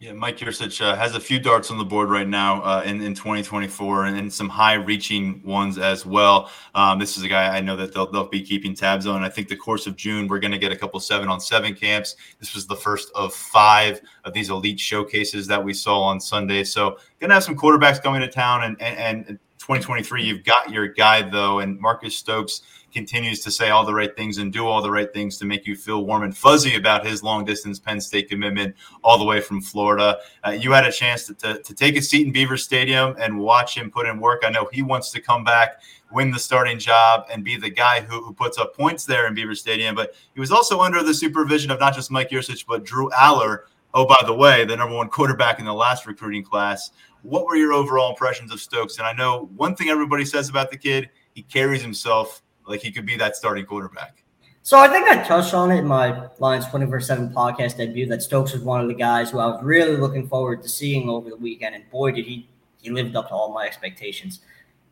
Yeah, 0.01 0.13
Mike 0.13 0.39
Yurcich 0.39 0.81
uh, 0.81 0.95
has 0.95 1.17
a 1.17 1.21
few 1.21 1.41
darts 1.41 1.73
on 1.73 1.79
the 1.79 1.85
board 1.85 2.09
right 2.09 2.29
now 2.29 2.63
uh, 2.63 2.83
in, 2.85 3.03
in 3.03 3.15
2024 3.15 4.05
and, 4.05 4.17
and 4.17 4.33
some 4.33 4.49
high 4.49 4.75
reaching 4.75 5.43
ones 5.43 5.77
as 5.77 6.07
well. 6.07 6.53
Um, 6.77 7.01
this 7.01 7.17
is 7.17 7.25
a 7.25 7.29
guy 7.29 7.57
I 7.57 7.61
know 7.61 7.75
that 7.75 7.93
they'll, 7.93 8.09
they'll 8.09 8.29
be 8.29 8.41
keeping 8.41 8.77
tabs 8.77 9.09
on. 9.09 9.25
I 9.25 9.29
think 9.29 9.49
the 9.49 9.57
course 9.57 9.89
of 9.89 9.97
June, 9.97 10.29
we're 10.29 10.39
going 10.39 10.53
to 10.53 10.59
get 10.59 10.71
a 10.71 10.77
couple 10.77 11.01
seven 11.01 11.29
on 11.29 11.41
seven 11.41 11.75
camps. 11.75 12.15
This 12.39 12.55
was 12.55 12.65
the 12.65 12.77
first 12.77 13.11
of 13.17 13.35
five 13.35 14.01
of 14.25 14.33
these 14.33 14.51
elite 14.51 14.79
showcases 14.79 15.49
that 15.49 15.65
we 15.65 15.75
saw 15.75 16.03
on 16.03 16.21
Sunday. 16.21 16.63
So, 16.63 16.99
going 17.19 17.31
to 17.31 17.35
have 17.35 17.43
some 17.43 17.57
quarterbacks 17.57 18.01
coming 18.01 18.21
to 18.21 18.29
town. 18.29 18.63
And, 18.63 18.81
and, 18.81 19.27
and 19.27 19.39
2023, 19.69 20.25
you've 20.25 20.45
got 20.45 20.71
your 20.71 20.89
guide, 20.89 21.31
though. 21.31 21.59
And 21.59 21.79
Marcus 21.79 22.17
Stokes 22.17 22.63
continues 22.91 23.41
to 23.41 23.51
say 23.51 23.69
all 23.69 23.85
the 23.85 23.93
right 23.93 24.17
things 24.17 24.39
and 24.39 24.51
do 24.51 24.67
all 24.67 24.81
the 24.81 24.91
right 24.91 25.13
things 25.13 25.37
to 25.37 25.45
make 25.45 25.67
you 25.67 25.77
feel 25.77 26.07
warm 26.07 26.23
and 26.23 26.35
fuzzy 26.35 26.77
about 26.77 27.05
his 27.05 27.23
long 27.23 27.45
distance 27.45 27.79
Penn 27.79 28.01
State 28.01 28.31
commitment 28.31 28.75
all 29.05 29.19
the 29.19 29.27
way 29.27 29.43
from 29.43 29.61
Florida. 29.61 30.21
Uh, 30.43 30.53
you 30.53 30.73
had 30.73 30.87
a 30.87 30.91
chance 30.91 31.27
to, 31.27 31.35
to, 31.35 31.63
to, 31.63 31.75
take 31.75 31.97
a 31.99 32.03
seat 32.03 32.27
in 32.27 32.33
Beaver 32.33 32.57
Stadium 32.57 33.15
and 33.19 33.39
watch 33.39 33.77
him 33.77 33.91
put 33.91 34.07
in 34.07 34.19
work. 34.19 34.43
I 34.43 34.49
know 34.49 34.71
he 34.73 34.81
wants 34.81 35.11
to 35.13 35.21
come 35.21 35.45
back, 35.45 35.83
win 36.13 36.31
the 36.31 36.39
starting 36.39 36.79
job, 36.79 37.27
and 37.31 37.45
be 37.45 37.59
the 37.59 37.69
guy 37.69 38.01
who, 38.01 38.23
who 38.23 38.33
puts 38.33 38.57
up 38.57 38.75
points 38.75 39.05
there 39.05 39.27
in 39.27 39.35
Beaver 39.35 39.55
Stadium. 39.55 39.95
But 39.95 40.15
he 40.33 40.41
was 40.41 40.51
also 40.51 40.81
under 40.81 41.03
the 41.03 41.13
supervision 41.13 41.71
of 41.71 41.79
not 41.79 41.95
just 41.95 42.11
Mike 42.11 42.31
Yurcich, 42.31 42.65
but 42.67 42.85
Drew 42.85 43.11
Allar. 43.11 43.65
Oh, 43.93 44.07
by 44.07 44.23
the 44.25 44.35
way, 44.35 44.65
the 44.65 44.77
number 44.77 44.95
one 44.97 45.09
quarterback 45.09 45.59
in 45.59 45.65
the 45.67 45.75
last 45.75 46.07
recruiting 46.07 46.43
class. 46.43 46.91
What 47.23 47.47
were 47.47 47.57
your 47.57 47.73
overall 47.73 48.11
impressions 48.11 48.53
of 48.53 48.61
Stokes? 48.61 48.99
And 48.99 49.07
I 49.07 49.13
know 49.13 49.51
one 49.57 49.75
thing 49.75 49.89
everybody 49.89 50.25
says 50.25 50.49
about 50.49 50.71
the 50.71 50.77
kid, 50.77 51.11
he 51.35 51.43
carries 51.43 51.83
himself 51.83 52.43
like 52.67 52.81
he 52.81 52.91
could 52.91 53.07
be 53.07 53.17
that 53.17 53.37
starting 53.37 53.65
quarterback. 53.65 54.23
So 54.63 54.79
I 54.79 54.89
think 54.89 55.09
I 55.09 55.23
touched 55.23 55.55
on 55.55 55.71
it 55.71 55.79
in 55.79 55.87
my 55.87 56.29
Lions 56.39 56.67
24 56.69 57.01
7 57.01 57.31
podcast 57.31 57.79
debut 57.79 58.07
that 58.07 58.23
Stokes 58.23 58.53
was 58.53 58.63
one 58.63 58.81
of 58.81 58.89
the 58.89 58.95
guys 58.95 59.31
who 59.31 59.39
I 59.39 59.47
was 59.47 59.63
really 59.63 59.97
looking 59.97 60.29
forward 60.29 60.63
to 60.63 60.69
seeing 60.69 61.09
over 61.09 61.31
the 61.31 61.37
weekend. 61.37 61.75
And 61.75 61.91
boy, 61.91 62.13
did 62.13 62.27
he 62.27 62.49
he 62.83 62.91
lived 62.91 63.17
up 63.17 63.29
to 63.29 63.35
all 63.35 63.53
my 63.53 63.67
expectations. 63.67 64.41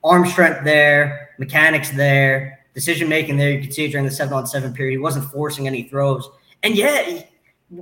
Arm 0.03 0.27
strength 0.27 0.65
there, 0.65 1.31
mechanics 1.39 1.91
there, 1.91 2.61
decision 2.75 3.09
making 3.09 3.37
there. 3.37 3.51
You 3.51 3.61
could 3.61 3.73
see 3.73 3.89
during 3.89 4.07
the 4.07 4.13
seven 4.13 4.35
on 4.35 4.47
seven 4.47 4.73
period. 4.73 4.93
He 4.93 4.99
wasn't 4.99 5.31
forcing 5.31 5.67
any 5.67 5.85
throws. 5.85 6.29
And 6.63 6.77
yet, 6.77 7.31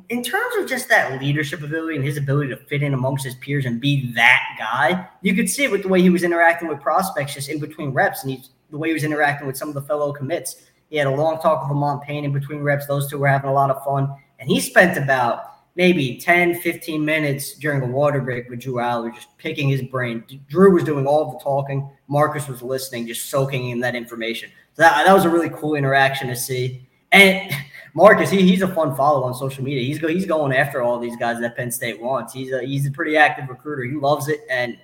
in 0.09 0.23
terms 0.23 0.57
of 0.57 0.69
just 0.69 0.89
that 0.89 1.21
leadership 1.21 1.63
ability 1.63 1.97
and 1.97 2.05
his 2.05 2.17
ability 2.17 2.49
to 2.49 2.57
fit 2.57 2.83
in 2.83 2.95
amongst 2.95 3.25
his 3.25 3.35
peers 3.37 3.67
and 3.67 3.81
be 3.81 4.13
that 4.15 4.43
guy, 4.59 5.07
you 5.21 5.35
could 5.35 5.49
see 5.49 5.65
it 5.65 5.71
with 5.71 5.83
the 5.83 5.89
way 5.89 6.01
he 6.01 6.11
was 6.11 6.23
interacting 6.23 6.69
with 6.69 6.81
prospects 6.81 7.35
just 7.35 7.51
in 7.51 7.61
between 7.61 7.91
reps. 7.91 8.23
And 8.23 8.33
he's 8.33 8.51
the 8.71 8.79
way 8.79 8.89
he 8.89 8.95
was 8.95 9.05
interacting 9.05 9.47
with 9.47 9.57
some 9.57 9.69
of 9.69 9.75
the 9.75 9.83
fellow 9.83 10.13
commits. 10.13 10.63
He 10.89 10.97
had 10.97 11.07
a 11.07 11.11
long 11.11 11.39
talk 11.41 11.63
with 11.63 11.71
Lamont 11.71 12.03
Payne 12.03 12.25
in 12.25 12.33
between 12.33 12.61
reps. 12.61 12.87
Those 12.87 13.11
two 13.11 13.19
were 13.19 13.29
having 13.29 13.51
a 13.51 13.53
lot 13.53 13.71
of 13.71 13.85
fun. 13.85 14.15
And 14.39 14.49
he 14.49 14.59
spent 14.59 14.97
about 14.97 15.51
maybe 15.77 16.19
10, 16.19 16.61
15 16.61 17.05
minutes 17.05 17.55
during 17.55 17.83
a 17.83 17.87
water 17.87 18.21
break 18.21 18.49
with 18.49 18.61
Drew 18.61 18.75
Allar, 18.75 19.15
just 19.15 19.37
picking 19.39 19.69
his 19.69 19.83
brain. 19.83 20.25
Drew 20.49 20.73
was 20.73 20.85
doing 20.85 21.07
all 21.07 21.33
the 21.33 21.39
talking. 21.41 21.91
Marcus 22.09 22.49
was 22.49 22.63
listening, 22.63 23.07
just 23.07 23.29
soaking 23.29 23.71
in 23.71 23.81
that 23.81 23.95
information. 23.95 24.51
So 24.75 24.83
that, 24.83 25.05
that 25.05 25.13
was 25.13 25.25
a 25.25 25.29
really 25.29 25.51
cool 25.51 25.75
interaction 25.75 26.29
to 26.29 26.37
see. 26.37 26.89
And 27.13 27.53
Marcus, 27.95 28.29
he, 28.29 28.43
he's 28.43 28.63
a 28.63 28.69
fun 28.69 28.95
follow 28.97 29.23
on 29.23 29.35
social 29.35 29.63
media. 29.63 29.83
He's 29.83 30.01
go, 30.01 30.09
he's 30.09 30.27
going 30.27 30.53
after 30.53 30.83
all 30.83 30.99
these 30.99 31.17
guys 31.17 31.41
that 31.41 31.57
Penn 31.57 31.71
State 31.71 32.01
wants. 32.01 32.33
He's 32.33 32.53
a, 32.53 32.63
he's 32.63 32.87
a 32.87 32.91
pretty 32.91 33.17
active 33.17 33.49
recruiter. 33.49 33.85
He 33.85 33.95
loves 33.95 34.29
it, 34.29 34.41
and 34.51 34.77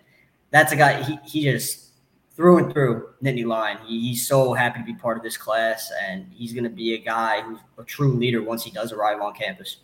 that's 0.50 0.72
a 0.72 0.76
guy. 0.76 1.02
He, 1.02 1.18
he 1.24 1.42
just 1.42 1.90
through 2.36 2.58
and 2.58 2.72
through 2.72 3.08
Nittany 3.22 3.44
Lion. 3.44 3.78
He, 3.84 4.00
he's 4.00 4.26
so 4.26 4.54
happy 4.54 4.78
to 4.78 4.84
be 4.84 4.94
part 4.94 5.16
of 5.16 5.24
this 5.24 5.36
class, 5.36 5.92
and 6.08 6.26
he's 6.32 6.52
going 6.52 6.64
to 6.64 6.70
be 6.70 6.94
a 6.94 6.98
guy 6.98 7.42
who's 7.42 7.58
a 7.78 7.84
true 7.84 8.12
leader 8.12 8.42
once 8.42 8.64
he 8.64 8.70
does 8.70 8.92
arrive 8.92 9.20
on 9.20 9.34
campus. 9.34 9.78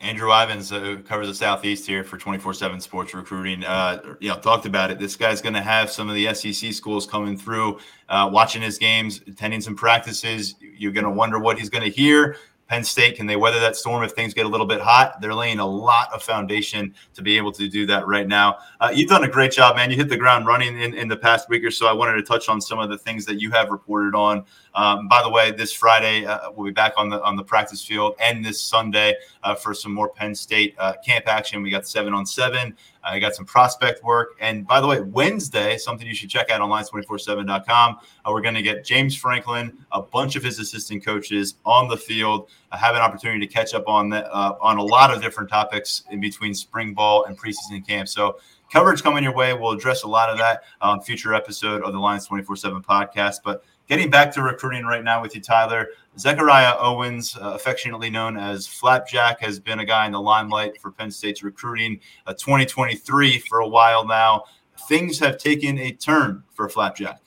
Andrew 0.00 0.32
Ivins 0.32 0.70
uh, 0.70 0.98
covers 1.04 1.26
the 1.26 1.34
Southeast 1.34 1.86
here 1.86 2.04
for 2.04 2.18
24/7 2.18 2.80
Sports 2.80 3.14
Recruiting. 3.14 3.64
Uh, 3.64 4.14
you 4.20 4.28
know, 4.28 4.38
talked 4.38 4.64
about 4.64 4.90
it. 4.90 4.98
This 4.98 5.16
guy's 5.16 5.42
going 5.42 5.54
to 5.54 5.60
have 5.60 5.90
some 5.90 6.08
of 6.08 6.14
the 6.14 6.32
SEC 6.34 6.72
schools 6.72 7.04
coming 7.04 7.36
through, 7.36 7.78
uh, 8.08 8.28
watching 8.32 8.62
his 8.62 8.78
games, 8.78 9.20
attending 9.26 9.60
some 9.60 9.74
practices. 9.74 10.54
You're 10.60 10.92
going 10.92 11.04
to 11.04 11.10
wonder 11.10 11.40
what 11.40 11.58
he's 11.58 11.68
going 11.68 11.84
to 11.84 11.90
hear 11.90 12.36
Penn 12.68 12.84
State, 12.84 13.16
can 13.16 13.26
they 13.26 13.36
weather 13.36 13.58
that 13.60 13.76
storm 13.76 14.04
if 14.04 14.12
things 14.12 14.34
get 14.34 14.44
a 14.44 14.48
little 14.48 14.66
bit 14.66 14.80
hot? 14.80 15.20
They're 15.22 15.34
laying 15.34 15.58
a 15.58 15.66
lot 15.66 16.12
of 16.12 16.22
foundation 16.22 16.94
to 17.14 17.22
be 17.22 17.38
able 17.38 17.50
to 17.52 17.66
do 17.66 17.86
that 17.86 18.06
right 18.06 18.28
now. 18.28 18.58
Uh, 18.78 18.92
you've 18.94 19.08
done 19.08 19.24
a 19.24 19.28
great 19.28 19.52
job, 19.52 19.74
man. 19.76 19.90
You 19.90 19.96
hit 19.96 20.10
the 20.10 20.18
ground 20.18 20.46
running 20.46 20.78
in, 20.78 20.92
in 20.92 21.08
the 21.08 21.16
past 21.16 21.48
week 21.48 21.64
or 21.64 21.70
so. 21.70 21.86
I 21.86 21.92
wanted 21.92 22.16
to 22.16 22.22
touch 22.22 22.50
on 22.50 22.60
some 22.60 22.78
of 22.78 22.90
the 22.90 22.98
things 22.98 23.24
that 23.24 23.40
you 23.40 23.50
have 23.52 23.70
reported 23.70 24.14
on. 24.14 24.44
Um, 24.74 25.08
by 25.08 25.22
the 25.22 25.30
way, 25.30 25.50
this 25.50 25.72
Friday 25.72 26.24
uh, 26.24 26.50
we'll 26.54 26.66
be 26.66 26.72
back 26.72 26.92
on 26.96 27.08
the 27.08 27.22
on 27.22 27.36
the 27.36 27.44
practice 27.44 27.84
field, 27.84 28.14
and 28.20 28.44
this 28.44 28.60
Sunday 28.60 29.14
uh, 29.42 29.54
for 29.54 29.74
some 29.74 29.92
more 29.92 30.08
Penn 30.08 30.34
State 30.34 30.74
uh, 30.78 30.94
camp 31.04 31.26
action. 31.26 31.62
We 31.62 31.70
got 31.70 31.86
seven 31.86 32.14
on 32.14 32.26
seven. 32.26 32.76
I 33.08 33.18
got 33.18 33.34
some 33.34 33.44
prospect 33.44 34.04
work. 34.04 34.36
And 34.40 34.66
by 34.66 34.80
the 34.80 34.86
way, 34.86 35.00
Wednesday, 35.00 35.78
something 35.78 36.06
you 36.06 36.14
should 36.14 36.30
check 36.30 36.50
out 36.50 36.60
on 36.60 36.70
lions247.com. 36.70 37.98
Uh, 38.24 38.30
we're 38.30 38.42
going 38.42 38.54
to 38.54 38.62
get 38.62 38.84
James 38.84 39.16
Franklin, 39.16 39.76
a 39.92 40.02
bunch 40.02 40.36
of 40.36 40.42
his 40.42 40.58
assistant 40.58 41.04
coaches 41.04 41.56
on 41.64 41.88
the 41.88 41.96
field. 41.96 42.48
I 42.70 42.76
have 42.76 42.94
an 42.94 43.00
opportunity 43.00 43.46
to 43.46 43.52
catch 43.52 43.74
up 43.74 43.88
on 43.88 44.10
that, 44.10 44.26
uh, 44.30 44.56
on 44.60 44.76
a 44.78 44.82
lot 44.82 45.12
of 45.12 45.22
different 45.22 45.48
topics 45.48 46.04
in 46.10 46.20
between 46.20 46.54
spring 46.54 46.92
ball 46.92 47.24
and 47.24 47.38
preseason 47.38 47.86
camp. 47.86 48.08
So 48.08 48.38
coverage 48.70 49.02
coming 49.02 49.24
your 49.24 49.34
way. 49.34 49.54
We'll 49.54 49.72
address 49.72 50.02
a 50.02 50.08
lot 50.08 50.28
of 50.28 50.38
that 50.38 50.64
on 50.80 51.00
future 51.00 51.34
episode 51.34 51.82
of 51.82 51.92
the 51.92 51.98
Lions 51.98 52.26
24 52.26 52.56
7 52.56 52.82
podcast. 52.82 53.36
But 53.44 53.64
getting 53.88 54.10
back 54.10 54.32
to 54.34 54.42
recruiting 54.42 54.84
right 54.84 55.02
now 55.02 55.20
with 55.20 55.34
you, 55.34 55.40
Tyler. 55.40 55.88
Zechariah 56.18 56.74
Owens, 56.78 57.36
uh, 57.36 57.52
affectionately 57.54 58.10
known 58.10 58.36
as 58.36 58.66
Flapjack, 58.66 59.40
has 59.40 59.58
been 59.58 59.80
a 59.80 59.84
guy 59.84 60.06
in 60.06 60.12
the 60.12 60.20
limelight 60.20 60.80
for 60.80 60.90
Penn 60.90 61.10
State's 61.10 61.42
recruiting 61.42 62.00
uh, 62.26 62.34
2023 62.34 63.38
for 63.40 63.60
a 63.60 63.68
while 63.68 64.06
now. 64.06 64.44
Things 64.88 65.18
have 65.18 65.38
taken 65.38 65.78
a 65.78 65.92
turn 65.92 66.44
for 66.54 66.68
Flapjack. 66.68 67.20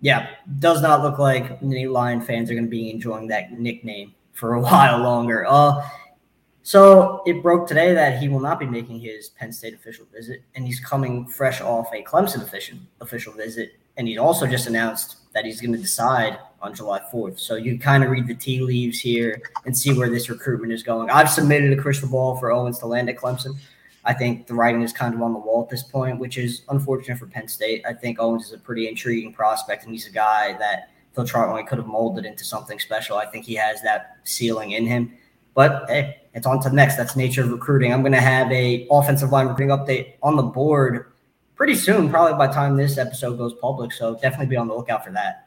Yeah, 0.00 0.28
does 0.58 0.82
not 0.82 1.02
look 1.02 1.18
like 1.18 1.58
any 1.62 1.86
Lion 1.86 2.20
fans 2.20 2.50
are 2.50 2.54
going 2.54 2.64
to 2.64 2.70
be 2.70 2.90
enjoying 2.90 3.26
that 3.28 3.52
nickname 3.52 4.14
for 4.32 4.54
a 4.54 4.60
while 4.62 4.98
longer. 4.98 5.46
Uh, 5.46 5.86
so 6.62 7.22
it 7.26 7.42
broke 7.42 7.66
today 7.66 7.94
that 7.94 8.18
he 8.18 8.28
will 8.28 8.40
not 8.40 8.60
be 8.60 8.66
making 8.66 9.00
his 9.00 9.30
Penn 9.30 9.52
State 9.52 9.74
official 9.74 10.06
visit, 10.12 10.42
and 10.54 10.66
he's 10.66 10.80
coming 10.80 11.26
fresh 11.26 11.60
off 11.60 11.92
a 11.94 12.02
Clemson 12.02 12.42
official 12.42 12.78
official 13.00 13.32
visit, 13.32 13.72
and 13.98 14.08
he's 14.08 14.18
also 14.18 14.46
just 14.46 14.66
announced 14.66 15.16
that 15.34 15.44
he's 15.44 15.60
going 15.60 15.72
to 15.72 15.78
decide 15.78 16.38
on 16.62 16.74
July 16.74 17.00
4th. 17.12 17.38
So 17.38 17.56
you 17.56 17.78
kind 17.78 18.02
of 18.02 18.10
read 18.10 18.26
the 18.26 18.34
tea 18.34 18.60
leaves 18.60 18.98
here 18.98 19.42
and 19.66 19.76
see 19.76 19.92
where 19.92 20.08
this 20.08 20.30
recruitment 20.30 20.72
is 20.72 20.82
going. 20.82 21.10
I've 21.10 21.28
submitted 21.28 21.76
a 21.76 21.80
crystal 21.80 22.08
ball 22.08 22.36
for 22.38 22.50
Owens 22.50 22.78
to 22.78 22.86
land 22.86 23.08
at 23.10 23.16
Clemson. 23.16 23.56
I 24.04 24.14
think 24.14 24.46
the 24.46 24.54
writing 24.54 24.82
is 24.82 24.92
kind 24.92 25.14
of 25.14 25.20
on 25.20 25.32
the 25.32 25.38
wall 25.38 25.62
at 25.62 25.68
this 25.68 25.82
point, 25.82 26.18
which 26.18 26.38
is 26.38 26.62
unfortunate 26.70 27.18
for 27.18 27.26
Penn 27.26 27.46
State. 27.46 27.84
I 27.86 27.92
think 27.92 28.18
Owens 28.18 28.46
is 28.46 28.52
a 28.52 28.58
pretty 28.58 28.88
intriguing 28.88 29.32
prospect, 29.32 29.84
and 29.84 29.92
he's 29.92 30.06
a 30.06 30.12
guy 30.12 30.56
that 30.58 30.90
Phil 31.14 31.24
Trautwein 31.24 31.66
could 31.66 31.78
have 31.78 31.86
molded 31.86 32.24
into 32.24 32.44
something 32.44 32.78
special. 32.78 33.18
I 33.18 33.26
think 33.26 33.44
he 33.44 33.54
has 33.56 33.82
that 33.82 34.16
ceiling 34.24 34.72
in 34.72 34.86
him. 34.86 35.12
But 35.54 35.84
hey, 35.88 36.20
it's 36.34 36.46
on 36.46 36.60
to 36.62 36.68
the 36.68 36.74
next. 36.76 36.96
That's 36.96 37.16
nature 37.16 37.42
of 37.42 37.50
recruiting. 37.50 37.92
I'm 37.92 38.02
going 38.02 38.12
to 38.12 38.20
have 38.20 38.50
a 38.52 38.86
offensive 38.90 39.30
line 39.30 39.48
recruiting 39.48 39.76
update 39.76 40.14
on 40.22 40.36
the 40.36 40.42
board 40.42 41.12
pretty 41.58 41.74
soon, 41.74 42.08
probably 42.08 42.38
by 42.38 42.50
time 42.50 42.76
this 42.76 42.96
episode 42.96 43.36
goes 43.36 43.52
public. 43.52 43.92
So 43.92 44.14
definitely 44.14 44.46
be 44.46 44.56
on 44.56 44.68
the 44.68 44.74
lookout 44.74 45.04
for 45.04 45.10
that. 45.10 45.44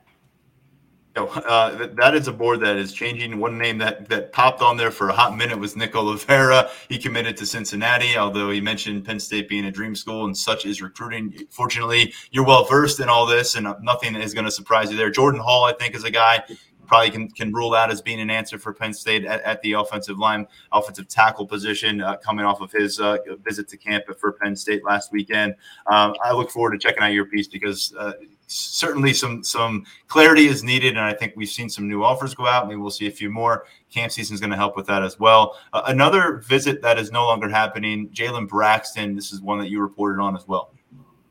Uh, 1.13 1.87
that 1.93 2.15
is 2.15 2.29
a 2.29 2.31
board 2.31 2.61
that 2.61 2.77
is 2.77 2.93
changing. 2.93 3.37
One 3.37 3.57
name 3.57 3.77
that 3.79 4.07
that 4.07 4.31
popped 4.31 4.61
on 4.61 4.77
there 4.77 4.91
for 4.91 5.09
a 5.09 5.13
hot 5.13 5.35
minute 5.35 5.59
was 5.59 5.75
Nick 5.75 5.93
Oliveira. 5.93 6.69
He 6.87 6.97
committed 6.97 7.35
to 7.37 7.45
Cincinnati, 7.45 8.15
although 8.15 8.49
he 8.49 8.61
mentioned 8.61 9.03
Penn 9.03 9.19
State 9.19 9.49
being 9.49 9.65
a 9.65 9.71
dream 9.71 9.93
school 9.93 10.23
and 10.23 10.37
such 10.37 10.65
is 10.65 10.81
recruiting. 10.81 11.33
Fortunately, 11.49 12.13
you're 12.31 12.45
well 12.45 12.63
versed 12.63 13.01
in 13.01 13.09
all 13.09 13.25
this, 13.25 13.55
and 13.55 13.67
nothing 13.81 14.15
is 14.15 14.33
going 14.33 14.45
to 14.45 14.51
surprise 14.51 14.89
you 14.89 14.95
there. 14.95 15.09
Jordan 15.09 15.41
Hall, 15.41 15.65
I 15.65 15.73
think, 15.73 15.95
is 15.95 16.05
a 16.05 16.11
guy 16.11 16.43
probably 16.91 17.09
can, 17.09 17.29
can 17.29 17.53
rule 17.53 17.73
out 17.73 17.89
as 17.89 18.01
being 18.01 18.19
an 18.19 18.29
answer 18.29 18.59
for 18.59 18.73
Penn 18.73 18.93
State 18.93 19.23
at, 19.23 19.41
at 19.43 19.61
the 19.61 19.71
offensive 19.71 20.19
line, 20.19 20.45
offensive 20.73 21.07
tackle 21.07 21.47
position, 21.47 22.01
uh, 22.01 22.17
coming 22.17 22.43
off 22.43 22.59
of 22.59 22.69
his 22.69 22.99
uh, 22.99 23.15
visit 23.45 23.69
to 23.69 23.77
camp 23.77 24.03
for 24.19 24.33
Penn 24.33 24.57
State 24.57 24.83
last 24.83 25.09
weekend. 25.13 25.55
Um, 25.87 26.13
I 26.21 26.33
look 26.33 26.51
forward 26.51 26.71
to 26.71 26.77
checking 26.77 27.01
out 27.01 27.13
your 27.13 27.23
piece 27.23 27.47
because 27.47 27.95
uh, 27.97 28.11
certainly 28.47 29.13
some 29.13 29.41
some 29.41 29.85
clarity 30.09 30.47
is 30.47 30.65
needed, 30.65 30.97
and 30.97 31.05
I 31.05 31.13
think 31.13 31.31
we've 31.37 31.47
seen 31.47 31.69
some 31.69 31.87
new 31.87 32.03
offers 32.03 32.35
go 32.35 32.45
out. 32.45 32.67
Maybe 32.67 32.81
we'll 32.81 32.89
see 32.91 33.07
a 33.07 33.11
few 33.11 33.29
more. 33.29 33.67
Camp 33.89 34.11
season 34.11 34.33
is 34.33 34.41
going 34.41 34.49
to 34.51 34.57
help 34.57 34.75
with 34.75 34.87
that 34.87 35.01
as 35.01 35.17
well. 35.17 35.57
Uh, 35.71 35.83
another 35.85 36.39
visit 36.45 36.81
that 36.81 36.99
is 36.99 37.09
no 37.09 37.25
longer 37.25 37.47
happening. 37.47 38.09
Jalen 38.09 38.49
Braxton. 38.49 39.15
This 39.15 39.31
is 39.31 39.39
one 39.39 39.59
that 39.59 39.69
you 39.69 39.79
reported 39.79 40.21
on 40.21 40.35
as 40.35 40.45
well. 40.45 40.73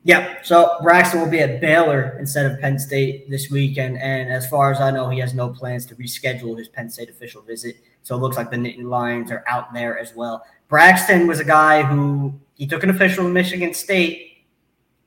Yeah, 0.03 0.41
so 0.41 0.77
Braxton 0.81 1.21
will 1.21 1.29
be 1.29 1.41
at 1.41 1.61
Baylor 1.61 2.17
instead 2.19 2.51
of 2.51 2.59
Penn 2.59 2.79
State 2.79 3.29
this 3.29 3.51
weekend, 3.51 3.99
and 3.99 4.31
as 4.31 4.49
far 4.49 4.71
as 4.71 4.81
I 4.81 4.89
know, 4.89 5.09
he 5.09 5.19
has 5.19 5.35
no 5.35 5.49
plans 5.49 5.85
to 5.87 5.95
reschedule 5.95 6.57
his 6.57 6.67
Penn 6.67 6.89
State 6.89 7.09
official 7.09 7.43
visit. 7.43 7.75
So 8.01 8.15
it 8.15 8.19
looks 8.19 8.35
like 8.35 8.49
the 8.49 8.57
Nittany 8.57 8.83
Lions 8.83 9.31
are 9.31 9.43
out 9.47 9.73
there 9.73 9.99
as 9.99 10.15
well. 10.15 10.43
Braxton 10.69 11.27
was 11.27 11.39
a 11.39 11.43
guy 11.43 11.83
who 11.83 12.33
he 12.55 12.65
took 12.65 12.81
an 12.81 12.89
official 12.89 13.27
in 13.27 13.33
Michigan 13.33 13.75
State 13.75 14.45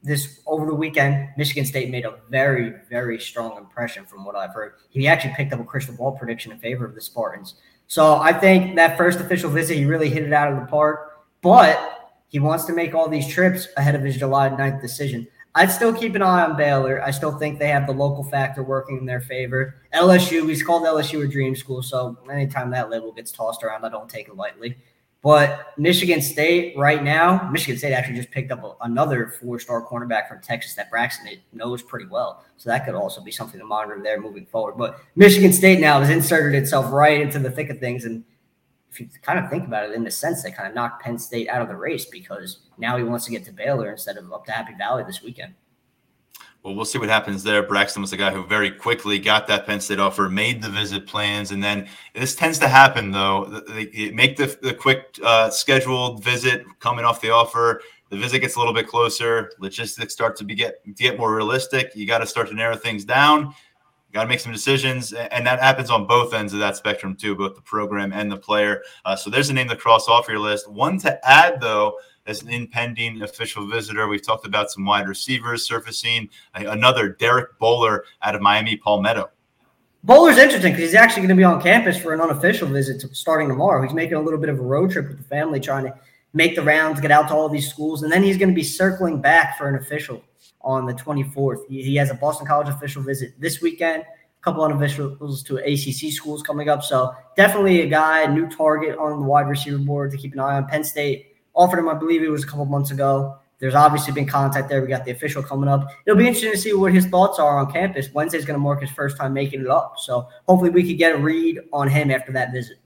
this 0.05 0.41
over 0.47 0.67
the 0.67 0.75
weekend. 0.75 1.31
Michigan 1.37 1.65
State 1.65 1.91
made 1.91 2.05
a 2.05 2.19
very, 2.31 2.75
very 2.89 3.19
strong 3.19 3.57
impression 3.57 4.05
from 4.05 4.25
what 4.25 4.37
I've 4.37 4.53
heard. 4.53 4.75
He 4.91 5.09
actually 5.09 5.35
picked 5.35 5.53
up 5.53 5.59
a 5.59 5.65
crystal 5.65 5.97
ball 5.97 6.13
prediction 6.13 6.53
in 6.53 6.59
favor 6.59 6.85
of 6.85 6.95
the 6.95 7.01
Spartans. 7.01 7.55
So 7.89 8.17
I 8.17 8.33
think 8.33 8.77
that 8.77 8.97
first 8.97 9.19
official 9.19 9.51
visit, 9.51 9.77
he 9.77 9.87
really 9.87 10.11
hit 10.11 10.23
it 10.23 10.33
out 10.33 10.53
of 10.53 10.61
the 10.61 10.67
park. 10.67 11.25
But 11.41 11.94
he 12.35 12.41
wants 12.41 12.65
to 12.65 12.73
make 12.73 12.97
all 12.97 13.09
these 13.09 13.29
trips 13.29 13.69
ahead 13.77 13.95
of 13.95 14.03
his 14.03 14.17
July 14.17 14.49
9th 14.49 14.81
decision. 14.81 15.25
I'd 15.55 15.71
still 15.71 15.95
keep 15.95 16.17
an 16.17 16.23
eye 16.23 16.43
on 16.45 16.57
Baylor. 16.57 17.01
I 17.01 17.13
still 17.13 17.39
think 17.39 17.61
they 17.61 17.69
have 17.69 17.87
the 17.87 17.93
local 17.93 18.25
factor 18.25 18.65
working 18.65 18.99
in 18.99 19.07
their 19.07 19.21
favor. 19.21 19.77
LSU, 19.95 20.49
he's 20.49 20.61
called 20.61 20.83
LSU 20.83 21.25
a 21.25 21.29
dream 21.29 21.55
school, 21.55 21.81
so 21.81 22.19
anytime 22.29 22.73
that 22.73 22.91
label 22.91 23.13
gets 23.13 23.31
tossed 23.31 23.63
around, 23.63 23.85
I 23.85 23.89
don't 23.89 24.09
take 24.11 24.27
it 24.27 24.35
lightly. 24.35 24.77
But 25.23 25.75
Michigan 25.79 26.21
State 26.21 26.77
right 26.77 27.05
now, 27.05 27.49
Michigan 27.53 27.79
State 27.79 27.93
actually 27.93 28.17
just 28.17 28.33
picked 28.33 28.51
up 28.51 28.79
another 28.81 29.29
four-star 29.41 29.87
cornerback 29.87 30.27
from 30.27 30.41
Texas 30.43 30.75
that 30.75 30.91
Braxton 30.91 31.29
knows 31.53 31.83
pretty 31.83 32.07
well. 32.07 32.45
So 32.57 32.69
that 32.69 32.85
could 32.85 32.97
also 32.97 33.21
be 33.21 33.31
something 33.31 33.61
to 33.61 33.65
monitor 33.65 34.03
there 34.03 34.21
moving 34.21 34.47
forward. 34.47 34.77
But 34.77 34.99
Michigan 35.15 35.53
State 35.53 35.79
now 35.79 36.01
has 36.01 36.11
inserted 36.11 36.61
itself 36.61 36.93
right 36.93 37.21
into 37.21 37.39
the 37.39 37.53
thick 37.53 37.71
of 37.71 37.79
things, 37.79 38.05
and 38.05 38.25
if 38.95 39.01
you 39.01 39.09
kind 39.23 39.41
of 39.41 39.51
think 39.51 39.65
about 39.65 39.91
it 39.91 39.95
in 39.95 40.05
the 40.05 40.11
sense, 40.11 40.43
they 40.43 40.53
kind 40.53 40.69
of 40.69 40.75
knocked 40.75 41.03
Penn 41.03 41.19
State 41.19 41.49
out 41.49 41.61
of 41.61 41.69
the 41.69 41.75
race 41.75 42.05
because 42.05 42.61
now 42.79 42.97
he 42.97 43.03
wants 43.03 43.25
to 43.25 43.33
get 43.33 43.45
to 43.47 43.53
Baylor 43.53 43.91
instead 43.91 44.17
of 44.17 44.33
up 44.33 44.45
to 44.47 44.53
Happy 44.53 44.75
Valley 44.79 45.03
this 45.05 45.21
weekend. 45.21 45.55
Well, 46.63 46.77
we'll 46.77 46.85
see 46.85 46.99
what 46.99 47.09
happens 47.09 47.43
there. 47.43 47.63
Braxton 47.63 48.01
was 48.01 48.13
a 48.13 48.17
guy 48.17 48.31
who 48.31 48.47
very 48.47 48.71
quickly 48.71 49.19
got 49.19 49.49
that 49.49 49.67
Penn 49.67 49.81
State 49.81 49.99
offer, 49.99 50.31
made 50.31 50.63
the 50.63 50.71
visit 50.71 51.07
plans, 51.07 51.51
and 51.51 51.63
then 51.63 51.89
this 52.15 52.37
tends 52.37 52.59
to 52.61 52.69
happen 52.69 53.11
though. 53.11 53.63
They 53.69 54.13
make 54.13 54.37
the, 54.37 54.57
the 54.63 54.73
quick 54.73 55.19
uh, 55.23 55.51
scheduled 55.51 56.23
visit 56.23 56.65
coming 56.79 57.05
off 57.05 57.21
the 57.21 57.31
offer. 57.31 57.83
The 58.11 58.17
visit 58.17 58.39
gets 58.39 58.55
a 58.55 58.61
little 58.61 58.73
bit 58.73 58.87
closer. 58.87 59.51
Logistics 59.59 60.13
start 60.13 60.37
to 60.37 60.45
be 60.45 60.55
get 60.55 60.77
get 60.95 61.19
more 61.19 61.35
realistic. 61.35 61.91
You 61.97 62.07
got 62.07 62.19
to 62.19 62.27
start 62.27 62.49
to 62.49 62.55
narrow 62.55 62.77
things 62.77 63.05
down 63.05 63.55
got 64.15 64.23
to 64.23 64.29
make 64.29 64.41
some 64.41 64.53
decisions, 64.53 65.13
and 65.13 65.47
that 65.47 65.61
happens 65.61 65.91
on 65.91 66.07
both 66.07 66.33
ends 66.33 66.53
of 66.53 66.61
that 66.61 66.77
spectrum 66.77 67.17
too, 67.17 67.35
both 67.35 67.57
the 67.57 67.61
program 67.61 68.13
and 68.13 68.31
the 68.31 68.37
player. 68.37 68.83
Uh, 69.05 69.17
so 69.17 69.29
there's 69.29 69.51
a 69.51 69.53
name 69.53 69.69
to 69.69 69.77
cross 69.77 70.09
off 70.09 70.29
your 70.29 70.39
list. 70.39 70.71
One 70.71 70.99
to 71.01 71.29
add 71.29 71.61
though, 71.61 71.99
as 72.27 72.41
an 72.43 72.49
impending 72.49 73.23
official 73.23 73.67
visitor, 73.67 74.09
we've 74.09 74.25
talked 74.25 74.47
about 74.47 74.71
some 74.71 74.87
wide 74.87 75.09
receivers 75.09 75.67
surfacing. 75.67 76.31
Another 76.55 77.09
Derek 77.09 77.59
Bowler 77.59 78.05
out 78.23 78.35
of 78.35 78.41
Miami 78.41 78.77
Palmetto. 78.77 79.31
Bowler's 80.05 80.39
interesting 80.39 80.73
because 80.73 80.91
he's 80.91 80.95
actually 80.95 81.23
going 81.23 81.31
to 81.31 81.35
be 81.35 81.45
on 81.45 81.61
campus 81.61 81.99
for 81.99 82.15
an 82.15 82.21
unofficial 82.21 82.69
visit 82.69 83.03
starting 83.15 83.49
tomorrow. 83.49 83.83
He's 83.83 83.95
making 83.95 84.15
a 84.15 84.21
little 84.21 84.39
bit 84.39 84.49
of 84.49 84.59
a 84.59 84.63
road 84.63 84.93
trip 84.93 85.09
with 85.09 85.19
the 85.19 85.25
family, 85.25 85.61
trying 85.61 85.85
to 85.85 85.95
make 86.35 86.55
the 86.55 86.63
rounds, 86.63 87.01
get 87.01 87.11
out 87.11 87.29
to 87.29 87.35
all 87.35 87.49
these 87.49 87.69
schools, 87.69 88.03
and 88.03 88.13
then 88.13 88.23
he's 88.23 88.37
going 88.37 88.51
to 88.51 88.55
be 88.55 88.63
circling 88.63 89.21
back 89.21 89.59
for 89.59 89.69
an 89.69 89.75
official 89.77 90.23
on 90.65 90.87
the 90.87 90.95
24th. 90.95 91.69
He, 91.69 91.83
he 91.83 91.97
has 91.97 92.11
a 92.11 92.15
Boston 92.15 92.47
College 92.47 92.69
official 92.69 93.03
visit 93.03 93.39
this 93.39 93.61
weekend. 93.61 94.03
A 94.03 94.43
couple 94.43 94.65
of 94.65 94.73
unofficials 94.73 95.45
to 95.47 95.57
ACC 95.59 96.13
schools 96.13 96.43
coming 96.43 96.69
up. 96.69 96.83
So 96.83 97.15
definitely 97.37 97.83
a 97.83 97.87
guy, 97.87 98.27
new 98.27 98.49
target 98.49 98.99
on 98.99 99.21
the 99.21 99.27
wide 99.27 99.49
receiver 99.49 99.79
board 99.79 100.11
to 100.11 100.17
keep 100.17 100.33
an 100.33 100.41
eye 100.41 100.57
on. 100.57 100.67
Penn 100.67 100.85
State 100.85 101.37
offered 101.55 101.79
him, 101.79 101.89
I 101.89 101.95
believe 101.95 102.23
it 102.23 102.29
was 102.29 102.45
a 102.45 102.47
couple 102.47 102.65
months 102.67 102.91
ago. 102.91 103.39
There's 103.59 103.75
obviously 103.75 104.13
been 104.13 104.27
contact 104.27 104.69
there. 104.69 104.83
We 104.83 104.89
got 104.89 105.05
the 105.05 105.13
official 105.13 105.43
coming 105.43 105.69
up. 105.69 105.89
It'll 106.05 106.19
be 106.19 106.27
interesting 106.27 106.53
to 106.53 106.59
see 106.59 106.75
what 106.75 106.93
his 106.93 107.07
thoughts 107.07 107.39
are 107.39 107.59
on 107.59 107.73
campus. 107.73 108.13
Wednesday's 108.13 108.45
going 108.45 108.59
to 108.59 108.63
mark 108.63 108.81
his 108.81 108.91
first 108.91 109.17
time 109.17 109.33
making 109.33 109.61
it 109.61 109.69
up. 109.69 109.95
So 109.99 110.29
hopefully 110.49 110.71
we 110.71 110.87
could 110.87 110.99
get 110.99 111.15
a 111.15 111.19
read 111.19 111.61
on 111.73 111.89
him 111.89 112.11
after 112.11 112.33
that 112.33 112.53
visit. 112.53 112.79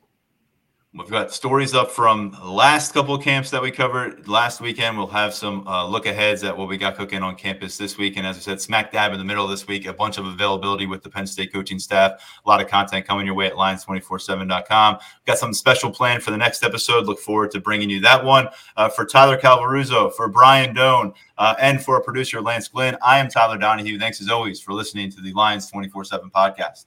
We've 0.95 1.11
got 1.11 1.31
stories 1.35 1.75
up 1.75 1.91
from 1.91 2.35
last 2.43 2.95
couple 2.95 3.15
of 3.15 3.23
camps 3.23 3.51
that 3.51 3.61
we 3.61 3.71
covered 3.71 4.27
last 4.27 4.63
weekend. 4.63 4.97
We'll 4.97 5.07
have 5.09 5.35
some 5.35 5.69
uh, 5.69 5.87
look 5.87 6.07
aheads 6.07 6.43
at 6.45 6.57
what 6.57 6.67
we 6.67 6.79
got 6.79 6.97
cooking 6.97 7.23
on 7.23 7.37
campus 7.37 7.77
this 7.77 7.99
week. 7.99 8.17
And 8.17 8.27
as 8.27 8.39
I 8.39 8.41
said, 8.41 8.59
smack 8.59 8.91
dab 8.91 9.13
in 9.13 9.19
the 9.19 9.25
middle 9.25 9.45
of 9.45 9.51
this 9.51 9.67
week, 9.67 9.87
a 9.87 9.93
bunch 9.93 10.17
of 10.17 10.25
availability 10.25 10.87
with 10.87 11.03
the 11.03 11.11
Penn 11.11 11.27
State 11.27 11.53
coaching 11.53 11.79
staff. 11.79 12.13
A 12.43 12.49
lot 12.49 12.63
of 12.63 12.69
content 12.69 13.07
coming 13.07 13.27
your 13.27 13.35
way 13.35 13.47
at 13.47 13.53
lions247.com. 13.53 14.99
Got 15.27 15.37
something 15.37 15.53
special 15.53 15.91
planned 15.91 16.23
for 16.23 16.31
the 16.31 16.39
next 16.39 16.65
episode. 16.65 17.05
Look 17.05 17.19
forward 17.19 17.51
to 17.51 17.61
bringing 17.61 17.91
you 17.91 18.01
that 18.01 18.25
one. 18.25 18.49
Uh, 18.75 18.89
for 18.89 19.05
Tyler 19.05 19.37
Calvaruso, 19.37 20.11
for 20.15 20.29
Brian 20.29 20.75
Dohn, 20.75 21.13
uh, 21.37 21.55
and 21.61 21.83
for 21.83 21.97
our 21.97 22.03
producer, 22.03 22.41
Lance 22.41 22.67
Glenn, 22.67 22.97
I 23.03 23.19
am 23.19 23.29
Tyler 23.29 23.59
Donohue. 23.59 23.99
Thanks 23.99 24.23
as 24.23 24.31
always 24.31 24.59
for 24.59 24.73
listening 24.73 25.11
to 25.11 25.21
the 25.21 25.35
Lions 25.35 25.71
24 25.71 26.05
7 26.05 26.31
podcast. 26.31 26.87